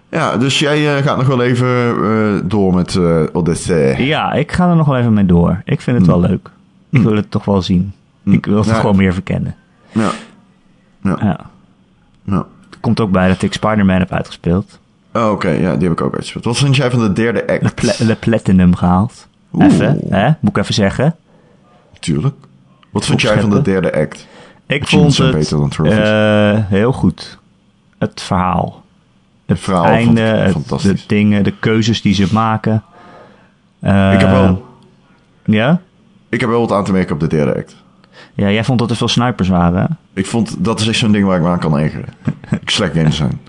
Ja, 0.09 0.37
dus 0.37 0.59
jij 0.59 0.97
eh, 0.97 1.03
gaat 1.03 1.17
nog 1.17 1.27
wel 1.27 1.41
even 1.43 1.67
eh, 2.03 2.41
door 2.49 2.73
met 2.73 2.99
Odyssey. 3.33 4.01
Ja, 4.05 4.33
ik 4.33 4.51
ga 4.51 4.69
er 4.69 4.75
nog 4.75 4.87
wel 4.87 4.97
even 4.97 5.13
mee 5.13 5.25
door. 5.25 5.61
Ik 5.65 5.81
vind 5.81 5.97
het 5.97 6.07
wel 6.07 6.19
leuk. 6.19 6.49
Ik 6.89 7.01
wil 7.01 7.15
het 7.15 7.31
toch 7.31 7.45
wel 7.45 7.61
zien. 7.61 7.93
Ik 8.23 8.45
wil 8.45 8.57
het 8.57 8.65
Ja. 8.65 8.73
gewoon 8.73 8.95
meer 8.95 9.13
verkennen. 9.13 9.55
Ja. 9.91 10.09
Ja. 11.01 11.17
Ja. 11.21 11.39
ja. 12.25 12.45
Komt 12.79 12.99
ook 12.99 13.11
bij 13.11 13.27
dat 13.27 13.41
ik 13.41 13.53
Spider-Man 13.53 13.99
heb 13.99 14.11
uitgespeeld. 14.11 14.79
Oh, 15.13 15.31
Oké, 15.31 15.49
ja, 15.49 15.75
die 15.75 15.83
heb 15.87 15.91
ik 15.99 16.01
ook 16.01 16.13
uitgespeeld. 16.13 16.45
Wat 16.45 16.57
vind 16.57 16.75
jij 16.75 16.91
van 16.91 16.99
de 16.99 17.13
derde 17.13 17.43
De, 17.45 17.53
act? 17.65 17.75
pla- 17.75 18.05
de 18.07 18.15
Platinum 18.15 18.75
gehaald. 18.75 19.27
Oeh. 19.53 19.65
Even, 19.65 19.99
hè? 20.09 20.25
Moet 20.39 20.49
ik 20.49 20.57
even 20.57 20.73
zeggen. 20.73 21.15
Tuurlijk. 21.99 22.35
Wat 22.91 23.05
vind 23.05 23.21
jij 23.21 23.39
van 23.41 23.49
de 23.49 23.61
derde 23.61 23.93
act? 23.93 24.27
Ik 24.67 24.87
vond 24.87 25.17
het 25.17 25.31
beter 25.31 25.57
dan 25.57 25.71
eh, 25.87 26.59
heel 26.67 26.91
goed. 26.91 27.39
Het 27.97 28.21
verhaal. 28.21 28.83
Het 29.45 29.59
verhaal 29.59 29.85
einde, 29.85 30.49
vond 30.51 30.69
het- 30.69 30.81
de 30.97 31.03
dingen, 31.07 31.43
de 31.43 31.53
keuzes 31.59 32.01
die 32.01 32.13
ze 32.13 32.27
maken. 32.31 32.83
Eh, 33.79 34.13
ik, 34.13 34.19
heb 34.19 34.29
wel, 34.29 34.65
Ja? 35.45 35.81
ik 36.29 36.39
heb 36.39 36.49
wel 36.49 36.59
wat 36.59 36.71
aan 36.71 36.83
te 36.83 36.91
merken 36.91 37.13
op 37.13 37.19
de 37.19 37.27
derde 37.27 37.55
act. 37.55 37.75
Ja, 38.33 38.49
jij 38.49 38.63
vond 38.63 38.79
dat 38.79 38.89
er 38.89 38.95
veel 38.95 39.07
snipers 39.07 39.47
waren. 39.49 39.81
hè? 39.81 39.87
Ik 40.19 40.25
vond, 40.25 40.55
dat 40.63 40.79
is 40.79 40.87
echt 40.87 40.97
zo'n 40.97 41.11
ding 41.11 41.25
waar 41.25 41.37
ik 41.37 41.43
me 41.43 41.49
aan 41.49 41.59
kan 41.59 41.79
ergeren. 41.79 42.13
ik 42.61 42.69
slecht 42.69 42.93
games 42.93 43.15
zijn. 43.15 43.39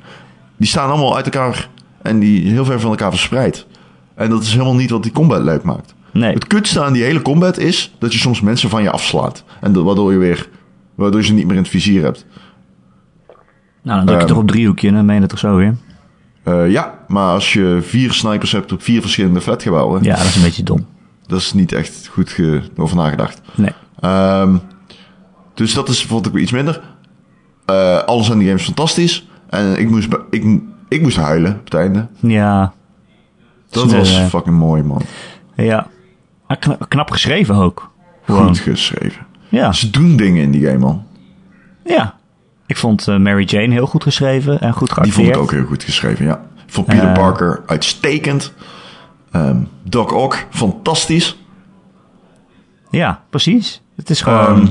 Die 0.57 0.69
staan 0.69 0.89
allemaal 0.91 1.17
uit 1.17 1.25
elkaar 1.25 1.69
en 2.03 2.19
die 2.19 2.49
heel 2.51 2.65
ver 2.65 2.81
van 2.81 2.91
elkaar 2.91 3.11
verspreid. 3.11 3.67
En 4.15 4.31
dat 4.31 4.43
is 4.43 4.53
helemaal 4.53 4.75
niet 4.75 4.91
wat 4.91 5.03
die 5.03 5.13
combat 5.13 5.43
leuk 5.43 5.63
maakt. 5.63 5.95
Nee. 6.13 6.33
Het 6.35 6.47
kutste 6.47 6.83
aan 6.83 6.93
die 6.93 7.03
hele 7.03 7.23
combat 7.23 7.59
is 7.59 7.95
dat 7.99 8.13
je 8.13 8.19
soms 8.19 8.41
mensen 8.41 8.71
van 8.71 8.83
je 8.83 8.91
afslaat. 8.91 9.45
En 9.61 9.73
dat, 9.73 9.85
waardoor 9.85 10.13
je 10.13 10.19
weer, 10.19 10.49
waardoor 10.95 11.21
je 11.21 11.27
ze 11.27 11.33
niet 11.33 11.45
meer 11.47 11.57
in 11.57 11.63
het 11.63 11.71
vizier 11.71 12.03
hebt. 12.03 12.27
Nou, 13.83 13.97
dan 13.99 14.07
druk 14.07 14.19
je 14.19 14.25
Ehm. 14.25 14.27
toch 14.35 14.43
op 14.43 14.49
driehoekje 14.49 14.89
en 14.89 14.95
dan 14.95 15.05
meen 15.05 15.15
je 15.15 15.21
het 15.21 15.31
toch 15.31 15.39
zo 15.39 15.57
weer. 15.57 15.77
Eh, 16.43 16.71
ja, 16.71 16.99
maar 17.09 17.31
als 17.33 17.53
je 17.53 17.79
vier 17.83 18.13
snipers 18.13 18.53
hebt 18.53 18.73
op 18.73 18.83
vier 18.83 19.01
verschillende 19.01 19.41
flatgebouwen, 19.41 20.03
Ja, 20.03 20.17
dat 20.17 20.25
is 20.25 20.37
een 20.37 20.43
beetje 20.43 20.63
dom. 20.63 20.87
dat 21.27 21.41
is 21.41 21.53
niet 21.53 21.73
echt 21.73 22.09
goed 22.13 22.39
over 22.77 22.97
nagedacht. 22.97 23.41
Nee. 23.55 23.73
Ehm, 24.01 24.57
dus 25.55 25.75
dat 25.75 25.89
is, 25.89 26.05
vond 26.05 26.27
ik 26.27 26.35
iets 26.35 26.53
minder. 26.53 26.81
Eh, 27.67 27.99
alles 28.03 28.31
aan 28.31 28.39
die 28.39 28.47
game 28.47 28.59
is 28.59 28.65
fantastisch. 28.65 29.29
En 29.55 29.79
ik 29.79 29.91
moest, 29.91 30.09
ik, 30.31 30.61
ik 30.89 31.03
moest 31.03 31.17
huilen 31.17 31.53
op 31.53 31.65
het 31.65 31.75
einde. 31.75 32.07
Ja. 32.21 32.73
Dat 33.71 33.93
was 33.93 34.11
fucking 34.19 34.57
mooi, 34.57 34.83
man. 34.83 35.03
Ja. 35.57 35.87
Maar 36.49 36.57
kna- 36.57 36.79
knap 36.89 37.11
geschreven 37.11 37.55
ook. 37.55 37.91
Gewoon. 38.25 38.47
Goed 38.47 38.59
geschreven. 38.59 39.27
Ja. 39.49 39.73
Ze 39.73 39.91
doen 39.91 40.17
dingen 40.17 40.43
in 40.43 40.51
die 40.51 40.67
game, 40.67 40.79
man. 40.79 41.03
Ja. 41.85 42.15
Ik 42.67 42.77
vond 42.77 43.09
eh, 43.09 43.17
Mary 43.19 43.45
Jane 43.45 43.73
heel 43.73 43.87
goed 43.87 44.03
geschreven 44.03 44.61
en 44.61 44.73
goed 44.73 44.87
Die 44.89 44.95
geacteerd. 44.95 45.15
vond 45.15 45.29
ik 45.37 45.43
ook 45.43 45.51
heel 45.51 45.65
goed 45.65 45.83
geschreven, 45.83 46.25
ja. 46.25 46.35
Ik 46.67 46.73
vond 46.73 46.87
Peter 46.87 47.09
Eh. 47.09 47.13
Parker 47.15 47.63
uitstekend. 47.67 48.53
Ehm 49.31 49.57
Doc 49.83 50.13
Ock, 50.13 50.47
fantastisch. 50.51 51.39
Ja, 52.91 53.23
precies. 53.31 53.83
Het 53.97 54.11
is 54.11 54.21
gewoon... 54.21 54.57
Ehm, 54.61 54.67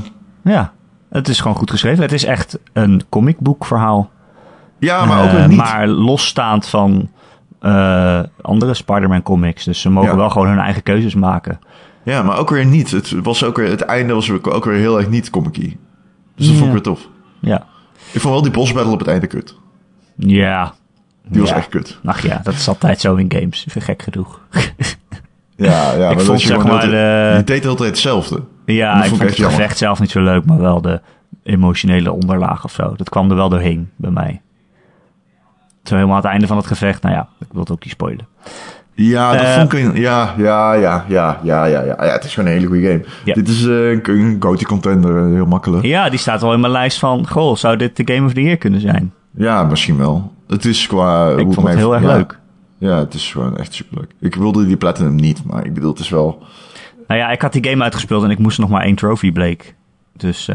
ja, 0.53 0.73
het 1.09 1.27
is 1.27 1.39
gewoon 1.39 1.57
goed 1.57 1.71
geschreven. 1.71 2.01
Het 2.03 2.11
is 2.11 2.23
echt 2.23 2.59
een 2.73 3.01
comicboekverhaal. 3.09 4.11
Ja, 4.83 5.05
maar 5.05 5.21
ook 5.23 5.29
Eh, 5.29 5.33
weer 5.35 5.47
niet. 5.47 5.57
Maar 5.57 5.87
losstaand 5.87 6.67
van 6.67 7.09
eh, 7.59 8.19
andere 8.41 8.73
Spider-Man 8.73 9.21
comics. 9.21 9.63
Dus 9.63 9.81
ze 9.81 9.89
mogen 9.89 10.09
Ja. 10.09 10.15
wel 10.15 10.29
gewoon 10.29 10.47
hun 10.47 10.59
eigen 10.59 10.83
keuzes 10.83 11.15
maken. 11.15 11.59
Ja, 12.03 12.23
maar 12.23 12.37
ook 12.37 12.49
weer 12.49 12.65
niet. 12.65 12.91
Het, 12.91 13.11
was 13.23 13.43
ook 13.43 13.57
weer, 13.57 13.69
het 13.69 13.81
einde 13.81 14.13
was 14.13 14.31
ook 14.31 14.65
weer 14.65 14.77
heel 14.77 14.97
erg 14.97 15.09
niet 15.09 15.29
comic 15.29 15.53
Dus 16.35 16.47
dat 16.47 16.55
vond 16.55 16.65
ik 16.65 16.71
weer 16.71 16.81
tof. 16.81 17.07
Ja. 17.39 17.65
Ik 18.11 18.21
vond 18.21 18.33
wel 18.33 18.41
die 18.43 18.51
boss 18.51 18.73
battle 18.73 18.93
op 18.93 18.99
het 18.99 19.07
einde 19.07 19.27
kut. 19.27 19.55
Ja. 20.15 20.73
Die 21.27 21.41
was 21.41 21.49
Ja. 21.49 21.55
echt 21.55 21.69
kut. 21.69 21.99
Ach 22.05 22.21
ja, 22.21 22.39
dat 22.43 22.53
is 22.53 22.67
altijd 22.67 22.99
zo 22.99 23.15
in 23.15 23.31
games. 23.37 23.65
Ik 23.73 23.83
gek 23.83 24.01
genoeg. 24.01 24.39
Ja, 25.55 25.71
ja 25.71 25.91
Ik 25.93 25.99
maar 25.99 26.09
vond, 26.09 26.27
dat 26.27 26.41
je 26.41 26.47
zeg 26.47 26.63
maar, 26.65 26.81
de... 26.81 26.87
de- 26.89 27.33
Je 27.37 27.41
deed 27.45 27.65
altijd 27.65 27.89
hetzelfde. 27.89 28.41
Ja, 28.65 29.03
ik 29.03 29.09
vond 29.09 29.21
het 29.21 29.37
jammer. 29.37 29.55
gevecht 29.57 29.77
zelf 29.77 29.99
niet 29.99 30.11
zo 30.11 30.21
leuk, 30.21 30.45
maar 30.45 30.59
wel 30.59 30.81
de 30.81 31.01
emotionele 31.43 32.11
onderlaag 32.11 32.63
of 32.63 32.71
zo. 32.71 32.93
Dat 32.95 33.09
kwam 33.09 33.29
er 33.29 33.35
wel 33.35 33.49
doorheen 33.49 33.89
bij 33.95 34.11
mij. 34.11 34.41
Zo 35.83 35.95
helemaal 35.95 36.15
aan 36.15 36.21
het 36.21 36.31
einde 36.31 36.47
van 36.47 36.57
het 36.57 36.65
gevecht. 36.65 37.01
Nou 37.01 37.15
ja, 37.15 37.27
ik 37.39 37.47
wil 37.51 37.61
het 37.61 37.71
ook 37.71 37.83
niet 37.83 37.93
spoilen. 37.93 38.27
Ja, 38.95 39.31
dat 39.31 39.41
Eh, 39.41 39.53
vond 39.59 39.73
ik... 39.73 39.97
Ja, 39.97 40.33
ja, 40.37 40.73
ja, 40.73 41.05
ja, 41.07 41.39
ja, 41.43 41.65
ja, 41.65 41.81
ja. 41.83 41.95
Het 41.97 42.23
is 42.23 42.33
gewoon 42.33 42.49
een 42.49 42.55
hele 42.55 42.67
goede 42.67 42.87
game. 42.87 43.05
Ja. 43.25 43.33
Dit 43.33 43.47
is 43.47 43.65
eh, 43.65 43.89
een 43.91 44.35
GOTY 44.39 44.63
contender, 44.63 45.17
eh, 45.17 45.33
heel 45.33 45.45
makkelijk. 45.45 45.83
Ja, 45.85 46.09
die 46.09 46.19
staat 46.19 46.43
al 46.43 46.53
in 46.53 46.59
mijn 46.59 46.71
lijst 46.71 46.99
van... 46.99 47.27
Goh, 47.27 47.55
zou 47.55 47.77
dit 47.77 47.95
de 47.97 48.13
Game 48.13 48.25
of 48.25 48.33
the 48.33 48.41
Year 48.41 48.57
kunnen 48.57 48.79
zijn? 48.81 49.13
Ja, 49.35 49.63
misschien 49.63 49.97
wel. 49.97 50.31
Het 50.47 50.65
is 50.65 50.87
qua... 50.87 51.29
Ik 51.29 51.53
vond 51.53 51.67
het 51.67 51.77
heel 51.77 51.93
erg 51.93 52.03
ja. 52.03 52.15
leuk. 52.15 52.39
Ja, 52.77 52.97
het 52.97 53.13
is 53.13 53.31
gewoon 53.31 53.57
echt 53.57 53.73
superleuk. 53.73 54.11
Ik 54.19 54.35
wilde 54.35 54.65
die 54.65 54.77
Platinum 54.77 55.15
niet, 55.15 55.43
maar 55.45 55.65
ik 55.65 55.73
bedoel, 55.73 55.91
het 55.91 55.99
is 55.99 56.09
wel... 56.09 56.43
Nou 57.07 57.19
ja, 57.19 57.31
ik 57.31 57.41
had 57.41 57.53
die 57.53 57.67
game 57.69 57.83
uitgespeeld 57.83 58.23
en 58.23 58.29
ik 58.29 58.37
moest 58.39 58.59
nog 58.59 58.69
maar 58.69 58.83
één 58.83 58.95
trophy 58.95 59.31
bleek. 59.31 59.75
Dus 60.17 60.49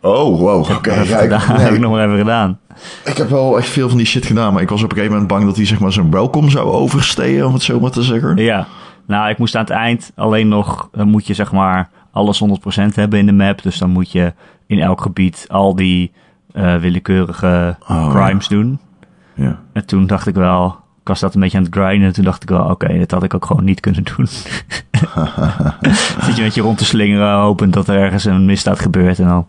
Oh, 0.00 0.38
wow, 0.40 0.70
oké. 0.70 0.94
dat 0.94 1.08
ja, 1.08 1.18
ik, 1.18 1.28
nee, 1.30 1.38
heb 1.38 1.72
ik 1.72 1.80
nog 1.80 1.90
maar 1.90 2.04
even 2.06 2.18
gedaan. 2.18 2.58
ik 3.04 3.16
heb 3.16 3.28
wel 3.28 3.58
echt 3.58 3.68
veel 3.68 3.88
van 3.88 3.96
die 3.96 4.06
shit 4.06 4.26
gedaan, 4.26 4.52
maar 4.52 4.62
ik 4.62 4.68
was 4.68 4.82
op 4.82 4.90
een 4.90 4.96
gegeven 4.96 5.12
moment 5.14 5.32
bang 5.32 5.44
dat 5.44 5.56
hij 5.56 5.66
zeg 5.66 5.80
maar 5.80 5.92
zijn 5.92 6.10
welkom 6.10 6.50
zou 6.50 6.70
oversteken, 6.70 7.46
om 7.46 7.52
het 7.52 7.62
zo 7.62 7.80
maar 7.80 7.90
te 7.90 8.02
zeggen. 8.02 8.36
Ja, 8.36 8.66
nou, 9.06 9.30
ik 9.30 9.38
moest 9.38 9.54
aan 9.54 9.60
het 9.64 9.70
eind 9.70 10.12
alleen 10.14 10.48
nog... 10.48 10.88
Dan 10.92 11.08
moet 11.08 11.26
je 11.26 11.34
zeg 11.34 11.52
maar 11.52 11.90
alles 12.12 12.42
100% 12.44 12.94
hebben 12.94 13.18
in 13.18 13.26
de 13.26 13.32
map. 13.32 13.62
Dus 13.62 13.78
dan 13.78 13.90
moet 13.90 14.12
je 14.12 14.32
in 14.66 14.80
elk 14.80 15.00
gebied 15.00 15.46
al 15.48 15.74
die 15.74 16.12
eh, 16.52 16.76
willekeurige 16.76 17.76
Oh, 17.88 18.10
crimes 18.10 18.48
doen. 18.48 18.78
Ja. 19.34 19.58
En 19.72 19.86
toen 19.86 20.06
dacht 20.06 20.26
ik 20.26 20.34
wel, 20.34 20.76
ik 21.08 21.14
was 21.14 21.22
dat 21.22 21.34
een 21.34 21.40
beetje 21.40 21.58
aan 21.58 21.64
het 21.64 21.74
grinden. 21.74 22.06
En 22.08 22.12
toen 22.12 22.24
dacht 22.24 22.42
ik 22.42 22.48
wel, 22.48 22.64
oké, 22.70 22.98
dat 22.98 23.10
had 23.10 23.22
ik 23.22 23.34
ook 23.34 23.44
gewoon 23.46 23.64
niet 23.64 23.80
kunnen 23.80 24.02
doen. 24.04 24.26
Zit 26.24 26.36
je 26.36 26.42
met 26.42 26.54
je 26.54 26.60
rond 26.60 26.78
te 26.78 26.84
slingeren, 26.84 27.34
hopend 27.38 27.72
dat 27.72 27.88
er 27.88 27.98
ergens 27.98 28.24
een 28.24 28.44
misdaad 28.44 28.78
gebeurt. 28.80 29.18
En 29.18 29.26
dan 29.28 29.46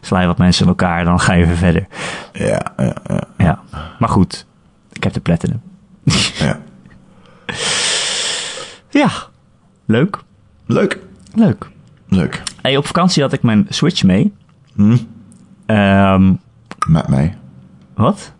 sla 0.00 0.20
je 0.20 0.26
wat 0.26 0.38
mensen 0.38 0.62
in 0.62 0.68
elkaar 0.68 0.98
en 0.98 1.04
dan 1.04 1.20
ga 1.20 1.32
je 1.32 1.46
weer 1.46 1.56
verder. 1.56 1.86
Ja, 2.32 2.72
ja, 2.76 2.94
ja. 3.06 3.20
Ja, 3.38 3.60
maar 3.98 4.08
goed, 4.08 4.46
ik 4.92 5.04
heb 5.04 5.12
de 5.12 5.20
platinum. 5.20 5.60
ja. 6.38 6.58
Ja, 8.90 9.08
leuk, 9.84 10.18
Leuk. 10.66 10.98
leuk. 11.34 11.70
Leuk. 12.08 12.42
Hey, 12.62 12.76
op 12.76 12.86
vakantie 12.86 13.22
had 13.22 13.32
ik 13.32 13.42
mijn 13.42 13.66
Switch 13.68 14.02
mee. 14.02 14.32
Hm? 14.74 14.96
Ehm, 15.66 16.32
Met 16.88 17.08
mij. 17.08 17.36
wat? 17.94 18.32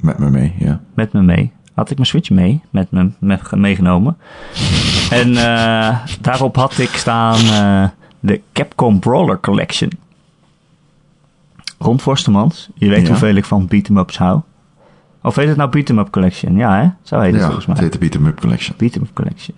Met 0.00 0.18
me 0.18 0.30
mee, 0.30 0.54
ja. 0.58 0.80
Met 0.94 1.12
me 1.12 1.22
mee. 1.22 1.52
Had 1.74 1.90
ik 1.90 1.96
mijn 1.96 2.08
Switch 2.08 2.30
mee, 2.30 2.60
met 2.70 2.90
me 2.90 3.10
met, 3.18 3.50
meegenomen. 3.50 4.16
en 5.10 5.36
eh, 5.36 5.98
daarop 6.20 6.56
had 6.56 6.78
ik 6.78 6.88
staan 6.88 7.38
eh, 7.38 7.88
de 8.20 8.40
Capcom 8.52 8.98
Brawler 8.98 9.40
Collection. 9.40 9.90
Rond 11.78 12.02
Forstemans. 12.02 12.68
Je 12.74 12.88
weet 12.88 13.02
Ja. 13.02 13.08
hoeveel 13.08 13.34
ik 13.34 13.44
van 13.44 13.66
beat 13.66 13.88
'em 13.88 13.96
ups 13.96 14.18
hou. 14.18 14.40
Of 15.22 15.36
heet 15.36 15.48
het 15.48 15.56
nou 15.56 15.70
Beat 15.70 15.88
'em 15.88 15.98
Up 15.98 16.10
Collection? 16.10 16.56
Ja, 16.56 16.80
hè? 16.82 16.88
Zo 17.02 17.18
heet 17.20 17.30
het 17.32 17.40
ja, 17.40 17.46
volgens 17.46 17.66
mij. 17.66 17.74
het 17.74 17.84
heet 17.84 17.92
de 17.92 17.98
Beat 17.98 18.14
'em 18.14 18.26
Up 18.26 18.40
Collection. 18.40 18.74
Beat 18.78 18.94
'em 18.96 19.02
Up 19.02 19.14
Collection. 19.14 19.56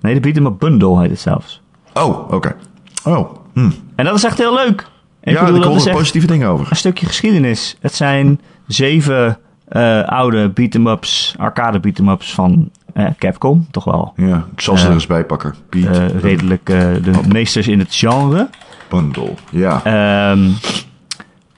Nee, 0.00 0.14
de 0.14 0.20
Beat 0.20 0.36
'em 0.36 0.46
Up 0.46 0.58
Bundle 0.58 1.00
heet 1.00 1.10
het 1.10 1.20
zelfs. 1.20 1.62
Oh, 1.94 2.30
oké. 2.32 2.56
Oh, 3.04 3.34
hm. 3.52 3.70
En 3.94 4.04
dat 4.04 4.14
is 4.14 4.24
echt 4.24 4.38
heel 4.38 4.54
leuk. 4.54 4.88
Ik 5.20 5.32
ja, 5.32 5.44
bedoel, 5.44 5.60
daar 5.60 5.68
komen 5.68 5.92
positieve 5.92 6.26
dingen 6.26 6.48
over. 6.48 6.66
een 6.70 6.76
stukje 6.76 7.06
geschiedenis. 7.06 7.76
Het 7.80 7.94
zijn 7.94 8.40
zeven 8.66 9.38
eh, 9.74 10.02
oude 10.02 10.48
beat-em-ups, 10.48 11.34
arcade 11.38 11.80
beat-em-ups 11.80 12.34
van 12.34 12.70
eh, 12.92 13.06
Capcom. 13.18 13.66
Toch 13.70 13.84
wel 13.84 14.12
Ja, 14.16 14.44
ik 14.54 14.60
zal 14.60 14.76
ze 14.76 14.82
Eh, 14.82 14.88
er 14.88 14.94
eens 14.94 15.06
bij 15.06 15.24
pakken. 15.24 15.54
Beat 15.70 16.12
redelijk 16.20 16.66
de 16.66 17.10
meesters 17.32 17.68
in 17.68 17.78
het 17.78 17.94
genre. 17.94 18.48
Bundle. 18.88 19.30
Ja. 19.50 19.80
Ehm, 19.84 20.48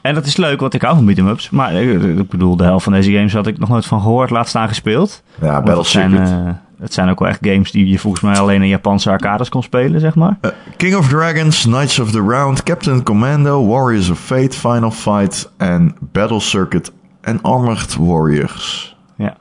en 0.01 0.15
dat 0.15 0.27
is 0.27 0.37
leuk, 0.37 0.61
want 0.61 0.75
ik 0.75 0.83
hou 0.83 0.95
van 0.97 1.05
beat-em-ups. 1.05 1.51
Maar 1.51 1.75
ik 1.75 2.29
bedoel, 2.29 2.57
de 2.57 2.65
helft 2.65 2.85
van 2.85 2.93
deze 2.93 3.13
games 3.13 3.33
had 3.33 3.47
ik 3.47 3.59
nog 3.59 3.69
nooit 3.69 3.87
van 3.87 4.01
gehoord, 4.01 4.31
laat 4.31 4.49
staan 4.49 4.69
gespeeld. 4.69 5.23
ja, 5.41 5.63
Battle 5.63 5.85
Circuit. 5.85 6.35
het 6.81 6.95
zijn 6.95 7.09
ook 7.09 7.19
wel 7.19 7.29
echt 7.29 7.39
games 7.47 7.71
die 7.71 7.89
je 7.89 7.99
volgens 7.99 8.23
mij 8.23 8.39
alleen 8.39 8.63
in 8.63 8.69
Japanse 8.69 9.11
arcades 9.11 9.49
kon 9.49 9.63
spelen, 9.63 10.01
zeg 10.01 10.15
maar. 10.15 10.39
King 10.77 10.97
of 10.97 11.09
Dragons, 11.09 11.63
Knights 11.63 11.99
of 11.99 12.11
the 12.11 12.21
Round, 12.29 12.63
Captain 12.63 13.03
Commando, 13.03 13.67
Warriors 13.67 14.09
of 14.11 14.19
Fate, 14.19 14.51
Final 14.59 14.91
Fight 14.91 15.51
en 15.57 15.95
Battle 16.13 16.41
Circuit 16.41 16.93
en 17.27 17.43
Armored 17.43 17.97
Warriors. 17.97 18.97
Ja. 19.17 19.37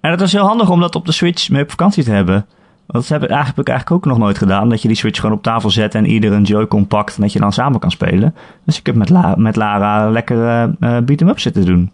En 0.00 0.10
het 0.10 0.20
was 0.20 0.32
heel 0.32 0.46
handig 0.46 0.70
om 0.70 0.80
dat 0.80 0.94
op 0.94 1.06
de 1.06 1.12
Switch 1.12 1.50
mee 1.50 1.62
op 1.62 1.70
vakantie 1.70 2.04
te 2.04 2.10
hebben. 2.10 2.46
Want 2.86 3.08
dat 3.08 3.08
heb 3.08 3.22
ik 3.22 3.28
eigenlijk, 3.28 3.56
heb 3.56 3.66
ik 3.66 3.72
eigenlijk 3.72 3.90
ook 3.90 4.12
nog 4.12 4.22
nooit 4.22 4.38
gedaan. 4.38 4.68
Dat 4.68 4.82
je 4.82 4.88
die 4.88 4.96
Switch 4.96 5.20
gewoon 5.20 5.36
op 5.36 5.42
tafel 5.42 5.70
zet 5.70 5.94
en 5.94 6.06
ieder 6.06 6.32
een 6.32 6.42
Joy-Con 6.42 6.86
pakt 6.86 7.16
en 7.16 7.22
dat 7.22 7.32
je 7.32 7.38
dan 7.38 7.52
samen 7.52 7.80
kan 7.80 7.90
spelen. 7.90 8.34
Dus 8.64 8.78
ik 8.78 8.86
heb 8.86 8.94
met, 8.94 9.08
La- 9.08 9.34
met 9.36 9.56
Lara 9.56 10.10
lekker 10.10 10.46
eh 10.46 10.62
eh, 10.62 11.04
beat-em-up 11.04 11.40
zitten 11.40 11.64
doen. 11.64 11.90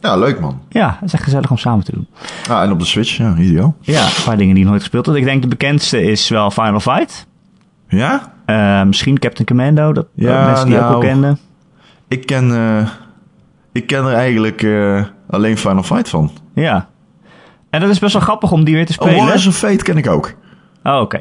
Ja, 0.00 0.16
leuk 0.16 0.40
man. 0.40 0.60
Ja, 0.68 0.86
dat 0.86 1.08
is 1.08 1.12
echt 1.12 1.22
gezellig 1.22 1.50
om 1.50 1.56
samen 1.56 1.84
te 1.84 1.92
doen. 1.92 2.06
Ah, 2.50 2.62
en 2.62 2.70
op 2.70 2.78
de 2.78 2.84
Switch, 2.84 3.16
ja, 3.16 3.36
ideaal. 3.36 3.74
Ja, 3.80 4.02
een 4.04 4.24
paar 4.24 4.36
dingen 4.36 4.54
die 4.54 4.62
ik 4.64 4.68
nooit 4.68 4.80
gespeeld 4.82 5.06
heb. 5.06 5.16
Ik 5.16 5.24
denk 5.24 5.42
de 5.42 5.48
bekendste 5.48 6.02
is 6.02 6.28
wel 6.28 6.50
Final 6.50 6.80
Fight. 6.80 7.26
Ja? 7.88 8.32
Eh, 8.46 8.82
misschien 8.82 9.18
Captain 9.18 9.46
Commando, 9.46 9.92
dat 9.92 10.06
Ja, 10.14 10.36
dat 10.36 10.46
mensen 10.46 10.66
die 10.66 10.74
ook 10.74 10.80
nou, 10.80 10.92
wel 10.92 11.10
kenden. 11.10 11.38
Ik 12.08 12.26
ken, 12.26 12.50
ik 13.74 13.86
ken 13.86 14.04
er 14.04 14.12
eigenlijk 14.14 14.62
eh, 14.62 15.04
alleen 15.30 15.58
Final 15.58 15.82
Fight 15.82 16.08
van. 16.08 16.30
Ja. 16.54 16.88
En 17.70 17.80
dat 17.80 17.90
is 17.90 17.98
best 17.98 18.12
wel 18.12 18.22
grappig 18.22 18.52
om 18.52 18.64
die 18.64 18.74
weer 18.74 18.86
te 18.86 18.92
Oh, 18.92 18.98
spelen. 19.06 19.18
Warriors 19.20 19.46
of 19.46 19.56
Fate 19.56 19.84
ken 19.84 19.96
ik 19.96 20.08
ook. 20.08 20.34
Oh, 20.84 21.00
oké. 21.00 21.20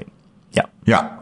Ja. 0.50 0.66
Ja. 0.84 1.22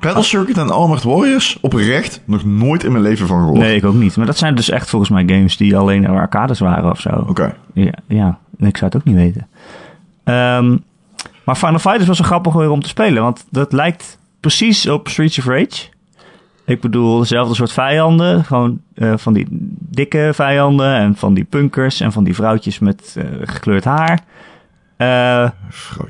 Battle 0.00 0.22
Circuit 0.22 0.58
en 0.58 0.70
Armored 0.70 1.02
Warriors, 1.02 1.58
oprecht, 1.60 2.20
nog 2.24 2.44
nooit 2.44 2.84
in 2.84 2.92
mijn 2.92 3.04
leven 3.04 3.26
van 3.26 3.38
gehoord. 3.40 3.58
Nee, 3.58 3.76
ik 3.76 3.84
ook 3.84 3.94
niet. 3.94 4.16
Maar 4.16 4.26
dat 4.26 4.38
zijn 4.38 4.54
dus 4.54 4.70
echt 4.70 4.90
volgens 4.90 5.10
mij 5.10 5.22
games 5.26 5.56
die 5.56 5.76
alleen 5.76 6.04
in 6.04 6.10
arcades 6.10 6.58
waren 6.58 6.90
of 6.90 7.00
zo. 7.00 7.24
Oké. 7.28 7.54
Ja, 7.74 7.92
ja, 8.08 8.38
ik 8.58 8.76
zou 8.76 8.90
het 8.90 8.96
ook 8.96 9.04
niet 9.04 9.14
weten. 9.14 9.48
Ehm, 10.24 10.76
maar 11.44 11.56
Final 11.56 11.78
Fight 11.78 12.00
is 12.00 12.06
wel 12.06 12.14
zo 12.14 12.24
grappig 12.24 12.52
weer 12.52 12.70
om 12.70 12.82
te 12.82 12.88
spelen, 12.88 13.22
want 13.22 13.46
dat 13.50 13.72
lijkt 13.72 14.18
precies 14.40 14.88
op 14.88 15.08
Streets 15.08 15.38
of 15.38 15.44
Rage. 15.44 15.88
Ik 16.66 16.80
bedoel, 16.80 17.18
dezelfde 17.18 17.54
soort 17.54 17.72
vijanden, 17.72 18.44
gewoon 18.44 18.80
eh, 18.94 19.12
van 19.16 19.32
die 19.32 19.46
dikke 19.88 20.30
vijanden 20.34 20.94
en 20.94 21.16
van 21.16 21.34
die 21.34 21.44
punkers 21.44 22.00
en 22.00 22.12
van 22.12 22.24
die 22.24 22.34
vrouwtjes 22.34 22.78
met 22.78 23.14
eh, 23.18 23.24
gekleurd 23.42 23.84
haar. 23.84 24.20
Eh, 24.96 25.06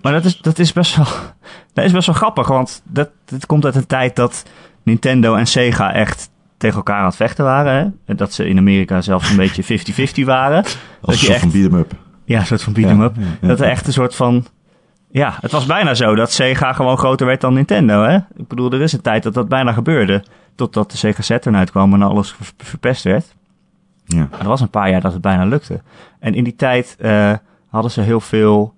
maar 0.03 0.13
dat 0.13 0.25
is, 0.25 0.39
dat 0.41 0.59
is 0.59 0.73
best 0.73 0.97
wel, 0.97 1.07
dat 1.75 1.85
is 1.85 1.93
best 1.93 2.07
wel 2.07 2.15
grappig, 2.17 2.49
want 2.49 2.83
dat, 2.85 3.11
dat 3.25 3.47
komt 3.47 3.65
uit 3.65 3.75
een 3.75 3.87
tijd 3.87 4.17
dat 4.17 4.43
Nintendo 4.83 5.35
en 5.35 5.47
Sega 5.47 5.93
echt 5.93 6.31
tegen 6.57 6.77
elkaar 6.77 6.99
aan 6.99 7.05
het 7.07 7.17
vechten 7.17 7.45
waren. 7.45 7.75
Hè? 7.75 7.87
En 8.07 8.17
dat 8.17 8.33
ze 8.33 8.49
in 8.49 8.59
Amerika 8.59 9.01
zelfs 9.01 9.31
een 9.31 9.37
beetje 9.37 9.63
50-50 10.21 10.25
waren. 10.25 10.63
Als 10.63 10.77
dat 11.01 11.11
een 11.15 11.15
je 11.15 11.17
soort 11.27 11.39
van 11.39 11.49
echt- 11.49 11.53
beat 11.61 11.73
'em 11.73 11.79
up. 11.79 11.93
ja, 12.25 12.39
een 12.41 12.47
soort 12.47 12.63
van 12.63 12.73
beat 12.73 12.91
'em 12.91 12.99
Ja, 13.01 13.05
up. 13.05 13.15
ja, 13.17 13.23
ja. 13.41 13.49
Dat 13.49 13.61
er 13.61 13.67
echt 13.69 13.87
een 13.87 13.93
soort 13.93 14.15
van... 14.15 14.47
Ja, 15.13 15.35
het 15.41 15.53
was 15.53 15.67
bijna 15.67 15.95
zo 15.95 16.15
dat 16.15 16.33
Sega 16.33 16.73
gewoon 16.73 16.99
groter 16.99 17.27
werd 17.27 17.41
dan 17.41 17.55
Nintendo, 17.55 18.03
hè? 18.03 18.17
Ik 18.17 18.49
bedoel, 18.49 18.73
er 18.73 18.81
is 18.81 18.93
een 18.93 19.01
tijd 19.01 19.23
dat 19.23 19.35
dat 19.35 19.49
bijna 19.49 19.73
gebeurde. 19.73 20.25
Totdat 20.55 20.91
de 20.91 20.97
Sega 20.97 21.23
Saturn 21.23 21.57
uitkwam 21.57 21.93
en 21.95 22.03
alles 22.03 22.33
ver- 22.33 22.53
verpest 22.57 23.05
werd. 23.05 23.35
Ja. 24.05 24.29
Er 24.41 24.49
was 24.49 24.61
een 24.61 24.71
paar 24.71 24.91
jaar 24.91 25.01
dat 25.01 25.13
het 25.13 25.23
bijna 25.23 25.45
lukte. 25.45 25.81
En 26.21 26.35
in 26.35 26.45
die 26.45 26.57
tijd 26.57 26.97
eh, 27.01 27.33
hadden 27.69 27.91
ze 27.91 28.01
heel 28.01 28.21
veel... 28.21 28.75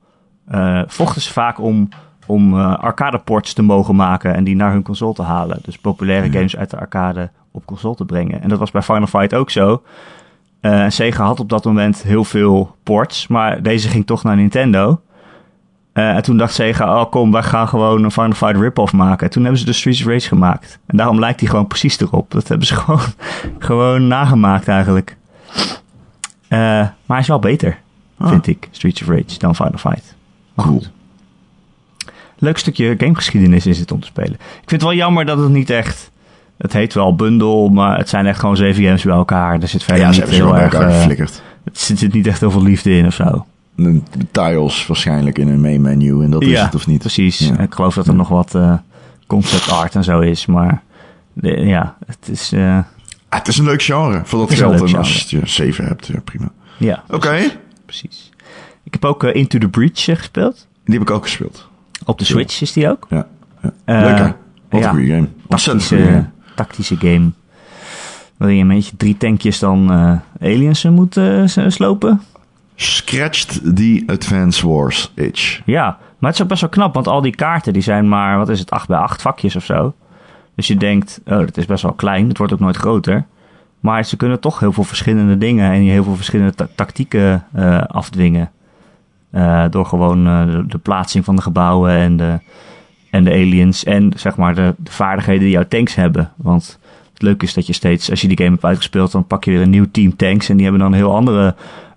eh, 0.48 0.82
vochten 0.86 1.22
ze 1.22 1.32
vaak 1.32 1.60
om, 1.60 1.88
om 2.26 2.58
eh, 2.58 2.74
arcade 2.78 3.18
ports 3.18 3.52
te 3.52 3.62
mogen 3.62 3.96
maken 3.96 4.34
en 4.34 4.44
die 4.44 4.56
naar 4.56 4.72
hun 4.72 4.82
console 4.82 5.14
te 5.14 5.22
halen. 5.22 5.58
Dus 5.62 5.78
populaire 5.78 6.30
games 6.30 6.56
uit 6.56 6.70
de 6.70 6.78
arcade 6.78 7.30
op 7.50 7.66
console 7.66 7.94
te 7.94 8.04
brengen. 8.04 8.42
En 8.42 8.48
dat 8.48 8.58
was 8.58 8.70
bij 8.70 8.82
Final 8.82 9.06
Fight 9.06 9.34
ook 9.34 9.50
zo. 9.50 9.82
Eh, 10.60 10.84
Sega 10.88 11.24
had 11.24 11.40
op 11.40 11.48
dat 11.48 11.64
moment 11.64 12.02
heel 12.02 12.24
veel 12.24 12.76
ports, 12.82 13.26
maar 13.26 13.62
deze 13.62 13.88
ging 13.88 14.06
toch 14.06 14.22
naar 14.22 14.36
Nintendo. 14.36 15.00
Eh, 15.94 16.08
en 16.14 16.22
toen 16.22 16.36
dacht 16.36 16.54
Sega, 16.54 17.00
oh 17.00 17.10
kom, 17.10 17.32
wij 17.32 17.42
gaan 17.42 17.68
gewoon 17.68 18.04
een 18.04 18.10
Final 18.10 18.32
Fight 18.32 18.56
rip-off 18.56 18.92
maken. 18.92 19.26
En 19.26 19.32
toen 19.32 19.42
hebben 19.42 19.60
ze 19.60 19.66
de 19.66 19.72
Streets 19.72 20.00
of 20.00 20.06
Rage 20.06 20.28
gemaakt. 20.28 20.78
En 20.86 20.96
daarom 20.96 21.18
lijkt 21.18 21.40
hij 21.40 21.48
gewoon 21.48 21.66
precies 21.66 22.00
erop. 22.00 22.30
Dat 22.30 22.48
hebben 22.48 22.66
ze 22.66 22.74
gewoon, 22.80 23.00
gewoon 23.58 24.06
nagemaakt 24.06 24.68
eigenlijk. 24.68 25.16
Eh, 26.48 26.58
maar 26.58 26.90
hij 27.06 27.18
is 27.18 27.26
wel 27.28 27.38
beter, 27.38 27.78
Ah. 28.18 28.28
vind 28.28 28.46
ik, 28.46 28.68
Streets 28.70 29.02
of 29.02 29.08
Rage, 29.08 29.38
dan 29.38 29.54
Final 29.54 29.78
Fight. 29.78 30.14
Cool. 30.56 30.82
leuk 32.38 32.58
stukje 32.58 32.94
gamegeschiedenis 32.98 33.66
is 33.66 33.78
het 33.78 33.92
om 33.92 34.00
te 34.00 34.06
spelen. 34.06 34.32
Ik 34.32 34.38
vind 34.66 34.70
het 34.70 34.82
wel 34.82 34.94
jammer 34.94 35.24
dat 35.24 35.38
het 35.38 35.48
niet 35.50 35.70
echt... 35.70 36.10
Het 36.58 36.72
heet 36.72 36.94
wel 36.94 37.14
bundle, 37.14 37.70
maar 37.70 37.98
het 37.98 38.08
zijn 38.08 38.26
echt 38.26 38.38
gewoon 38.40 38.56
zeven 38.56 38.84
games 38.84 39.02
bij 39.02 39.14
elkaar. 39.14 39.60
Er 39.60 39.68
zit 39.68 39.82
verder 39.82 40.02
Ja, 40.04 40.10
niet 40.10 40.28
heel 40.28 40.56
erg... 40.58 40.74
geflikkerd. 40.74 41.42
het 41.64 41.78
zit, 41.78 41.98
zit 41.98 42.12
niet 42.12 42.26
echt 42.26 42.40
heel 42.40 42.50
veel 42.50 42.62
liefde 42.62 42.96
in 42.96 43.06
of 43.06 43.14
zo. 43.14 43.46
Een 43.76 44.04
Tiles 44.30 44.86
waarschijnlijk 44.86 45.38
in 45.38 45.48
een 45.48 45.60
main 45.60 45.80
menu 45.80 46.22
en 46.22 46.30
dat 46.30 46.42
is 46.42 46.48
ja, 46.48 46.64
het 46.64 46.74
of 46.74 46.86
niet. 46.86 46.98
precies. 46.98 47.38
Ja. 47.38 47.58
Ik 47.58 47.74
geloof 47.74 47.94
dat 47.94 48.06
er 48.06 48.14
nog 48.14 48.28
wat 48.28 48.54
eh, 48.54 48.74
concept 49.26 49.70
art 49.70 49.94
en 49.94 50.04
zo 50.04 50.20
is, 50.20 50.46
maar... 50.46 50.82
de- 51.32 51.60
ja, 51.60 51.96
het 52.06 52.28
is... 52.30 52.52
eh, 52.52 52.78
Ah, 53.28 53.38
het 53.40 53.48
is 53.48 53.58
een 53.58 53.64
leuk 53.64 53.82
genre 53.82 54.20
voor 54.24 54.38
dat 54.38 54.50
een 54.50 54.56
geld. 54.56 54.82
En 54.82 54.96
als 54.96 55.22
je 55.30 55.40
zeven 55.44 55.84
hebt, 55.86 56.06
ja, 56.06 56.20
prima. 56.24 56.48
ja, 56.78 57.02
Oké, 57.10 57.38
precies. 57.86 58.30
Ik 58.82 58.92
heb 58.92 59.04
ook 59.04 59.24
eh, 59.24 59.34
Into 59.34 59.58
the 59.58 59.68
Breach 59.68 60.04
gespeeld. 60.04 60.66
die 60.84 60.94
heb 60.98 61.02
ik 61.08 61.10
ook 61.14 61.22
gespeeld. 61.22 61.68
Op 62.04 62.18
de 62.18 62.24
Switch 62.24 62.60
is 62.60 62.72
die 62.72 62.88
ook. 62.90 63.06
Ja, 63.10 63.26
ja. 63.62 63.72
Leuk 64.00 64.18
hè? 64.18 64.32
Wat 64.70 64.82
een 64.84 64.88
goede 64.90 65.06
game. 65.06 65.28
Ontzettend 65.46 65.88
Tactische, 65.88 65.96
game. 66.12 66.26
tactische 66.56 66.96
game. 66.96 67.30
Waarin 68.36 68.56
je 68.58 68.64
met 68.64 68.86
je 68.86 68.96
drie 68.96 69.16
tankjes 69.16 69.58
dan 69.58 69.90
aliens 70.40 70.82
moet 70.84 71.20
slopen. 71.68 72.20
Scratched 72.74 73.76
the 73.76 74.02
Advance 74.06 74.68
Wars 74.68 75.12
itch. 75.14 75.60
Ja, 75.64 75.98
maar 76.18 76.30
het 76.30 76.34
is 76.34 76.42
ook 76.42 76.48
best 76.48 76.60
wel 76.60 76.70
knap, 76.70 76.94
want 76.94 77.06
al 77.06 77.20
die 77.20 77.34
kaarten 77.34 77.72
die 77.72 77.82
zijn 77.82 78.08
maar, 78.08 78.38
wat 78.38 78.48
is 78.48 78.58
het, 78.58 78.70
8 78.70 78.88
bij 78.88 78.98
8 78.98 79.22
vakjes 79.22 79.56
of 79.56 79.64
zo. 79.64 79.94
Dus 80.54 80.66
je 80.66 80.76
denkt, 80.76 81.20
oh, 81.26 81.38
dat 81.38 81.56
is 81.56 81.66
best 81.66 81.82
wel 81.82 81.92
klein, 81.92 82.28
het 82.28 82.38
wordt 82.38 82.52
ook 82.52 82.60
nooit 82.60 82.76
groter. 82.76 83.24
Maar 83.80 84.04
ze 84.04 84.16
kunnen 84.16 84.40
toch 84.40 84.60
heel 84.60 84.72
veel 84.72 84.84
verschillende 84.84 85.38
dingen 85.38 85.72
en 85.72 85.80
heel 85.80 86.04
veel 86.04 86.16
verschillende 86.16 86.54
ta- 86.54 86.68
tactieken 86.74 87.44
eh, 87.52 87.82
afdwingen. 87.82 88.50
Eh, 89.30 89.64
door 89.70 89.86
gewoon 89.86 90.26
eh, 90.26 90.58
de, 90.66 90.78
plaatsing 90.78 91.24
van 91.24 91.36
de 91.36 91.42
gebouwen 91.42 91.90
en 91.90 92.16
de, 92.16 92.38
en 93.10 93.24
de 93.24 93.30
aliens 93.30 93.84
en 93.84 94.12
zeg 94.16 94.36
maar 94.36 94.54
de, 94.54 94.74
de 94.76 94.90
vaardigheden 94.90 95.42
die 95.42 95.50
jouw 95.50 95.68
tanks 95.68 95.94
hebben. 95.94 96.32
Want 96.36 96.78
het 97.12 97.22
leuke 97.22 97.44
is 97.44 97.54
dat 97.54 97.66
je 97.66 97.72
steeds, 97.72 98.10
als 98.10 98.20
je 98.20 98.28
die 98.28 98.36
game 98.36 98.50
hebt 98.50 98.64
uitgespeeld, 98.64 99.12
dan 99.12 99.26
pak 99.26 99.44
je 99.44 99.50
weer 99.50 99.60
een 99.60 99.70
nieuw 99.70 99.90
team 99.90 100.16
tanks 100.16 100.48
en 100.48 100.54
die 100.54 100.64
hebben 100.64 100.82
dan 100.82 100.92
heel 100.92 101.14
andere 101.14 101.54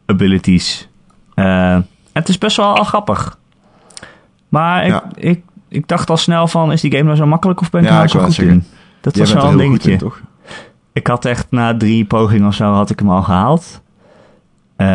abilities. 0.08 0.88
Eh, 1.34 1.74
en 1.74 1.88
het 2.14 2.30
is 2.30 2.38
best 2.38 2.58
wel 2.58 2.78
al 2.78 2.84
grappig. 2.84 3.38
Maar 4.50 4.84
ik, 4.86 4.92
Ja. 4.92 5.04
ik, 5.16 5.44
ik 5.68 5.88
dacht 5.88 6.10
al 6.10 6.18
snel 6.18 6.48
van, 6.48 6.72
is 6.72 6.82
die 6.82 6.92
game 6.92 7.04
nou 7.04 7.16
zo 7.16 7.26
makkelijk 7.26 7.62
of 7.62 7.70
ben 7.70 7.82
ik 7.82 7.88
Ja, 7.90 7.96
nou 7.96 8.08
zo 8.08 8.20
goed 8.20 8.38
in? 8.38 8.64
Dat 9.02 9.16
Jij 9.16 9.26
was 9.26 9.34
wel 9.34 9.52
een 9.52 9.58
dingetje. 9.58 9.92
in, 9.92 9.98
toch? 9.98 10.20
Ik 10.94 11.08
had 11.08 11.26
echt 11.26 11.48
na 11.50 11.78
drie 11.78 12.06
pogingen 12.06 12.48
of 12.48 12.54
zo 12.54 12.72
had 12.74 12.90
ik 12.90 13.00
hem 13.00 13.10
al 13.10 13.24
gehaald. 13.24 13.82
Eh, 14.76 14.88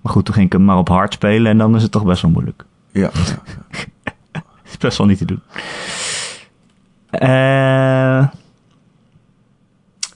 maar 0.00 0.12
goed, 0.12 0.24
toen 0.24 0.34
ging 0.34 0.46
ik 0.46 0.52
hem 0.52 0.64
maar 0.64 0.76
op 0.78 0.88
hard 0.88 1.12
spelen 1.12 1.50
en 1.50 1.58
dan 1.58 1.76
is 1.76 1.82
het 1.82 1.90
toch 1.92 2.04
best 2.04 2.22
wel 2.22 2.30
moeilijk. 2.30 2.64
Ja. 2.92 3.10
Het 3.12 4.42
is 4.70 4.76
best 4.78 4.98
wel 4.98 5.06
niet 5.06 5.18
te 5.18 5.24
doen. 5.24 5.42
Eh, 7.10 8.26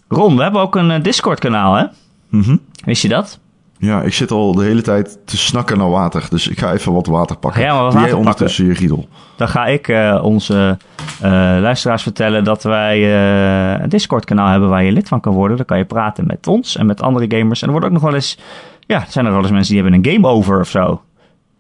Ron, 0.09 0.37
we 0.37 0.43
hebben 0.43 0.61
ook 0.61 0.77
een 0.77 0.91
eh, 0.91 1.03
Discord-kanaal, 1.03 1.75
hè? 1.75 1.85
Mhm. 2.29 2.57
Wist 2.85 3.03
je 3.03 3.09
dat? 3.09 3.39
Ja, 3.81 4.03
ik 4.03 4.13
zit 4.15 4.31
al 4.31 4.55
de 4.55 4.65
hele 4.65 4.83
tijd 4.83 5.19
te 5.25 5.37
snakken 5.37 5.79
naar 5.79 5.91
water. 5.91 6.27
Dus 6.31 6.49
ik 6.49 6.59
ga 6.59 6.73
even 6.73 6.93
wat 6.93 7.07
water 7.07 7.37
pakken. 7.37 7.63
Ja, 7.63 7.73
maar 7.75 7.83
wat 7.83 7.93
Doe 7.93 8.01
jij 8.01 8.11
water 8.11 8.25
ondertussen 8.27 8.67
je 8.67 8.73
riedel. 8.73 9.09
Dan 9.37 9.49
ga 9.49 9.67
ik 9.67 9.89
eh, 9.89 10.21
onze 10.23 10.77
eh, 11.21 11.31
luisteraars 11.61 12.03
vertellen 12.03 12.45
dat 12.45 12.63
wij 12.63 12.99
eh, 13.03 13.83
een 13.83 13.89
Discord-kanaal 13.89 14.49
hebben 14.51 14.69
waar 14.69 14.85
je 14.85 14.93
lid 14.93 15.09
van 15.09 15.21
kan 15.21 15.35
worden. 15.35 15.57
Dan 15.57 15.67
kan 15.67 15.79
je 15.79 15.85
praten 15.85 16.27
met 16.27 16.47
ons 16.47 16.77
en 16.77 16.87
met 16.87 17.03
andere 17.03 17.39
gamers. 17.39 17.61
En 17.61 17.67
er 17.67 17.73
wordt 17.73 17.87
ook 17.87 17.93
nog 17.93 18.03
wel 18.03 18.15
eens, 18.15 18.39
ja, 18.87 19.05
zijn 19.09 19.27
er 19.27 19.33
wel 19.33 19.41
eens 19.41 19.51
mensen 19.51 19.75
die 19.75 19.83
hebben 19.83 20.01
een 20.05 20.13
game 20.15 20.27
over 20.29 20.61
of 20.61 20.69
zo. 20.69 21.03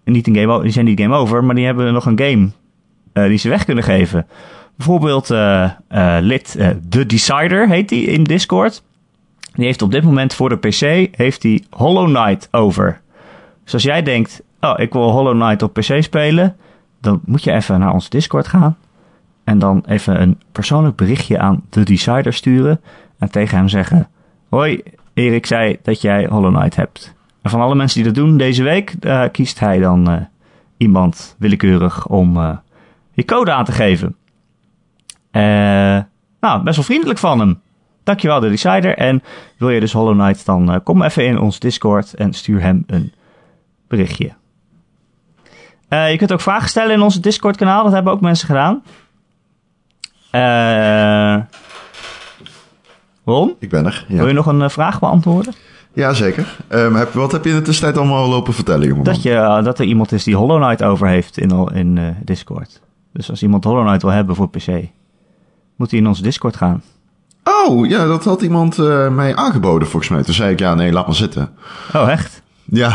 En 0.05 0.12
niet 0.12 0.27
een 0.27 0.35
game, 0.37 0.53
o- 0.53 0.62
die 0.62 0.73
zijn 0.73 0.85
niet 0.85 1.01
game 1.01 1.16
over, 1.16 1.45
maar 1.45 1.55
die 1.55 1.64
hebben 1.66 1.93
nog 1.93 2.07
een 2.07 2.21
game 2.21 2.49
die 3.29 3.39
ze 3.39 3.49
weg 3.49 3.64
kunnen 3.64 3.85
geven. 3.85 4.27
Bijvoorbeeld 4.77 5.29
lid 6.21 6.57
The 6.89 7.07
Decider 7.07 7.68
heet 7.68 7.89
die 7.89 8.07
in 8.07 8.25
Discord. 8.25 8.83
Die 9.53 9.64
heeft 9.64 9.82
op 9.82 9.90
dit 9.90 10.05
moment 10.05 10.34
voor 10.34 10.48
de 10.48 10.57
PC 10.57 11.16
heeft 11.16 11.42
die 11.42 11.64
Hollow 11.70 12.07
Knight 12.07 12.48
over. 12.51 13.01
Dus 13.64 13.72
als 13.72 13.82
jij 13.82 14.03
denkt, 14.03 14.42
oh, 14.61 14.74
ik 14.76 14.92
wil 14.92 15.11
Hollow 15.11 15.40
Knight 15.42 15.62
op 15.62 15.72
PC 15.72 16.03
spelen, 16.03 16.57
dan 17.01 17.20
moet 17.24 17.44
je 17.44 17.53
even 17.53 17.80
naar 17.80 17.92
onze 17.92 18.11
Discord 18.11 18.48
gaan. 18.48 18.76
En 19.44 19.59
dan 19.59 19.84
even 19.86 20.20
een 20.22 20.40
persoonlijk 20.53 20.96
berichtje 20.96 21.38
aan 21.38 21.62
The 21.68 21.82
Decider 21.82 22.32
sturen. 22.32 22.80
En 23.18 23.30
tegen 23.30 23.57
hem 23.59 23.68
zeggen: 23.68 24.09
Hoi, 24.48 24.82
Erik 25.14 25.46
zei 25.46 25.78
dat 25.82 26.01
jij 26.01 26.26
Hollow 26.26 26.55
Knight 26.55 26.76
hebt. 26.76 27.14
En 27.42 27.51
van 27.51 27.61
alle 27.61 27.74
mensen 27.74 28.03
die 28.03 28.12
dat 28.12 28.22
doen 28.24 28.36
deze 28.36 28.62
week, 28.62 28.94
eh, 29.01 29.24
kiest 29.32 29.61
hij 29.61 29.78
dan 29.78 30.11
eh, 30.11 30.20
iemand 30.76 31.36
willekeurig 31.38 32.07
om 32.07 32.36
eh, 32.36 32.57
je 33.12 33.24
code 33.24 33.53
aan 33.53 33.64
te 33.64 33.72
geven. 33.72 34.16
Eh, 35.30 35.42
nou, 36.40 36.62
best 36.62 36.76
wel 36.76 36.84
vriendelijk 36.84 37.18
van 37.18 37.38
hem. 37.38 37.61
Dankjewel, 38.11 38.41
The 38.41 38.49
Decider. 38.49 38.97
En 38.97 39.23
wil 39.57 39.71
je 39.71 39.81
dus 39.81 39.93
Hollow 39.93 40.19
Knight, 40.21 40.47
dan 40.47 40.71
eh, 40.73 40.77
kom 40.85 41.03
even 41.03 41.25
in 41.27 41.39
ons 41.39 41.59
Discord 41.59 42.15
en 42.15 42.33
stuur 42.33 42.61
hem 42.63 42.85
een 42.87 43.13
berichtje. 43.89 44.31
Eh, 45.89 46.11
je 46.11 46.17
kunt 46.17 46.33
ook 46.33 46.41
vragen 46.41 46.69
stellen 46.69 46.95
in 46.95 47.01
onze 47.03 47.21
Discord-kanaal. 47.21 47.85
Dat 47.85 47.93
hebben 47.93 48.13
ook 48.13 48.21
mensen 48.21 48.47
gedaan. 48.47 48.83
Eh 50.31 51.37
Ron, 53.25 53.55
Ik 53.59 53.69
ben 53.69 53.87
er. 53.87 54.05
wil 54.09 54.17
Ja, 54.21 54.27
je 54.27 54.33
nog 54.33 54.47
een 54.47 54.71
vraag 54.71 55.01
beantwoorden? 55.01 55.55
ja 55.93 56.13
zeker. 56.13 56.57
Ehm, 56.69 56.95
heb, 56.95 57.13
wat 57.13 57.33
heb 57.33 57.45
je 57.45 57.51
in 57.51 57.57
de 57.57 57.63
tussentijd 57.63 57.97
allemaal 57.99 58.29
lopen 58.29 58.53
vertellen, 58.55 58.87
jongeman? 58.87 59.05
Dat, 59.05 59.23
je, 59.23 59.61
dat 59.65 59.79
er 59.79 59.85
iemand 59.85 60.13
is 60.13 60.25
die 60.25 60.37
Hollow 60.37 60.63
Knight 60.63 60.83
over 60.83 61.09
heeft 61.09 61.39
in, 61.39 61.69
in 61.75 62.17
Discord. 62.25 62.81
Dus 63.13 63.31
als 63.31 63.43
iemand 63.43 63.65
Hollow 63.65 63.85
Knight 63.87 64.03
wil 64.03 64.11
hebben 64.11 64.37
voor 64.37 64.49
PC, 64.51 64.67
moet 65.77 65.91
hij 65.91 66.01
in 66.01 66.07
onze 66.07 66.23
Discord 66.23 66.57
gaan. 66.57 66.83
Oh, 67.45 67.88
ja, 67.88 68.07
dat 68.07 68.24
had 68.24 68.43
iemand 68.43 68.78
eh, 68.78 69.09
mij 69.09 69.36
aangeboden 69.36 69.88
volgens 69.88 70.11
mij. 70.12 70.22
Toen 70.22 70.34
zei 70.34 70.53
ik, 70.53 70.59
ja, 70.59 70.74
nee, 70.74 70.93
laat 70.93 71.07
maar 71.07 71.14
zitten. 71.14 71.51
Oh, 71.95 72.11
echt? 72.11 72.43
Ja, 72.64 72.91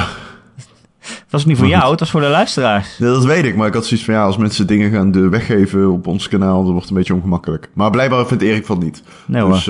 Het 1.00 1.24
was 1.30 1.46
niet 1.46 1.58
voor 1.58 1.68
jou, 1.78 1.92
het 1.92 2.00
was 2.00 2.12
voor 2.12 2.22
de 2.22 2.28
luisteraars. 2.28 2.98
dat 2.98 3.26
weet 3.26 3.46
ik. 3.46 3.56
Maar 3.56 3.68
ik 3.68 3.74
had 3.74 3.86
zoiets 3.86 4.06
van, 4.06 4.14
ja, 4.14 4.24
als 4.24 4.38
mensen 4.38 4.68
dingen 4.68 4.92
gaan 4.92 5.12
de 5.12 5.30
weggeven 5.30 5.92
op 5.92 6.08
ons 6.08 6.28
kanaal, 6.28 6.56
dan 6.56 6.66
wordt 6.72 6.82
het 6.82 6.90
een 6.90 6.96
beetje 6.98 7.14
ongemakkelijk. 7.14 7.70
Maar 7.74 7.90
blijkbaar 7.90 8.26
vindt 8.28 8.44
Erik 8.44 8.66
van 8.66 8.80
niet. 8.80 9.04
Nee 9.26 9.42
hoor. 9.42 9.52
dus 9.54 9.68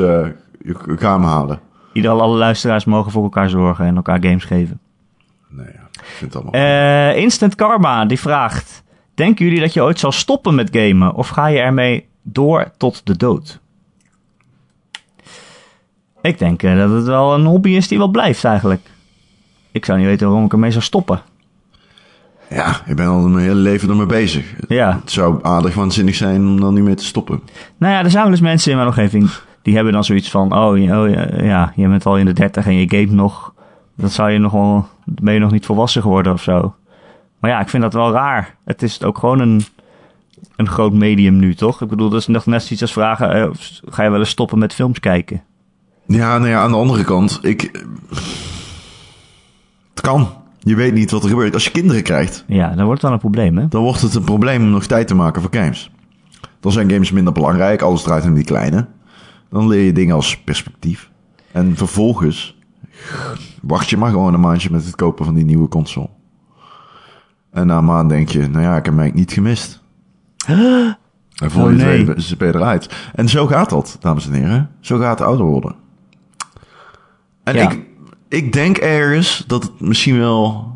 ik, 0.61 0.77
ga 0.99 1.13
hem 1.13 1.23
halen. 1.23 1.59
Ieder, 1.93 2.11
alle 2.11 2.37
luisteraars 2.37 2.85
mogen 2.85 3.11
voor 3.11 3.23
elkaar 3.23 3.49
zorgen 3.49 3.85
en 3.85 3.95
elkaar 3.95 4.19
games 4.21 4.43
geven. 4.43 4.79
Nee, 5.49 5.65
ja, 5.65 5.87
ik 5.93 6.05
vind 6.05 6.33
het 6.33 6.43
allemaal... 6.43 6.61
Eh, 7.13 7.21
Instant 7.21 7.55
Karma 7.55 8.05
die 8.05 8.19
vraagt: 8.19 8.83
Denken 9.13 9.45
jullie 9.45 9.59
dat 9.59 9.73
je 9.73 9.81
ooit 9.81 9.99
zal 9.99 10.11
stoppen 10.11 10.55
met 10.55 10.69
gamen 10.71 11.13
of 11.13 11.27
ga 11.27 11.47
je 11.47 11.59
ermee 11.59 12.07
door 12.21 12.71
tot 12.77 13.01
de 13.05 13.17
dood? 13.17 13.59
Ik 16.25 16.39
denk 16.39 16.63
eh, 16.63 16.77
dat 16.77 16.89
het 16.89 17.05
wel 17.05 17.33
een 17.33 17.45
hobby 17.45 17.69
is 17.69 17.87
die 17.87 17.97
wel 17.97 18.07
blijft 18.07 18.43
eigenlijk. 18.43 18.81
Ik 19.71 19.85
zou 19.85 19.97
niet 19.97 20.07
weten 20.07 20.27
waarom 20.27 20.45
ik 20.45 20.51
ermee 20.51 20.71
zou 20.71 20.83
stoppen. 20.83 21.21
Ja, 22.49 22.81
ik 22.85 22.95
ben 22.95 23.07
al 23.07 23.19
mijn 23.27 23.43
hele 23.43 23.55
leven 23.59 23.89
ermee 23.89 24.05
bezig. 24.05 24.53
Ja, 24.67 24.99
Het 25.01 25.11
zou 25.11 25.39
aardig 25.43 25.75
waanzinnig 25.75 26.15
zijn 26.15 26.41
om 26.41 26.59
dan 26.59 26.73
niet 26.73 26.83
meer 26.83 26.95
te 26.95 27.05
stoppen. 27.05 27.41
nou 27.77 27.93
ja, 27.93 28.03
er 28.03 28.09
zijn 28.11 28.23
wel 28.23 28.31
eens 28.31 28.41
mensen 28.41 28.71
in 28.71 28.77
mijn 28.77 28.89
omgeving 28.89 29.29
die 29.61 29.75
hebben 29.75 29.93
dan 29.93 30.03
zoiets 30.03 30.29
van: 30.29 30.53
Oh, 30.57 30.77
je- 30.77 30.97
oh 30.99 31.09
ja, 31.09 31.43
ja, 31.43 31.73
je 31.75 31.87
bent 31.87 32.05
al 32.05 32.17
in 32.17 32.25
de 32.25 32.33
dertig 32.33 32.65
en 32.65 32.75
je 32.75 32.89
game 32.89 33.11
nog. 33.15 33.53
Dat 33.95 34.11
zou 34.11 34.31
je 34.31 34.39
nog 34.39 34.51
wel, 34.51 34.87
ben 35.05 35.33
je 35.33 35.39
nog 35.39 35.51
niet 35.51 35.65
volwassen 35.65 36.01
geworden 36.01 36.33
of 36.33 36.41
zo. 36.41 36.75
Maar 37.39 37.51
ja, 37.51 37.59
ik 37.59 37.69
vind 37.69 37.83
dat 37.83 37.93
wel 37.93 38.11
raar. 38.11 38.55
Het 38.65 38.81
is 38.83 39.03
ook 39.03 39.17
gewoon 39.17 39.39
een, 39.39 39.61
een 40.55 40.67
groot 40.67 40.93
medium 40.93 41.35
nu, 41.37 41.55
toch? 41.55 41.81
Ik 41.81 41.87
bedoel, 41.89 42.09
dat 42.09 42.19
is 42.19 42.27
nog 42.27 42.45
net 42.45 42.61
zoiets 42.63 42.81
als 42.81 42.93
vragen: 42.93 43.33
eh, 43.33 43.47
ga 43.89 44.03
je 44.03 44.09
wel 44.09 44.19
eens 44.19 44.29
stoppen 44.29 44.59
met 44.59 44.73
films 44.73 44.99
kijken? 44.99 45.43
Ja, 46.07 46.37
nou 46.37 46.49
ja, 46.49 46.61
aan 46.61 46.71
de 46.71 46.77
andere 46.77 47.03
kant, 47.03 47.39
ik... 47.41 47.83
Het 49.89 50.01
kan. 50.01 50.27
Je 50.59 50.75
weet 50.75 50.93
niet 50.93 51.11
wat 51.11 51.23
er 51.23 51.29
gebeurt. 51.29 51.53
Als 51.53 51.63
je 51.63 51.71
kinderen 51.71 52.03
krijgt, 52.03 52.43
Ja, 52.47 52.67
dan 52.67 52.85
wordt 52.85 52.91
het 52.91 53.01
wel 53.01 53.11
een 53.11 53.19
probleem, 53.19 53.57
hè? 53.57 53.67
dan 53.67 53.81
wordt 53.83 54.01
het 54.01 54.13
een 54.15 54.23
probleem 54.23 54.61
om 54.63 54.69
nog 54.69 54.85
tijd 54.85 55.07
te 55.07 55.15
maken 55.15 55.41
voor 55.41 55.53
games. 55.53 55.91
Dan 56.59 56.71
zijn 56.71 56.91
games 56.91 57.11
minder 57.11 57.33
belangrijk, 57.33 57.81
alles 57.81 58.03
draait 58.03 58.23
om 58.25 58.33
die 58.33 58.43
kleine. 58.43 58.87
Dan 59.49 59.67
leer 59.67 59.83
je 59.83 59.91
dingen 59.93 60.15
als 60.15 60.37
perspectief. 60.37 61.09
En 61.51 61.75
vervolgens 61.75 62.57
wacht 63.61 63.89
je 63.89 63.97
maar 63.97 64.11
gewoon 64.11 64.33
een 64.33 64.39
maandje 64.39 64.69
met 64.71 64.85
het 64.85 64.95
kopen 64.95 65.25
van 65.25 65.33
die 65.33 65.45
nieuwe 65.45 65.67
console. 65.67 66.09
En 67.51 67.67
na 67.67 67.77
een 67.77 67.85
maand 67.85 68.09
denk 68.09 68.29
je, 68.29 68.47
nou 68.47 68.63
ja, 68.63 68.77
ik 68.77 68.85
heb 68.85 68.97
eigenlijk 68.97 69.13
niet 69.13 69.31
gemist. 69.31 69.81
En 71.35 71.51
voor 71.51 71.63
Oh, 71.63 71.69
je 71.71 71.75
nee. 71.83 72.05
het 72.05 72.27
je 72.27 72.35
eruit. 72.39 73.09
En 73.13 73.29
zo 73.29 73.47
gaat 73.47 73.69
dat, 73.69 73.97
dames 73.99 74.27
en 74.27 74.33
heren. 74.33 74.69
Zo 74.79 74.97
gaat 74.97 75.19
het 75.19 75.27
ouder 75.27 75.45
worden. 75.45 75.75
En 77.45 77.55
Ja. 77.55 77.69
ik, 77.71 77.79
ik 78.27 78.53
denk 78.53 78.77
ergens 78.77 79.43
dat 79.47 79.63
het 79.63 79.79
misschien 79.79 80.17
wel 80.17 80.73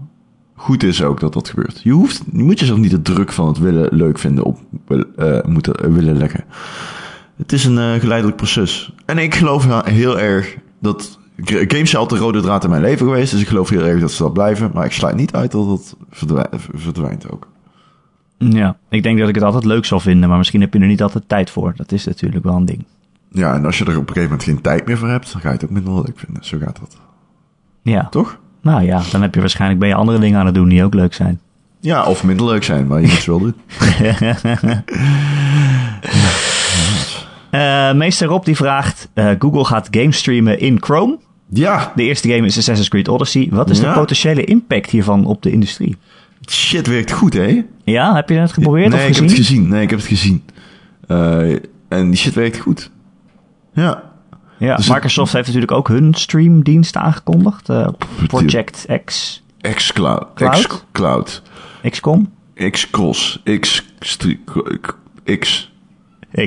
goed 0.56 0.84
is 0.84 1.04
ook 1.04 1.20
dat 1.20 1.34
dat 1.34 1.50
gebeurt. 1.50 1.82
Je, 1.84 1.92
hoeft, 1.92 2.24
je 2.32 2.44
moet 2.44 2.60
jezelf 2.60 2.78
niet 2.80 2.92
de 2.92 3.02
druk 3.02 3.32
van 3.32 3.48
het 3.48 3.58
willen 3.58 3.96
leuk 3.96 4.20
vinden 4.20 4.44
op 4.44 4.60
eh, 5.16 5.42
moeten, 5.44 5.74
eh, 5.76 5.92
willen 5.92 6.18
leggen. 6.18 6.44
Het 7.38 7.54
is 7.54 7.66
een 7.66 7.78
eh, 7.78 7.94
geleidelijk 8.00 8.38
proces. 8.38 8.94
En 9.06 9.18
ik 9.18 9.36
geloof 9.36 9.84
heel 9.84 10.20
erg 10.20 10.58
dat... 10.80 11.18
Games 11.46 11.90
zijn 11.90 12.02
altijd 12.02 12.20
de 12.20 12.26
rode 12.26 12.42
draad 12.42 12.64
in 12.64 12.70
mijn 12.70 12.82
leven 12.82 13.06
geweest. 13.06 13.32
Dus 13.32 13.42
ik 13.42 13.48
geloof 13.48 13.70
heel 13.70 13.86
erg 13.86 14.00
dat 14.00 14.12
ze 14.12 14.24
dat 14.24 14.34
blijven. 14.34 14.72
Maar 14.74 14.86
ik 14.86 14.92
sluit 14.92 15.16
niet 15.16 15.34
uit 15.34 15.52
dat 15.52 15.68
het 15.68 15.96
verdwij- 16.10 16.48
verdwijnt 16.74 17.32
ook. 17.32 17.48
Ja, 18.38 18.78
ik 18.90 19.04
denk 19.04 19.20
dat 19.20 19.30
ik 19.30 19.36
het 19.36 19.44
altijd 19.44 19.66
leuk 19.66 19.86
zal 19.86 20.00
vinden, 20.00 20.30
maar 20.30 20.38
misschien 20.38 20.62
heb 20.62 20.74
je 20.74 20.80
er 20.80 20.88
niet 20.88 21.02
altijd 21.02 21.24
tijd 21.28 21.50
voor. 21.50 21.74
Dat 21.76 21.92
is 21.92 22.06
natuurlijk 22.06 22.44
wel 22.44 22.56
een 22.56 22.66
ding. 22.66 22.86
Ja, 23.32 23.54
en 23.54 23.66
als 23.66 23.78
je 23.78 23.86
er 23.86 23.90
op 23.90 23.96
een 23.98 24.08
gegeven 24.08 24.24
moment 24.30 24.44
geen 24.44 24.62
tijd 24.62 24.86
meer 24.88 24.98
voor 24.98 25.08
hebt, 25.10 25.32
dan 25.32 25.42
ga 25.42 25.48
je 25.48 25.54
het 25.54 25.64
ook 25.64 25.70
minder 25.70 25.94
leuk 25.94 26.20
vinden. 26.20 26.44
Zo 26.46 26.58
gaat 26.62 26.80
dat. 26.80 26.98
Ja, 27.82 28.08
Toch? 28.10 28.40
nou 28.62 28.84
ja, 28.84 29.02
dan 29.12 29.22
heb 29.22 29.34
je 29.34 29.40
waarschijnlijk 29.40 29.80
ben 29.80 29.90
je 29.90 29.96
andere 29.96 30.20
dingen 30.20 30.40
aan 30.40 30.46
het 30.46 30.56
doen 30.56 30.70
die 30.70 30.84
ook 30.84 30.94
leuk 30.94 31.14
zijn. 31.14 31.40
Ja, 31.80 32.04
of 32.06 32.24
minder 32.24 32.46
leuk 32.46 32.64
zijn, 32.64 32.88
maar 32.88 33.02
je 33.02 33.08
moet 33.08 33.22
ze 33.22 33.30
wel 33.30 33.40
doen. 33.40 33.56
Eh, 37.50 37.94
meester 37.94 38.28
Rob 38.28 38.46
die 38.46 38.56
vraagt, 38.56 39.10
eh, 39.14 39.30
Google 39.40 39.66
gaat 39.66 39.88
game 39.92 40.12
streamen 40.12 40.60
in 40.60 40.78
Chrome. 40.82 41.18
Ja, 41.50 41.92
De 41.96 42.04
eerste 42.04 42.30
game 42.30 42.46
is 42.46 42.58
Assassin's 42.58 42.90
Creed 42.90 43.08
Odyssey. 43.08 43.48
Wat 43.52 43.70
is 43.70 43.80
de 43.80 43.92
potentiële 43.92 44.44
impact 44.44 44.90
hiervan 44.90 45.26
op 45.26 45.42
de 45.44 45.52
industrie? 45.52 45.98
shit 46.50 46.88
werkt 46.88 47.12
goed, 47.12 47.34
hè? 47.34 47.66
Ja, 47.84 48.16
heb 48.16 48.30
je 48.30 48.36
het 48.36 48.52
geprobeerd 48.52 48.90
nee, 48.90 49.00
of 49.02 49.08
ik 49.08 49.16
heb 49.16 49.24
gezien? 49.24 49.38
het 49.38 49.48
gezien. 49.48 49.68
Nee, 49.68 49.82
ik 49.82 49.90
heb 49.90 50.00
het 50.00 50.08
gezien. 50.08 50.44
Eh, 51.08 51.52
en 51.88 52.10
die 52.10 52.16
shit 52.16 52.34
werkt 52.34 52.58
goed. 52.58 52.92
Ja. 53.82 54.04
Ja, 54.58 54.76
Dus 54.76 54.86
het- 54.86 54.94
Microsoft 54.94 55.34
heeft 55.34 55.46
natuurlijk 55.46 55.72
ook 55.72 55.88
hun 55.88 56.14
streamdienst 56.14 56.96
aangekondigd. 56.96 57.70
eh, 57.70 57.88
Project 58.28 58.86
X, 59.06 59.42
X-Cloud. 59.76 60.28
Cloud? 60.36 60.68
X-Cloud. 60.68 61.42
XCOM, 61.90 62.32
X-Cross. 62.72 63.42
X... 63.60 63.86
X... 65.40 65.72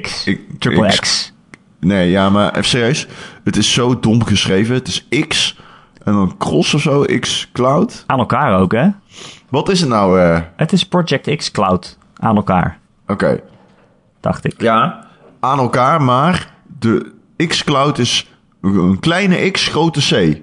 X, 0.01 0.25
Triple 0.59 0.89
X. 0.89 0.99
X. 1.01 1.33
Nee, 1.81 2.11
ja, 2.11 2.31
maar 2.31 2.51
even 2.51 2.65
serieus. 2.65 3.07
Het 3.45 3.57
is 3.57 3.73
zo 3.73 4.01
dom 4.01 4.25
geschreven. 4.25 4.75
Het 4.75 4.89
is 4.89 5.07
X 5.29 5.59
en 6.05 6.13
dan 6.13 6.35
cross 6.39 6.75
of 6.75 6.81
zo. 6.81 7.05
X-Cloud. 7.21 8.05
Aan 8.07 8.19
elkaar 8.19 8.59
ook, 8.61 8.73
hè? 8.73 8.89
Wat 9.49 9.69
is 9.69 9.81
het 9.81 9.89
nou? 9.89 10.21
eh? 10.21 10.41
Het 10.57 10.73
is 10.73 10.85
Project 10.87 11.37
X 11.37 11.51
Cloud. 11.51 11.99
Aan 12.17 12.37
elkaar, 12.37 12.79
Oké. 13.07 13.41
dacht 14.21 14.45
ik. 14.45 14.61
Ja. 14.61 15.07
Aan 15.41 15.59
elkaar, 15.59 16.03
maar 16.03 16.55
de 16.79 17.13
X-Cloud 17.37 17.99
is 17.99 18.31
een 18.61 19.01
kleine 19.01 19.51
X, 19.51 19.69
grote 19.69 20.01
C. 20.01 20.43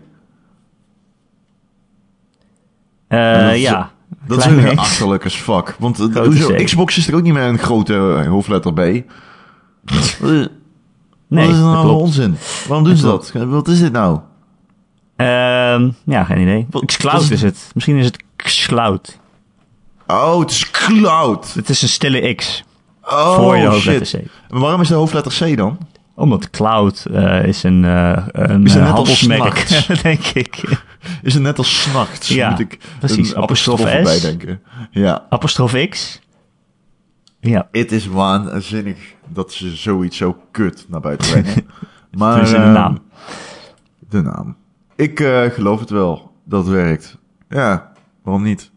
Eh, 3.07 3.43
Dat 3.43 3.53
is- 3.53 3.61
ja. 3.61 3.91
Dat 4.27 4.45
is 4.45 4.63
X. 4.73 4.77
achterlijk 4.77 5.25
as 5.25 5.35
fuck. 5.35 5.75
Want 5.79 5.97
hoezo, 5.97 6.53
C. 6.53 6.63
Xbox 6.65 6.97
is 6.97 7.07
er 7.07 7.15
ook 7.15 7.21
niet 7.21 7.33
met 7.33 7.43
een 7.43 7.57
grote 7.57 7.93
eh, 8.23 8.27
hoofdletter 8.27 8.73
B. 8.73 8.77
Nee, 8.77 9.03
Wat 11.27 11.49
is 11.49 11.55
er 11.57 11.63
dat 11.63 11.71
nou 11.73 11.85
klopt. 11.85 12.01
onzin? 12.01 12.35
Waarom 12.67 12.85
doen 12.85 12.95
ze 12.97 13.05
dat? 13.05 13.31
Wat 13.31 13.67
is 13.67 13.79
dit 13.79 13.91
nou? 13.91 14.19
Ehm, 15.15 15.89
ja, 16.05 16.23
geen 16.23 16.37
idee. 16.41 16.67
Xcloud 16.85 17.21
is- 17.21 17.29
is 17.31 17.41
het. 17.41 17.71
Misschien 17.73 17.97
is 17.97 18.05
het 18.05 18.23
Xcloud. 18.35 19.19
Oh, 20.07 20.39
het 20.39 20.51
is 20.51 20.71
cloud. 20.71 21.53
Het 21.53 21.69
is 21.69 21.81
een 21.81 21.89
stille 21.89 22.33
X 22.35 22.63
Oh, 23.03 23.35
voor 23.35 23.57
je 23.57 23.65
hoofdletter 23.67 24.05
shit. 24.05 24.21
C. 24.47 24.51
Maar 24.51 24.59
waarom 24.61 24.81
is 24.81 24.87
de 24.87 24.93
hoofdletter 24.93 25.51
C 25.53 25.57
dan? 25.57 25.77
Omdat 26.19 26.49
cloud 26.49 27.05
eh, 27.05 27.43
is 27.45 27.63
een, 27.63 27.85
eh 27.85 28.23
een 28.31 28.65
Is 28.65 28.73
het 28.73 28.83
net 28.83 28.93
als 28.93 29.19
s'nachts? 29.19 29.87
denk 30.01 30.25
ik. 30.25 30.83
Is 31.23 31.33
het 31.33 31.43
net 31.43 31.57
als 31.57 31.81
s'nachts? 31.81 32.27
Ja, 32.27 32.49
Moet 32.49 32.59
ik 32.59 32.79
precies. 32.99 33.35
een 33.35 33.41
Apostrof 33.41 33.79
S. 34.03 34.21
denken. 34.21 34.61
Ja. 34.91 35.25
Apostrof 35.29 35.73
X. 35.89 36.21
Ja, 37.39 37.67
Het 37.71 37.91
is 37.91 38.07
waanzinnig 38.07 38.97
dat 39.27 39.53
ze 39.53 39.75
zoiets 39.75 40.17
zo 40.17 40.37
kut 40.51 40.85
naar 40.89 40.99
buiten 40.99 41.29
brengen. 41.31 41.67
maar 42.11 42.45
de 42.45 42.55
eh, 42.55 42.71
naam. 42.73 42.99
De 44.09 44.21
naam. 44.21 44.55
Ik 44.95 45.19
geloof 45.53 45.79
het 45.79 45.89
wel 45.89 46.31
dat 46.45 46.67
werkt. 46.67 47.17
Ja, 47.49 47.91
waarom 48.23 48.43
niet? 48.43 48.71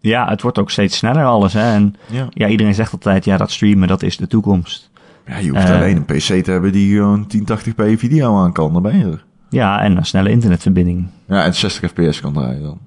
ja, 0.00 0.28
het 0.28 0.42
wordt 0.42 0.58
ook 0.58 0.70
steeds 0.70 0.96
sneller 0.96 1.24
alles. 1.24 1.52
Hè? 1.52 1.72
En 1.72 1.94
Ja. 2.10 2.26
ja, 2.30 2.48
iedereen 2.48 2.74
zegt 2.74 2.92
altijd, 2.92 3.24
ja, 3.24 3.36
dat 3.36 3.50
streamen, 3.50 3.88
dat 3.88 4.02
is 4.02 4.16
de 4.16 4.26
toekomst. 4.26 4.90
Ja, 5.28 5.36
je 5.38 5.50
hoeft 5.50 5.68
Eh. 5.68 5.74
alleen 5.76 5.96
een 5.96 6.04
PC 6.04 6.44
te 6.44 6.50
hebben 6.50 6.72
die 6.72 6.94
gewoon 6.96 7.26
1080p 7.26 7.96
video 7.98 8.36
aan 8.38 8.52
kan. 8.52 8.72
Dan 8.72 8.82
ben 8.82 8.98
je 8.98 9.04
er. 9.04 9.24
Ja, 9.50 9.80
en 9.80 9.96
een 9.96 10.04
snelle 10.06 10.30
internetverbinding. 10.30 11.06
Ja, 11.28 11.44
en 11.44 11.54
60 11.54 11.90
fps 11.90 12.20
kan 12.20 12.32
draaien 12.32 12.62
dan. 12.62 12.78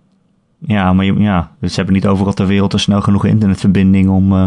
Ja, 0.59 0.93
maar 0.93 1.05
je- 1.05 1.19
ja, 1.19 1.51
dus 1.59 1.69
ze 1.69 1.75
hebben 1.75 1.95
niet 1.95 2.07
overal 2.07 2.33
ter 2.33 2.47
wereld 2.47 2.73
een 2.73 2.79
snel 2.79 3.01
genoeg 3.01 3.25
internetverbinding 3.25 4.09
om, 4.09 4.31
eh, 4.33 4.45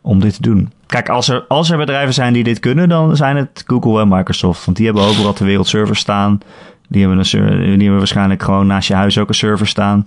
om 0.00 0.20
dit 0.20 0.34
te 0.34 0.42
doen. 0.42 0.72
Kijk, 0.86 1.08
als 1.08 1.28
er, 1.28 1.44
als 1.48 1.70
er 1.70 1.78
bedrijven 1.78 2.14
zijn 2.14 2.32
die 2.32 2.44
dit 2.44 2.58
kunnen, 2.60 2.88
dan 2.88 3.16
zijn 3.16 3.36
het 3.36 3.64
Google 3.66 4.00
en 4.00 4.08
Microsoft. 4.08 4.64
Want 4.64 4.76
die 4.76 4.86
hebben 4.86 5.04
overal 5.04 5.32
ter 5.32 5.46
wereld 5.46 5.66
servers 5.66 5.98
staan. 6.00 6.40
Die 6.88 7.06
hebben, 7.06 7.18
een, 7.18 7.58
die 7.60 7.78
hebben 7.80 7.96
waarschijnlijk 7.98 8.42
gewoon 8.42 8.66
naast 8.66 8.88
je 8.88 8.94
huis 8.94 9.18
ook 9.18 9.28
een 9.28 9.34
server 9.34 9.66
staan. 9.66 10.04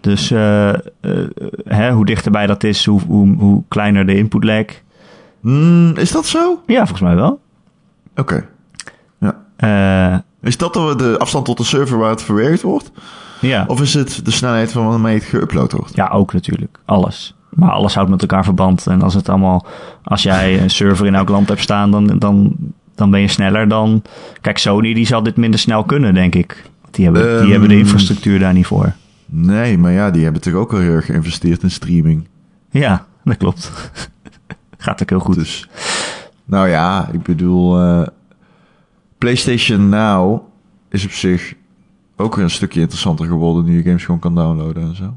Dus 0.00 0.30
eh, 0.30 0.72
hè, 1.64 1.92
hoe 1.92 2.04
dichterbij 2.06 2.46
dat 2.46 2.64
is, 2.64 2.84
hoe, 2.86 3.00
hoe, 3.06 3.34
hoe 3.36 3.62
kleiner 3.68 4.06
de 4.06 4.16
input 4.16 4.44
lag. 4.44 4.64
Hmm, 5.42 5.96
is 5.96 6.10
dat 6.12 6.26
zo? 6.26 6.62
Ja, 6.66 6.78
volgens 6.78 7.00
mij 7.00 7.14
wel. 7.14 7.40
Oké. 8.16 8.46
Ja. 9.20 9.36
Eh, 9.56 10.18
Is 10.48 10.56
dat 10.56 10.72
de, 10.74 10.94
de 10.96 11.18
afstand 11.18 11.44
tot 11.44 11.56
de 11.56 11.64
server 11.64 11.98
waar 11.98 12.10
het 12.10 12.22
verwerkt 12.22 12.62
wordt? 12.62 12.90
ja. 13.40 13.64
Of 13.66 13.80
is 13.80 13.94
het 13.94 14.20
de 14.24 14.30
snelheid 14.30 14.72
van 14.72 14.86
waarmee 14.88 15.14
het 15.14 15.24
geüpload 15.24 15.70
wordt? 15.76 15.94
Ja, 15.94 16.08
ook 16.08 16.32
natuurlijk. 16.32 16.78
Alles. 16.84 17.34
Maar 17.50 17.70
alles 17.70 17.94
houdt 17.94 18.10
met 18.10 18.20
elkaar 18.20 18.44
verband. 18.44 18.86
En 18.86 19.02
als 19.02 19.14
het 19.14 19.28
allemaal, 19.28 19.66
als 20.02 20.22
jij 20.22 20.60
een 20.62 20.70
server 20.70 21.06
in 21.06 21.14
elk 21.14 21.28
land 21.28 21.48
hebt 21.48 21.60
staan, 21.60 21.90
dan, 21.90 22.06
dan, 22.18 22.56
dan 22.94 23.10
ben 23.10 23.20
je 23.20 23.28
sneller 23.28 23.68
dan. 23.68 24.02
Kijk, 24.40 24.58
Sony 24.58 24.94
die 24.94 25.06
zal 25.06 25.22
dit 25.22 25.36
minder 25.36 25.60
snel 25.60 25.84
kunnen, 25.84 26.14
denk 26.14 26.34
ik. 26.34 26.62
Die 26.90 27.04
hebben, 27.04 27.32
Ehm. 27.34 27.42
die 27.42 27.50
hebben 27.50 27.68
de 27.68 27.78
infrastructuur 27.78 28.38
daar 28.38 28.52
niet 28.52 28.66
voor. 28.66 28.92
Nee, 29.26 29.78
maar 29.78 29.92
ja, 29.92 30.10
die 30.10 30.22
hebben 30.24 30.42
toch 30.42 30.54
ook 30.54 30.72
al 30.72 30.78
heel 30.78 30.92
erg 30.92 31.06
geïnvesteerd 31.06 31.62
in 31.62 31.70
streaming. 31.70 32.28
Ja, 32.70 33.06
dat 33.24 33.36
klopt. 33.36 33.72
Gaat 34.82 35.02
ook 35.02 35.08
heel 35.10 35.18
goed. 35.20 35.34
Dus, 35.34 35.68
nou 36.44 36.68
ja, 36.68 37.08
ik 37.12 37.22
bedoel, 37.22 37.80
eh, 37.80 38.06
PlayStation 39.18 39.88
Now 39.88 40.42
is 40.88 41.04
op 41.04 41.10
zich 41.10 41.54
ook 42.16 42.34
weer 42.34 42.44
een 42.44 42.50
stukje 42.50 42.80
interessanter 42.80 43.26
geworden 43.26 43.64
nu 43.64 43.76
je 43.76 43.82
games 43.82 44.04
gewoon 44.04 44.20
kan 44.20 44.34
downloaden 44.34 44.82
en 44.82 44.96
zo. 44.96 45.16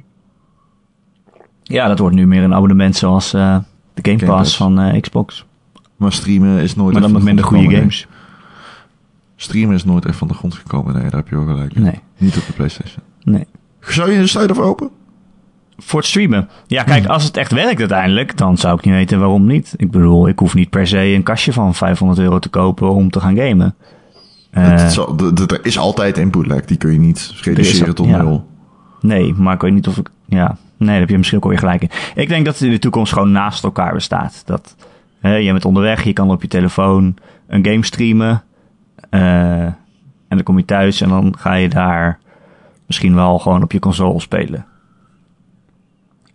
Ja, 1.64 1.88
dat 1.88 2.00
wordt 2.00 2.16
nu 2.16 2.28
meer 2.28 2.44
een 2.44 2.54
abonnement 2.54 2.96
zoals 2.96 3.34
eh, 3.34 3.58
de 3.94 4.02
Game 4.12 4.20
Game 4.20 4.32
Pass 4.32 4.42
Pass. 4.42 4.58
van 4.58 4.80
eh, 4.80 5.02
Xbox. 5.02 5.46
Maar 5.96 6.12
streamen 6.12 6.60
is 6.62 6.76
nooit 6.76 6.94
Maar 6.94 7.02
dan 7.02 7.12
met 7.12 7.24
minder 7.24 7.46
goede 7.46 7.60
gekomen, 7.62 7.80
games. 7.82 8.08
nee. 8.10 8.18
Streamen 9.36 9.76
is 9.76 9.86
nooit 9.86 10.06
echt 10.06 10.18
van 10.18 10.28
de 10.28 10.34
grond 10.34 10.54
gekomen, 10.56 10.94
nee, 10.94 11.04
daar 11.04 11.12
heb 11.20 11.28
je 11.28 11.36
wel 11.36 11.46
gelijk. 11.46 11.76
Nee. 11.76 12.00
Niet 12.18 12.38
op 12.38 12.46
de 12.46 12.54
PlayStation. 12.54 13.04
Nee. 13.24 13.46
Zou 13.80 14.12
je, 14.12 14.28
sta 14.28 14.42
je 14.42 14.48
ervoor 14.48 14.66
open? 14.66 14.90
Voor 15.78 16.00
het 16.00 16.08
streamen. 16.10 16.50
Ja, 16.68 16.84
kijk, 16.84 17.06
als 17.06 17.24
het 17.24 17.38
echt 17.38 17.52
werkt 17.52 17.80
uiteindelijk, 17.80 18.38
dan 18.38 18.58
zou 18.58 18.78
ik 18.78 18.86
niet 18.86 18.94
weten 18.94 19.20
waarom 19.20 19.46
niet. 19.46 19.74
Ik 19.78 19.92
bedoel, 19.92 20.28
ik 20.28 20.40
hoef 20.40 20.54
niet 20.54 20.70
per 20.70 20.88
se 20.88 20.98
een 21.00 21.24
kastje 21.24 21.54
van 21.54 21.76
500 21.76 22.20
euro 22.20 22.40
te 22.40 22.50
kopen 22.50 22.90
om 22.94 23.10
te 23.10 23.20
gaan 23.20 23.36
gamen. 23.38 23.76
Eh, 24.52 24.64
Het 24.68 24.94
de- 25.38 25.44
er 25.48 25.66
is 25.66 25.78
altijd 25.78 26.18
input 26.18 26.46
lag, 26.48 26.62
die 26.66 26.78
kun 26.78 26.92
je 26.92 27.00
niet 27.00 27.34
reduceren 27.42 27.96
tot 27.96 28.08
nul. 28.24 28.48
Nee, 29.02 29.34
maar 29.34 29.54
ik 29.54 29.62
weet 29.62 29.74
niet 29.74 29.88
of 29.88 29.98
ik. 29.98 30.10
Ja, 30.26 30.58
nee, 30.78 30.90
daar 30.90 31.00
heb 31.00 31.10
je 31.10 31.18
misschien 31.18 31.38
ook 31.38 31.44
alweer 31.44 31.60
gelijk 31.60 31.82
in. 31.82 31.90
Ik 32.16 32.28
denk 32.28 32.46
dat 32.46 32.54
het 32.54 32.64
in 32.64 32.72
de 32.72 32.80
toekomst 32.80 33.14
gewoon 33.14 33.32
naast 33.32 33.64
elkaar 33.64 33.94
bestaat. 33.94 34.42
Dat 34.46 34.76
hè, 35.20 35.36
je 35.36 35.52
bent 35.52 35.66
onderweg, 35.66 36.04
je 36.04 36.14
kan 36.14 36.32
op 36.32 36.42
je 36.42 36.48
telefoon 36.48 37.16
een 37.48 37.66
game 37.66 37.86
streamen. 37.86 38.44
eh, 39.10 39.64
en 40.28 40.36
dan 40.42 40.44
kom 40.44 40.58
je 40.58 40.66
thuis 40.66 41.02
en 41.02 41.10
dan 41.10 41.34
ga 41.38 41.54
je 41.54 41.70
daar 41.70 42.20
misschien 42.88 43.16
wel 43.16 43.40
gewoon 43.40 43.64
op 43.64 43.72
je 43.72 43.80
console 43.80 44.20
spelen. 44.20 44.66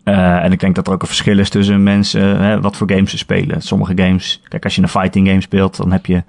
Eh, 0.03 0.45
en 0.45 0.53
ik 0.53 0.61
denk 0.61 0.75
dat 0.75 0.87
er 0.87 0.93
ook 0.93 1.01
een 1.01 1.07
verschil 1.07 1.39
is 1.39 1.49
tussen 1.51 1.83
mensen, 1.83 2.41
hè, 2.41 2.61
wat 2.61 2.77
voor 2.77 2.91
games 2.91 3.11
ze 3.11 3.19
spelen. 3.19 3.63
Sommige 3.63 3.93
games, 3.97 4.41
kijk, 4.49 4.65
als 4.65 4.75
je 4.75 4.83
een 4.83 4.89
fighting 4.89 5.29
game 5.29 5.41
speelt, 5.41 5.77
dan 5.77 5.93
heb 5.93 6.07
je, 6.07 6.23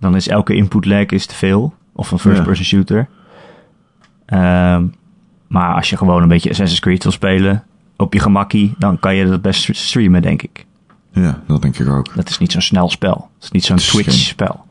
dan 0.00 0.16
is 0.16 0.28
elke 0.28 0.54
input 0.54 0.84
lag 0.84 1.06
is 1.06 1.26
te 1.26 1.34
veel. 1.34 1.74
Of 1.94 2.10
een 2.10 2.18
first-person 2.18 2.64
shooter. 2.64 3.08
Ehm, 4.26 4.84
maar 5.46 5.74
als 5.74 5.90
je 5.90 5.96
gewoon 5.96 6.22
een 6.22 6.28
beetje 6.28 6.50
Assassin's 6.50 6.80
Creed 6.80 7.02
wil 7.02 7.12
spelen 7.12 7.64
op 7.96 8.12
je 8.12 8.20
gemakkie, 8.20 8.74
dan 8.78 8.98
kan 8.98 9.14
je 9.14 9.26
dat 9.26 9.42
best 9.42 9.76
streamen, 9.76 10.22
denk 10.22 10.42
ik. 10.42 10.66
Ja, 11.12 11.40
dat 11.46 11.62
denk 11.62 11.78
ik 11.78 11.88
ook. 11.88 12.14
Dat 12.14 12.28
is 12.28 12.38
niet 12.38 12.52
zo'n 12.52 12.60
snel 12.60 12.88
spel. 12.90 13.30
Het 13.34 13.44
is 13.44 13.50
niet 13.50 13.64
zo'n 13.64 13.76
Twitch-spel. 13.76 14.64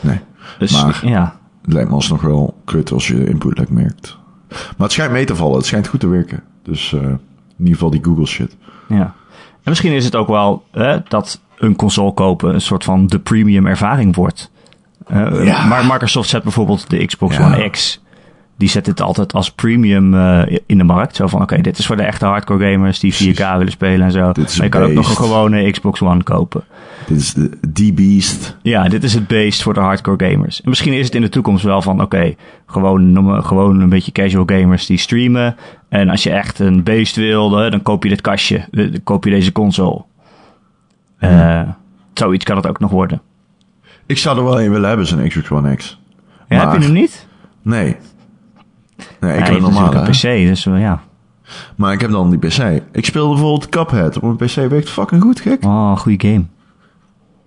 Nee. 0.00 0.20
Dus 0.58 0.82
Maar- 0.82 1.06
ja, 1.06 1.40
Het 1.62 1.72
lijkt 1.72 1.88
me 1.88 1.94
alsnog 1.94 2.20
wel 2.22 2.60
kut 2.64 2.92
als 2.92 3.06
je 3.06 3.28
input 3.28 3.58
lag 3.58 3.68
merkt. 3.68 4.16
Maar 4.48 4.72
het 4.76 4.92
schijnt 4.92 5.12
mee 5.12 5.24
te 5.24 5.36
vallen. 5.36 5.56
Het 5.56 5.66
schijnt 5.66 5.88
goed 5.88 6.00
te 6.00 6.06
werken. 6.08 6.42
Dus 6.62 6.92
eh, 6.92 7.00
in 7.00 7.18
ieder 7.58 7.74
geval 7.74 7.90
die 7.90 8.04
Google 8.04 8.26
shit. 8.26 8.56
ja. 8.88 9.14
En 9.62 9.70
misschien 9.70 9.92
is 9.92 10.04
het 10.04 10.16
ook 10.16 10.28
wel 10.28 10.64
hè, 10.70 10.98
dat 11.08 11.40
een 11.56 11.76
console 11.76 12.12
kopen 12.12 12.54
een 12.54 12.60
soort 12.60 12.84
van 12.84 13.06
de 13.06 13.18
premium 13.18 13.66
ervaring 13.66 14.14
wordt. 14.14 14.50
Ja. 15.08 15.66
Maar 15.66 15.86
Microsoft 15.86 16.28
zet 16.28 16.42
bijvoorbeeld 16.42 16.90
de 16.90 17.06
Xbox 17.06 17.36
Ja. 17.36 17.44
One 17.46 17.70
X 17.70 18.01
die 18.56 18.68
zet 18.68 18.86
het 18.86 19.00
altijd 19.00 19.32
als 19.32 19.50
premium 19.52 20.14
eh, 20.14 20.58
in 20.66 20.78
de 20.78 20.84
markt. 20.84 21.16
Zo 21.16 21.26
van, 21.26 21.42
oké, 21.42 21.60
dit 21.60 21.78
is 21.78 21.86
voor 21.86 21.96
de 21.96 22.02
echte 22.02 22.24
hardcore 22.26 22.72
gamers 22.72 22.98
die 22.98 23.14
4K 23.14 23.36
willen 23.56 23.70
spelen 23.70 24.06
en 24.06 24.12
zo. 24.12 24.32
Dit 24.32 24.56
maar 24.56 24.64
je 24.66 24.68
kan 24.72 24.82
ook 24.82 24.92
nog 24.92 25.08
een 25.08 25.16
gewone 25.16 25.70
Xbox 25.70 26.02
One 26.02 26.22
kopen. 26.22 26.64
Dit 27.06 27.16
is 27.18 27.34
de 27.34 27.48
D-Beast. 27.72 28.56
Ja, 28.62 28.88
dit 28.88 29.04
is 29.04 29.14
het 29.14 29.26
beest 29.26 29.62
voor 29.62 29.74
de 29.74 29.80
hardcore 29.80 30.30
gamers. 30.30 30.62
En 30.62 30.68
misschien 30.68 30.92
is 30.92 31.04
het 31.06 31.14
in 31.14 31.20
de 31.20 31.28
toekomst 31.28 31.64
wel 31.64 31.82
van, 31.82 32.00
oké, 32.02 32.34
gewoon, 32.66 33.42
gewoon 33.44 33.80
een 33.80 33.88
beetje 33.88 34.12
casual 34.12 34.44
gamers 34.46 34.86
die 34.86 34.98
streamen. 34.98 35.56
En 35.88 36.08
als 36.08 36.22
je 36.22 36.30
echt 36.30 36.58
een 36.58 36.82
beest 36.82 37.16
wilde, 37.16 37.70
dan 37.70 37.82
koop 37.82 38.02
je 38.02 38.08
dit 38.08 38.20
kastje. 38.20 38.56
Eh, 38.56 38.90
Dan 38.92 39.02
koop 39.04 39.24
je 39.24 39.30
deze 39.30 39.52
console. 39.52 40.02
Eh, 41.18 41.62
zoiets 42.14 42.44
kan 42.44 42.56
het 42.56 42.66
ook 42.66 42.80
nog 42.80 42.90
worden. 42.90 43.20
Ik 44.06 44.18
zou 44.18 44.38
er 44.38 44.44
wel 44.44 44.60
een 44.60 44.70
willen 44.70 44.88
hebben, 44.88 45.06
zo'n 45.06 45.28
Xbox 45.28 45.50
One 45.50 45.76
X. 45.76 46.00
Ja, 46.48 46.56
Maar- 46.56 46.72
heb 46.72 46.80
je 46.80 46.86
hem 46.86 46.94
niet? 46.96 47.26
Nee. 47.62 47.96
Nee, 49.20 49.38
ik 49.38 49.46
heb 49.46 49.62
een 49.62 50.02
PC, 50.10 50.20
dus 50.22 50.66
eh, 50.66 50.80
ja. 50.80 51.02
Maar 51.76 51.92
ik 51.92 52.00
heb 52.00 52.10
dan 52.10 52.30
die 52.30 52.38
PC. 52.38 52.82
Ik 52.92 53.04
speelde 53.04 53.32
bijvoorbeeld 53.34 53.68
Cuphead. 53.68 54.16
Op 54.18 54.22
mijn 54.22 54.36
PC 54.36 54.54
werkt 54.70 54.90
fucking 54.90 55.22
goed, 55.22 55.40
gek. 55.40 55.64
Oh, 55.64 55.96
goede 55.96 56.28
game. 56.28 56.44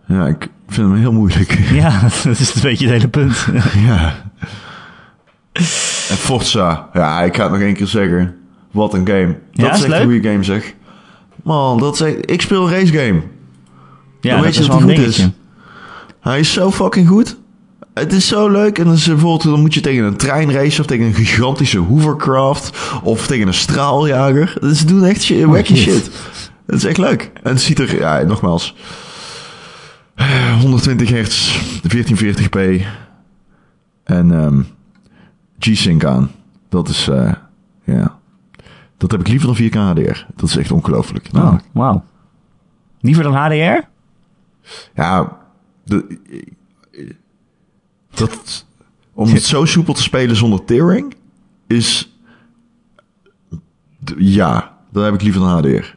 Ja, 0.08 0.28
ik 0.28 0.50
vind 0.68 0.88
hem 0.88 0.98
heel 0.98 1.12
moeilijk. 1.14 1.52
Ja, 1.82 2.02
dat 2.24 2.40
is 2.40 2.56
een 2.56 2.62
beetje 2.62 2.86
het 2.88 2.96
hele 2.96 3.08
punt. 3.08 3.48
ja. 3.88 4.14
En 6.10 6.16
Forza. 6.18 6.90
Ja, 6.94 7.22
ik 7.22 7.36
ga 7.36 7.44
het 7.44 7.52
nog 7.52 7.62
één 7.62 7.74
keer 7.74 7.88
zeggen. 7.88 8.36
Wat 8.72 8.94
een 8.94 9.08
game. 9.08 9.28
Dat 9.28 9.66
Ja, 9.66 9.72
is 9.72 9.78
is 9.78 9.84
echt 9.84 9.88
leuk? 9.92 10.00
een 10.02 10.06
goede 10.12 10.30
game, 10.30 10.44
zeg. 10.44 10.74
Man, 11.44 11.78
dat 11.80 11.94
is 11.94 12.02
echt- 12.02 12.32
Ik 12.32 12.42
speel 12.42 12.64
een 12.68 12.74
race 12.74 12.94
game. 12.94 13.22
Ja, 14.22 14.34
Dan 14.34 14.42
weet 14.44 14.56
je 14.56 14.62
is 14.62 14.68
dat 14.68 14.78
wel 14.80 14.88
hij 14.88 14.96
een 14.98 15.04
goed 15.04 15.14
is. 15.14 15.28
Hij 16.22 16.40
is 16.40 16.54
zo 16.54 16.72
fucking 16.72 17.08
goed. 17.08 17.38
Het 17.96 18.14
is 18.14 18.28
zo 18.28 18.50
leuk. 18.50 18.80
En 18.80 18.86
dan, 18.86 18.94
is 18.94 19.08
bijvoorbeeld, 19.08 19.44
dan 19.44 19.60
moet 19.60 19.74
je 19.74 19.82
tegen 19.82 20.04
een 20.04 20.16
trein 20.18 20.52
racen 20.52 20.80
of 20.80 20.86
tegen 20.86 21.06
een 21.06 21.14
gigantische 21.14 21.78
hovercraft 21.78 22.78
of 23.04 23.28
tegen 23.28 23.48
een 23.48 23.54
straaljager. 23.54 24.58
Ze 24.76 24.86
doen 24.86 25.04
echt 25.04 25.24
shit, 25.24 25.44
wacky 25.44 25.76
shit. 25.76 25.94
shit. 25.94 26.12
Het 26.66 26.76
is 26.76 26.84
echt 26.84 26.98
leuk. 26.98 27.32
En 27.44 27.52
het 27.52 27.62
ziet 27.62 27.80
er, 27.80 28.00
ja, 28.00 28.22
nogmaals, 28.22 28.76
eh, 30.16 30.60
120 30.60 31.10
hertz, 31.10 31.60
1440p 31.82 32.86
en 34.04 34.32
ehm 34.32 34.62
G-Sync 35.60 36.06
aan. 36.06 36.32
Dat 36.70 36.90
is, 36.90 37.08
eh, 37.08 37.34
ja, 37.84 38.18
dat 38.98 39.12
heb 39.12 39.20
ik 39.20 39.28
liever 39.28 39.48
dan 39.48 39.56
4K 39.56 39.76
HDR. 39.76 40.26
Dat 40.36 40.50
is 40.50 40.58
echt 40.58 40.72
ongelooflijk. 40.72 41.26
Oh, 41.28 41.34
namelijk. 41.34 41.64
wauw. 41.72 42.04
Liever 43.00 43.24
dan 43.24 43.34
HDR? 43.34 43.88
Ja, 44.96 45.38
de, 45.84 46.20
dat, 48.18 48.66
om 49.14 49.30
het 49.30 49.44
zo 49.44 49.66
soepel 49.66 49.94
te 49.94 50.02
spelen 50.02 50.36
zonder 50.36 50.66
tearing 50.66 51.16
is. 51.68 52.18
Ja, 54.18 54.78
dan 54.92 55.04
heb 55.04 55.14
ik 55.14 55.22
liever 55.22 55.42
een 55.42 55.48
HDR. 55.48 55.96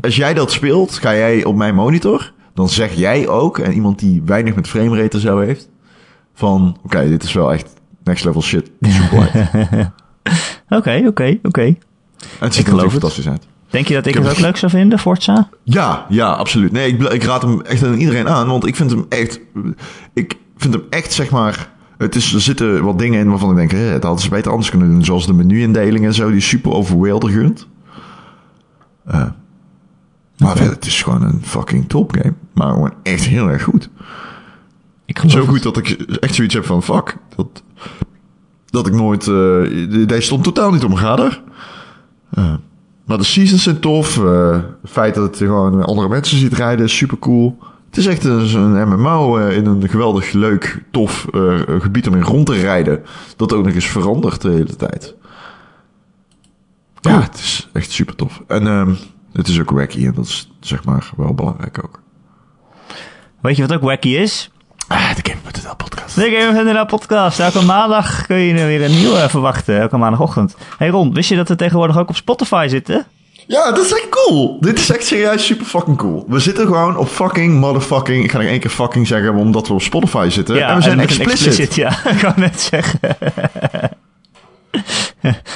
Als 0.00 0.16
jij 0.16 0.34
dat 0.34 0.52
speelt, 0.52 0.92
ga 0.92 1.14
jij 1.14 1.44
op 1.44 1.56
mijn 1.56 1.74
monitor. 1.74 2.32
Dan 2.54 2.68
zeg 2.68 2.94
jij 2.94 3.28
ook, 3.28 3.58
en 3.58 3.72
iemand 3.72 3.98
die 3.98 4.22
weinig 4.24 4.54
met 4.54 4.68
framerate 4.68 5.16
en 5.16 5.22
zo 5.22 5.38
heeft. 5.38 5.68
Van, 6.34 6.78
oké, 6.82 7.08
dit 7.08 7.22
is 7.22 7.32
wel 7.32 7.52
echt 7.52 7.74
next 8.04 8.24
level 8.24 8.42
shit. 8.42 8.70
Oké, 10.68 11.02
oké, 11.06 11.38
oké. 11.42 11.76
Het 12.38 12.54
ziet 12.54 12.66
er 12.66 12.72
natuurlijk 12.72 12.90
fantastisch 12.90 13.28
uit. 13.28 13.46
Denk 13.70 13.88
je 13.88 13.94
dat 13.94 14.06
ik 14.06 14.14
het 14.14 14.28
ook 14.28 14.38
leuk 14.38 14.56
zou 14.56 14.72
vinden, 14.72 14.98
Forza? 14.98 15.48
Ja, 15.64 16.06
ja, 16.08 16.32
absoluut. 16.32 16.72
Nee, 16.72 16.92
ik, 16.92 17.02
ik 17.02 17.22
raad 17.22 17.42
hem 17.42 17.60
echt 17.60 17.84
aan 17.84 17.94
iedereen 17.94 18.28
aan, 18.28 18.48
want 18.48 18.66
ik 18.66 18.76
vind 18.76 18.90
hem 18.90 19.06
echt, 19.08 19.40
ik 20.12 20.36
vind 20.62 20.74
hem 20.74 20.82
echt, 20.90 21.12
zeg 21.12 21.30
maar, 21.30 21.70
het 21.98 22.14
is, 22.14 22.34
er 22.34 22.40
zitten 22.40 22.82
wat 22.82 22.98
dingen 22.98 23.20
in 23.20 23.28
waarvan 23.28 23.50
ik 23.50 23.56
denk, 23.56 23.70
hè, 23.70 23.78
het 23.78 24.02
hadden 24.02 24.22
ze 24.22 24.28
beter 24.28 24.50
anders 24.50 24.70
kunnen 24.70 24.88
doen, 24.88 25.04
zoals 25.04 25.26
de 25.26 25.34
menu-indeling 25.34 26.04
en 26.04 26.14
zo, 26.14 26.28
die 26.28 26.36
is 26.36 26.48
super 26.48 26.72
overweldigend. 26.72 27.66
Eh 29.04 29.26
maar 30.38 30.56
verder, 30.56 30.74
het 30.74 30.86
is 30.86 31.02
gewoon 31.02 31.22
een 31.22 31.40
fucking 31.42 31.88
topgame, 31.88 32.34
maar 32.54 32.72
gewoon 32.72 32.92
echt 33.02 33.24
heel 33.24 33.48
erg 33.48 33.62
goed. 33.62 33.90
Ik 35.04 35.22
Zo 35.26 35.38
het. 35.38 35.48
goed 35.48 35.62
dat 35.62 35.76
ik 35.76 35.88
echt 36.20 36.34
zoiets 36.34 36.54
heb 36.54 36.64
van, 36.64 36.82
fuck, 36.82 37.16
dat, 37.36 37.62
dat 38.66 38.86
ik 38.86 38.92
nooit, 38.92 39.26
eh 39.26 40.06
deze 40.06 40.20
stond 40.20 40.44
totaal 40.44 40.70
niet 40.70 40.88
mijn 40.88 41.00
radar. 41.00 41.42
Eh, 42.30 42.54
maar 43.04 43.18
de 43.18 43.24
seasons 43.24 43.62
zijn 43.62 43.80
tof. 43.80 44.14
het 44.14 44.64
feit 44.84 45.14
dat 45.14 45.38
je 45.38 45.44
gewoon 45.44 45.84
andere 45.84 46.08
mensen 46.08 46.38
ziet 46.38 46.52
rijden 46.52 46.84
is 46.84 46.96
super 46.96 47.18
cool. 47.18 47.58
Het 47.88 47.96
is 47.96 48.06
echt 48.06 48.24
een, 48.24 48.88
MMO 48.88 49.38
eh, 49.38 49.56
in 49.56 49.66
een 49.66 49.88
geweldig 49.88 50.32
leuk, 50.32 50.82
tof 50.90 51.26
eh, 51.34 51.60
gebied 51.78 52.08
om 52.08 52.14
in 52.14 52.22
rond 52.22 52.46
te 52.46 52.60
rijden. 52.60 53.04
Dat 53.36 53.52
ook 53.52 53.64
nog 53.64 53.74
eens 53.74 53.86
verandert 53.86 54.40
de 54.40 54.50
hele 54.50 54.76
tijd. 54.76 55.14
Ja, 57.00 57.20
het 57.20 57.34
is 57.34 57.68
echt 57.72 57.90
super 57.90 58.14
tof. 58.14 58.42
En 58.46 58.66
ehm, 58.66 58.94
het 59.32 59.48
is 59.48 59.60
ook 59.60 59.70
wacky 59.70 60.06
en 60.06 60.14
dat 60.14 60.24
is 60.24 60.50
zeg 60.60 60.84
maar 60.84 61.10
wel 61.16 61.34
belangrijk 61.34 61.84
ook. 61.84 62.00
Weet 63.40 63.56
je 63.56 63.66
wat 63.66 63.72
ook 63.72 63.82
wacky 63.82 64.08
is? 64.08 64.50
Ah, 64.88 65.14
de 65.14 65.30
Game.nl 65.30 65.76
podcast. 65.76 66.14
De 66.14 66.30
Game 66.30 66.58
of 66.58 66.72
NL 66.72 66.86
podcast. 66.86 67.40
Elke 67.40 67.62
maandag 67.62 68.26
kun 68.26 68.36
je 68.36 68.54
er 68.54 68.66
weer 68.66 68.84
een 68.84 68.90
nieuwe 68.90 69.28
verwachten. 69.28 69.80
Elke 69.80 69.96
maandagochtend. 69.96 70.56
Hey 70.78 70.88
Ron, 70.88 71.14
wist 71.14 71.28
je 71.28 71.36
dat 71.36 71.48
we 71.48 71.56
tegenwoordig 71.56 71.98
ook 71.98 72.08
op 72.08 72.16
Spotify 72.16 72.66
zitten? 72.70 73.06
Ja, 73.48 73.72
dat 73.72 73.84
is 73.84 73.92
echt 73.92 74.08
cool. 74.08 74.56
Dit 74.60 74.78
is 74.78 74.90
echt 74.90 75.06
serieus 75.06 75.46
super 75.46 75.66
fucking 75.66 75.96
cool. 75.96 76.24
We 76.28 76.38
zitten 76.38 76.66
gewoon 76.66 76.96
op 76.96 77.08
fucking 77.08 77.60
motherfucking... 77.60 78.24
Ik 78.24 78.30
ga 78.30 78.38
nog 78.38 78.46
één 78.46 78.60
keer 78.60 78.70
fucking 78.70 79.06
zeggen, 79.06 79.34
omdat 79.34 79.68
we 79.68 79.74
op 79.74 79.82
Spotify 79.82 80.28
zitten. 80.30 80.66
en 80.66 80.76
we 80.76 80.82
zijn 80.82 81.00
explicit. 81.00 81.74
Ja, 81.74 81.90
ik 82.12 82.18
kan 82.18 82.32
net 82.36 82.60
zeggen. 82.60 83.00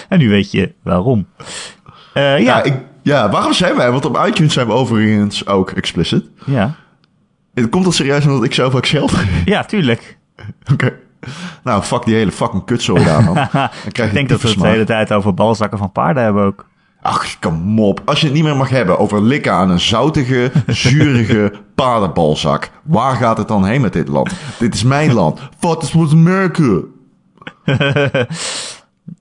en 0.08 0.18
nu 0.18 0.28
weet 0.28 0.50
je 0.50 0.72
waarom. 0.82 1.26
Eh, 2.14 2.22
ja, 2.22 2.36
Ja, 2.36 2.62
ik, 2.62 2.74
ja, 3.02 3.30
waarom 3.30 3.52
zijn 3.52 3.76
wij? 3.76 3.90
Want 3.90 4.04
op 4.04 4.24
iTunes 4.26 4.52
zijn 4.52 4.66
we 4.66 4.72
overigens 4.72 5.46
ook 5.46 5.70
explicit. 5.70 6.24
ja. 6.44 6.74
Het 7.54 7.68
komt 7.68 7.84
dat 7.84 7.94
serieus 7.94 8.26
omdat 8.26 8.44
ik 8.44 8.54
zelf 8.54 8.74
ook 8.74 8.86
geld 8.86 9.12
ja, 9.44 9.64
tuurlijk. 9.64 10.18
Oké. 10.72 10.92
Nou, 11.64 11.82
fuck 11.82 12.04
die 12.04 12.14
hele 12.14 12.32
fucking 12.32 12.64
kutzooi 12.64 13.04
daar, 13.04 13.24
man. 13.24 13.34
Dan 13.34 13.68
krijg 13.92 14.08
Ik 14.08 14.14
denk 14.14 14.28
dat 14.28 14.40
we 14.40 14.48
het 14.48 14.58
de 14.58 14.68
hele 14.68 14.84
tijd 14.84 15.12
over 15.12 15.34
balzakken 15.34 15.78
van 15.78 15.92
paarden 15.92 16.22
hebben 16.22 16.44
ook. 16.44 16.70
Ach, 17.02 17.38
kom 17.38 17.80
op. 17.80 18.02
Als 18.04 18.20
je 18.20 18.26
het 18.26 18.34
niet 18.34 18.44
meer 18.44 18.56
mag 18.56 18.68
hebben 18.68 18.98
over 18.98 19.22
likken 19.22 19.52
aan 19.52 19.70
een 19.70 19.80
zoutige, 19.80 20.52
zurige 20.66 21.52
paardenbalzak. 21.74 22.70
Waar 22.82 23.16
gaat 23.16 23.38
het 23.38 23.48
dan 23.48 23.64
heen 23.64 23.80
met 23.80 23.92
dit 23.92 24.08
land? 24.08 24.32
Dit 24.58 24.74
is 24.74 24.82
mijn 24.82 25.12
land. 25.12 25.40
What 25.60 25.82
is 25.82 25.92
with 25.92 26.12
America? 26.12 26.80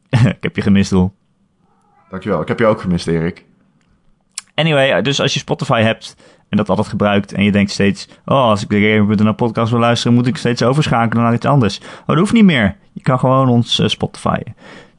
ik 0.10 0.38
heb 0.40 0.56
je 0.56 0.62
gemist, 0.62 0.92
Ron. 0.92 1.12
Dankjewel. 2.10 2.42
Ik 2.42 2.48
heb 2.48 2.60
je 2.60 2.66
ook 2.66 2.82
gemist, 2.82 3.08
Erik. 3.08 3.46
Anyway, 4.56 5.02
dus 5.02 5.22
als 5.22 5.34
je 5.34 5.40
Spotify 5.40 5.82
hebt 5.82 6.16
en 6.50 6.58
dat 6.58 6.70
altijd 6.70 6.88
gebruikt 6.88 7.34
en 7.34 7.44
je 7.44 7.52
denkt 7.52 7.72
steeds, 7.72 8.08
oh, 8.26 8.44
als 8.44 8.62
ik 8.62 8.70
de 8.70 8.82
Gamer.nl 8.82 9.34
podcast 9.34 9.72
wil 9.72 9.80
luisteren, 9.80 10.14
moet 10.14 10.28
ik 10.28 10.38
steeds 10.38 10.64
overschakelen 10.64 11.24
naar 11.24 11.34
iets 11.34 11.46
anders. 11.46 11.80
Oh, 11.80 12.08
dat 12.08 12.18
hoeft 12.18 12.34
niet 12.34 12.44
meer. 12.44 12.76
Je 12.94 13.02
kan 13.02 13.20
gewoon 13.20 13.50
ons 13.50 13.80
uh, 13.80 13.88
Spotify. 13.88 14.38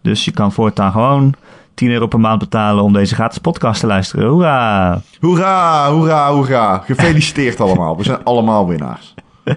Dus 0.01 0.25
je 0.25 0.31
kan 0.31 0.53
voortaan 0.53 0.93
gewoon 0.93 1.35
10 1.83 1.91
euro 1.91 2.07
per 2.07 2.21
maand 2.21 2.39
betalen 2.39 2.85
om 2.85 2.93
deze 2.93 3.15
gratis 3.15 3.39
podcast 3.39 3.81
te 3.81 3.87
luisteren. 3.87 4.29
Hoera! 4.29 5.01
Hoera, 5.21 5.91
hoera, 5.91 6.33
hoera. 6.33 6.79
Gefeliciteerd 6.79 7.61
allemaal. 7.65 7.97
We 7.97 8.05
zijn 8.05 8.25
allemaal 8.25 8.69
winnaars. 8.69 9.15
Uh, 9.45 9.57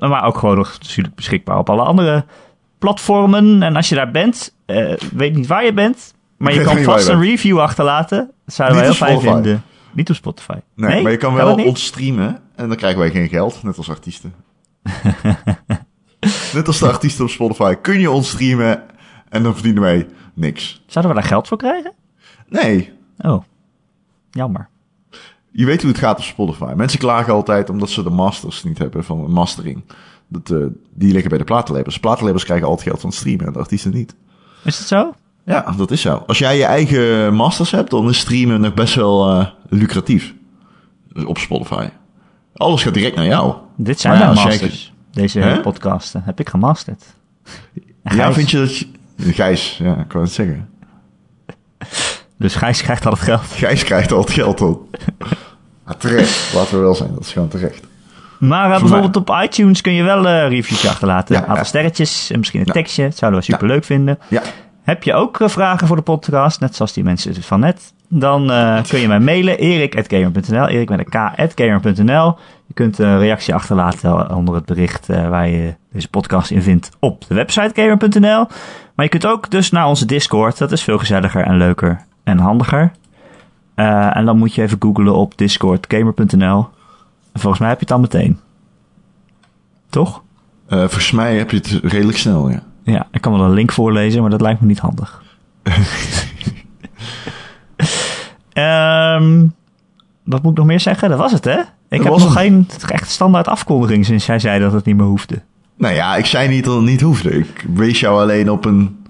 maar 0.10 0.24
ook 0.24 0.38
gewoon 0.38 0.56
nog 0.56 0.76
natuurlijk 0.80 1.14
beschikbaar 1.14 1.58
op 1.58 1.70
alle 1.70 1.82
andere 1.82 2.24
platformen. 2.78 3.62
En 3.62 3.76
als 3.76 3.88
je 3.88 3.94
daar 3.94 4.10
bent, 4.10 4.54
uh, 4.66 4.92
weet 5.14 5.34
niet 5.34 5.46
waar 5.46 5.64
je 5.64 5.72
bent, 5.72 6.14
maar 6.36 6.54
je 6.54 6.62
kan 6.62 6.78
vast 6.78 7.08
een 7.08 7.20
review 7.22 7.60
achterlaten. 7.60 8.30
Dat 8.44 8.54
zouden 8.54 8.78
wij 8.78 8.86
heel 8.86 8.94
fijn 8.94 9.20
vinden. 9.20 9.62
Niet 9.92 10.10
op 10.10 10.16
Spotify. 10.16 10.56
Nee, 10.74 10.90
nee 10.90 11.02
maar 11.02 11.12
je 11.12 11.18
kan 11.18 11.34
wel 11.34 11.54
ons 11.54 11.84
streamen 11.84 12.38
en 12.56 12.68
dan 12.68 12.76
krijgen 12.76 13.00
wij 13.00 13.10
geen 13.10 13.28
geld, 13.28 13.62
net 13.62 13.76
als 13.76 13.90
artiesten. 13.90 14.34
net 16.54 16.66
als 16.66 16.78
de 16.78 16.88
artiesten 16.88 17.24
op 17.24 17.30
Spotify 17.30 17.74
kun 17.74 18.00
je 18.00 18.10
ons 18.10 18.30
streamen 18.30 18.82
en 19.28 19.42
dan 19.42 19.54
verdienen 19.54 19.82
wij 19.82 20.06
niks. 20.40 20.82
Zouden 20.86 21.14
we 21.14 21.20
daar 21.20 21.28
geld 21.28 21.48
voor 21.48 21.58
krijgen? 21.58 21.92
Nee. 22.48 22.92
Oh, 23.18 23.44
jammer. 24.30 24.68
Je 25.50 25.66
weet 25.66 25.82
hoe 25.82 25.90
het 25.90 26.00
gaat 26.00 26.18
op 26.18 26.24
Spotify. 26.24 26.72
Mensen 26.76 26.98
klagen 26.98 27.32
altijd 27.32 27.70
omdat 27.70 27.90
ze 27.90 28.02
de 28.02 28.10
masters 28.10 28.64
niet 28.64 28.78
hebben 28.78 29.04
van 29.04 29.24
een 29.24 29.32
mastering. 29.32 29.82
Dat, 30.28 30.50
uh, 30.50 30.66
die 30.94 31.12
liggen 31.12 31.28
bij 31.28 31.38
de 31.38 31.44
platenlabels. 31.44 32.00
Platenlabels 32.00 32.44
krijgen 32.44 32.66
altijd 32.66 32.88
geld 32.88 33.00
van 33.00 33.12
streamen 33.12 33.46
en 33.46 33.52
de 33.52 33.58
artiesten 33.58 33.92
niet. 33.92 34.14
Is 34.64 34.78
dat 34.78 34.86
zo? 34.86 35.14
Ja, 35.44 35.74
dat 35.76 35.90
is 35.90 36.00
zo. 36.00 36.24
Als 36.26 36.38
jij 36.38 36.56
je 36.56 36.64
eigen 36.64 37.34
masters 37.34 37.70
hebt, 37.70 37.90
dan 37.90 38.08
is 38.08 38.18
streamen 38.18 38.60
nog 38.60 38.74
best 38.74 38.94
wel 38.94 39.30
uh, 39.30 39.46
lucratief. 39.68 40.34
Op 41.26 41.38
Spotify. 41.38 41.88
Alles 42.54 42.82
gaat 42.82 42.94
direct 42.94 43.16
naar 43.16 43.26
jou. 43.26 43.54
Dit 43.76 44.00
zijn 44.00 44.18
mijn 44.18 44.34
masters. 44.34 44.92
Jij... 45.10 45.22
Deze 45.22 45.60
podcasten 45.62 46.22
heb 46.24 46.40
ik 46.40 46.48
gemasterd. 46.48 47.04
Ja, 48.02 48.32
vind 48.32 48.50
je 48.50 48.58
dat 48.58 48.76
je... 48.76 48.86
Gijs, 49.20 49.76
ja, 49.82 49.96
ik 49.96 50.12
wou 50.12 50.24
het 50.24 50.32
zeggen. 50.34 50.68
Dus 52.38 52.54
Gijs 52.54 52.82
krijgt 52.82 53.06
al 53.06 53.12
het 53.12 53.20
geld. 53.20 53.40
Gijs 53.46 53.84
krijgt 53.84 54.12
al 54.12 54.20
het 54.20 54.30
geld 54.30 54.58
dan. 54.58 54.78
ah, 55.84 55.94
terecht, 55.98 56.52
laten 56.54 56.74
we 56.76 56.80
wel 56.82 56.94
zijn. 56.94 57.10
Dat 57.14 57.20
is 57.24 57.32
gewoon 57.32 57.48
terecht. 57.48 57.80
Maar 58.38 58.68
bijvoorbeeld 58.80 59.16
op 59.16 59.38
iTunes 59.42 59.80
kun 59.80 59.92
je 59.92 60.02
wel 60.02 60.26
eh, 60.28 60.48
reviews 60.48 60.86
achterlaten. 60.88 61.34
Ja, 61.34 61.40
een 61.40 61.46
aantal 61.46 61.62
ja. 61.62 61.68
sterretjes 61.68 62.30
en 62.30 62.38
misschien 62.38 62.60
een 62.60 62.66
Ja. 62.66 62.72
tekstje. 62.72 63.04
Dat 63.04 63.16
zouden 63.16 63.40
we 63.40 63.46
super 63.46 63.66
leuk 63.66 63.84
vinden. 63.84 64.18
Ja. 64.28 64.42
Heb 64.82 65.02
je 65.02 65.14
ook 65.14 65.40
eh, 65.40 65.48
vragen 65.48 65.86
voor 65.86 65.96
de 65.96 66.02
podcast, 66.02 66.60
net 66.60 66.76
zoals 66.76 66.92
die 66.92 67.04
mensen 67.04 67.42
van 67.42 67.60
net? 67.60 67.92
Dan 68.08 68.50
eh, 68.50 68.82
kun 68.88 69.00
je 69.00 69.08
mij 69.08 69.20
mailen, 69.20 69.58
erik.gamer.nl, 69.58 70.66
erik 70.68 70.88
met 70.88 70.98
een 70.98 71.48
k.gamer.nl. 71.54 72.38
Je 72.66 72.74
kunt 72.74 72.98
een 72.98 73.18
reactie 73.18 73.54
achterlaten 73.54 74.34
onder 74.34 74.54
het 74.54 74.64
bericht 74.64 75.06
waar 75.06 75.48
je 75.48 75.74
deze 75.92 76.08
podcast 76.08 76.50
in 76.50 76.62
vindt 76.62 76.90
op 76.98 77.24
de 77.28 77.34
website 77.34 77.70
gamer.nl. 77.74 78.46
Maar 78.94 79.04
je 79.04 79.10
kunt 79.10 79.26
ook 79.26 79.50
dus 79.50 79.70
naar 79.70 79.86
onze 79.86 80.06
Discord, 80.06 80.58
dat 80.58 80.72
is 80.72 80.82
veel 80.82 80.98
gezelliger 80.98 81.44
en 81.44 81.56
leuker 81.56 82.04
en 82.22 82.38
handiger. 82.38 82.92
Eh, 83.74 84.16
en 84.16 84.24
dan 84.24 84.38
moet 84.38 84.54
je 84.54 84.62
even 84.62 84.76
googlen 84.80 85.14
op 85.14 85.38
discordgamer.nl. 85.38 86.68
En 87.32 87.40
volgens 87.40 87.60
mij 87.60 87.68
heb 87.68 87.80
je 87.80 87.84
het 87.84 87.94
dan 87.94 88.00
meteen. 88.00 88.38
Toch? 89.88 90.22
Eh, 90.66 90.78
volgens 90.78 91.10
mij 91.10 91.36
heb 91.36 91.50
je 91.50 91.56
het 91.56 91.80
redelijk 91.82 92.18
snel, 92.18 92.50
ja. 92.50 92.62
Ja, 92.82 93.06
ik 93.10 93.20
kan 93.20 93.32
wel 93.32 93.44
een 93.44 93.52
link 93.52 93.72
voorlezen, 93.72 94.20
maar 94.20 94.30
dat 94.30 94.40
lijkt 94.40 94.60
me 94.60 94.66
niet 94.66 94.78
handig. 94.78 95.22
Ehm 98.52 99.46
wat 100.30 100.42
moet 100.42 100.52
ik 100.52 100.58
nog 100.58 100.66
meer 100.66 100.80
zeggen? 100.80 101.08
Dat 101.08 101.18
was 101.18 101.32
het, 101.32 101.44
hè? 101.44 101.58
Ik 101.60 101.66
Dat 101.88 102.02
heb 102.02 102.06
nog 102.06 102.32
geen 102.32 102.68
echt 102.88 103.10
standaard 103.10 103.48
afkondiging 103.48 104.04
sinds 104.04 104.26
jij 104.26 104.38
zei 104.38 104.60
dat 104.60 104.72
het 104.72 104.84
niet 104.84 104.96
meer 104.96 105.06
hoefde. 105.06 105.42
Nou 105.80 105.94
ja, 105.94 106.16
ik 106.16 106.26
zei 106.26 106.48
niet 106.48 106.64
dat 106.64 106.74
het 106.74 106.84
niet 106.84 107.00
hoefde. 107.00 107.30
Ik 107.30 107.64
wees 107.74 108.00
jou 108.00 108.20
alleen 108.20 108.50
op 108.50 108.64
een... 108.64 109.04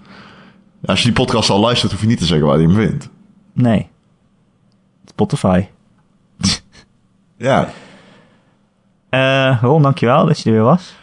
Als 0.85 0.99
je 0.99 1.05
die 1.05 1.15
podcast 1.15 1.51
al 1.51 1.61
luistert, 1.61 1.93
hoef 1.93 2.01
je 2.01 2.07
niet 2.07 2.19
te 2.19 2.27
zeggen 2.27 2.47
waar 2.47 2.61
je 2.61 2.67
hem 2.67 2.77
vindt. 2.77 3.09
Nee. 3.53 3.89
Spotify. 5.05 5.65
Ja. 7.37 7.69
Eh 9.09 9.59
Ron, 9.63 9.83
dankjewel 9.83 10.27
dat 10.27 10.41
je 10.41 10.51
er 10.51 10.55
weer 10.57 10.65
was. 10.65 10.95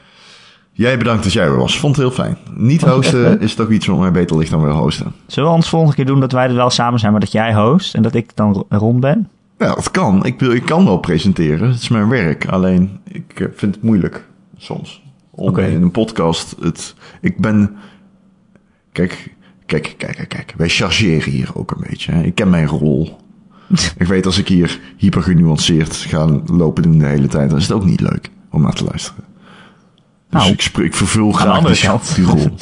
Jij 0.72 0.98
bedankt 0.98 1.24
dat 1.24 1.34
jij 1.34 1.46
er 1.46 1.58
was. 1.58 1.80
Vond 1.80 1.96
het 1.96 2.06
heel 2.06 2.16
fijn. 2.26 2.38
Niet 2.54 2.82
hosten 2.82 3.40
is 3.42 3.56
toch 3.56 3.70
iets 3.70 3.86
wat 3.86 4.00
mij 4.00 4.12
beter 4.12 4.38
ligt 4.38 4.52
dan 4.52 4.62
weer 4.62 4.72
hosten. 4.72 5.14
Zullen 5.28 5.50
we 5.50 5.56
ons 5.56 5.70
volgende 5.70 5.96
keer 5.96 6.06
doen 6.06 6.20
dat 6.20 6.32
wij 6.32 6.48
er 6.48 6.56
wel 6.56 6.70
samen 6.70 7.00
zijn, 7.00 7.12
maar 7.12 7.22
dat 7.22 7.32
jij 7.32 7.54
host 7.54 7.96
en 7.96 8.02
dat 8.02 8.14
ik 8.14 8.36
dan 8.36 8.66
Ron 8.70 9.00
ben? 9.00 9.30
Ja, 9.58 9.74
dat 9.74 9.92
kan. 9.92 10.26
Ik, 10.26 10.40
wil, 10.40 10.52
ik 10.52 10.66
kan 10.66 10.86
wel 10.86 10.98
presenteren. 10.98 11.68
Het 11.68 11.82
is 11.82 11.90
mijn 11.90 12.10
werk. 12.10 12.48
Alleen, 12.48 13.00
ik 13.08 13.40
eh, 13.40 13.48
vind 13.56 13.76
het 13.76 13.84
moeilijk 13.84 14.26
soms. 14.58 15.02
Om 15.38 15.58
in 15.58 15.82
een 15.82 15.92
podcast 15.92 16.56
het... 16.62 16.96
Ik 17.22 17.38
ben... 17.38 17.76
Kijk, 18.92 19.36
kijk, 19.66 19.94
kijk, 19.98 20.26
kijk. 20.30 20.54
Wij 20.58 20.70
chargeren 20.70 21.32
hier 21.32 21.50
ook 21.54 21.72
een 21.72 21.86
beetje. 21.90 22.12
Hè. 22.12 22.22
Ik 22.24 22.36
ken 22.36 22.50
mijn 22.50 22.68
rol. 22.68 23.18
ik 23.98 24.08
weet 24.08 24.26
als 24.26 24.38
ik 24.38 24.48
hier 24.48 24.80
hyper 24.98 25.22
genuanceerd 25.24 25.96
ga 25.96 26.26
lopen 26.46 26.84
doen 26.84 26.98
de 26.98 27.06
hele 27.06 27.28
tijd, 27.28 27.50
dan 27.50 27.58
is 27.60 27.68
het 27.68 27.78
ook 27.78 27.86
niet 27.86 28.02
leuk 28.02 28.30
om 28.52 28.62
naar 28.62 28.74
te 28.74 28.84
luisteren. 28.84 29.24
Dus 30.30 30.42
Nou, 30.42 30.52
ik, 30.84 30.94
vervul 30.96 31.32
graag 31.32 32.14
die, 32.16 32.26
rol. 32.26 32.50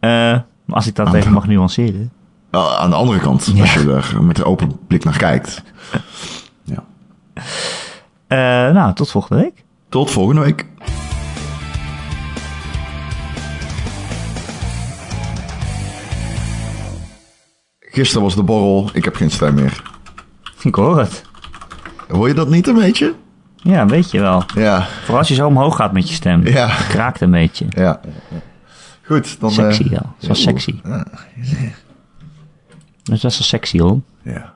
Eh, 0.00 0.38
als 0.68 0.86
ik 0.86 0.94
dat 0.94 1.06
Aan 1.06 1.14
even 1.14 1.26
de- 1.28 1.34
mag 1.34 1.46
nuanceren. 1.46 2.12
Ah, 2.50 2.78
Aan 2.78 2.90
de 2.90 2.96
andere 2.96 3.18
kant, 3.18 3.50
Ja. 3.54 3.60
als 3.60 3.72
je 3.74 3.92
er 3.92 4.22
met 4.22 4.38
een 4.38 4.44
open 4.44 4.78
blik 4.86 5.04
naar 5.04 5.16
kijkt. 5.18 5.62
Ja. 6.64 6.84
Eh, 8.26 8.74
nou, 8.74 8.94
tot 8.94 9.10
volgende 9.10 9.42
week. 9.42 9.64
Tot 9.90 10.10
volgende 10.10 10.40
week. 10.40 10.66
Gisteren 17.80 18.22
was 18.22 18.34
de 18.34 18.42
borrel. 18.42 18.90
Ik 18.92 19.04
heb 19.04 19.14
geen 19.14 19.30
stem 19.30 19.54
meer. 19.54 19.82
Ik 20.62 20.74
hoor 20.74 20.98
het. 20.98 21.22
Hoor 22.08 22.28
je 22.28 22.34
dat 22.34 22.48
niet 22.50 22.66
een 22.66 22.74
beetje? 22.74 23.14
Ja, 23.56 23.86
weet 23.86 24.10
je 24.10 24.20
wel. 24.20 24.44
Ja, 24.54 24.86
Vooral 25.00 25.18
als 25.18 25.28
je 25.28 25.34
zo 25.34 25.46
omhoog 25.46 25.76
gaat 25.76 25.92
met 25.92 26.08
je 26.08 26.14
stem. 26.14 26.46
Ja. 26.46 26.66
Kraakt 26.88 27.20
een 27.20 27.30
beetje. 27.30 27.66
ja. 27.68 28.00
Goed, 29.02 29.40
dan... 29.40 29.50
Sexy, 29.50 29.82
eh, 29.82 29.90
ja. 29.90 29.98
Dat 29.98 30.12
is 30.18 30.26
wel 30.26 30.36
sexy. 30.36 30.80
Dat 33.02 33.14
is 33.16 33.20
best 33.22 33.22
wel 33.22 33.30
sexy, 33.30 33.78
hoor. 33.78 34.00
ja. 34.22 34.54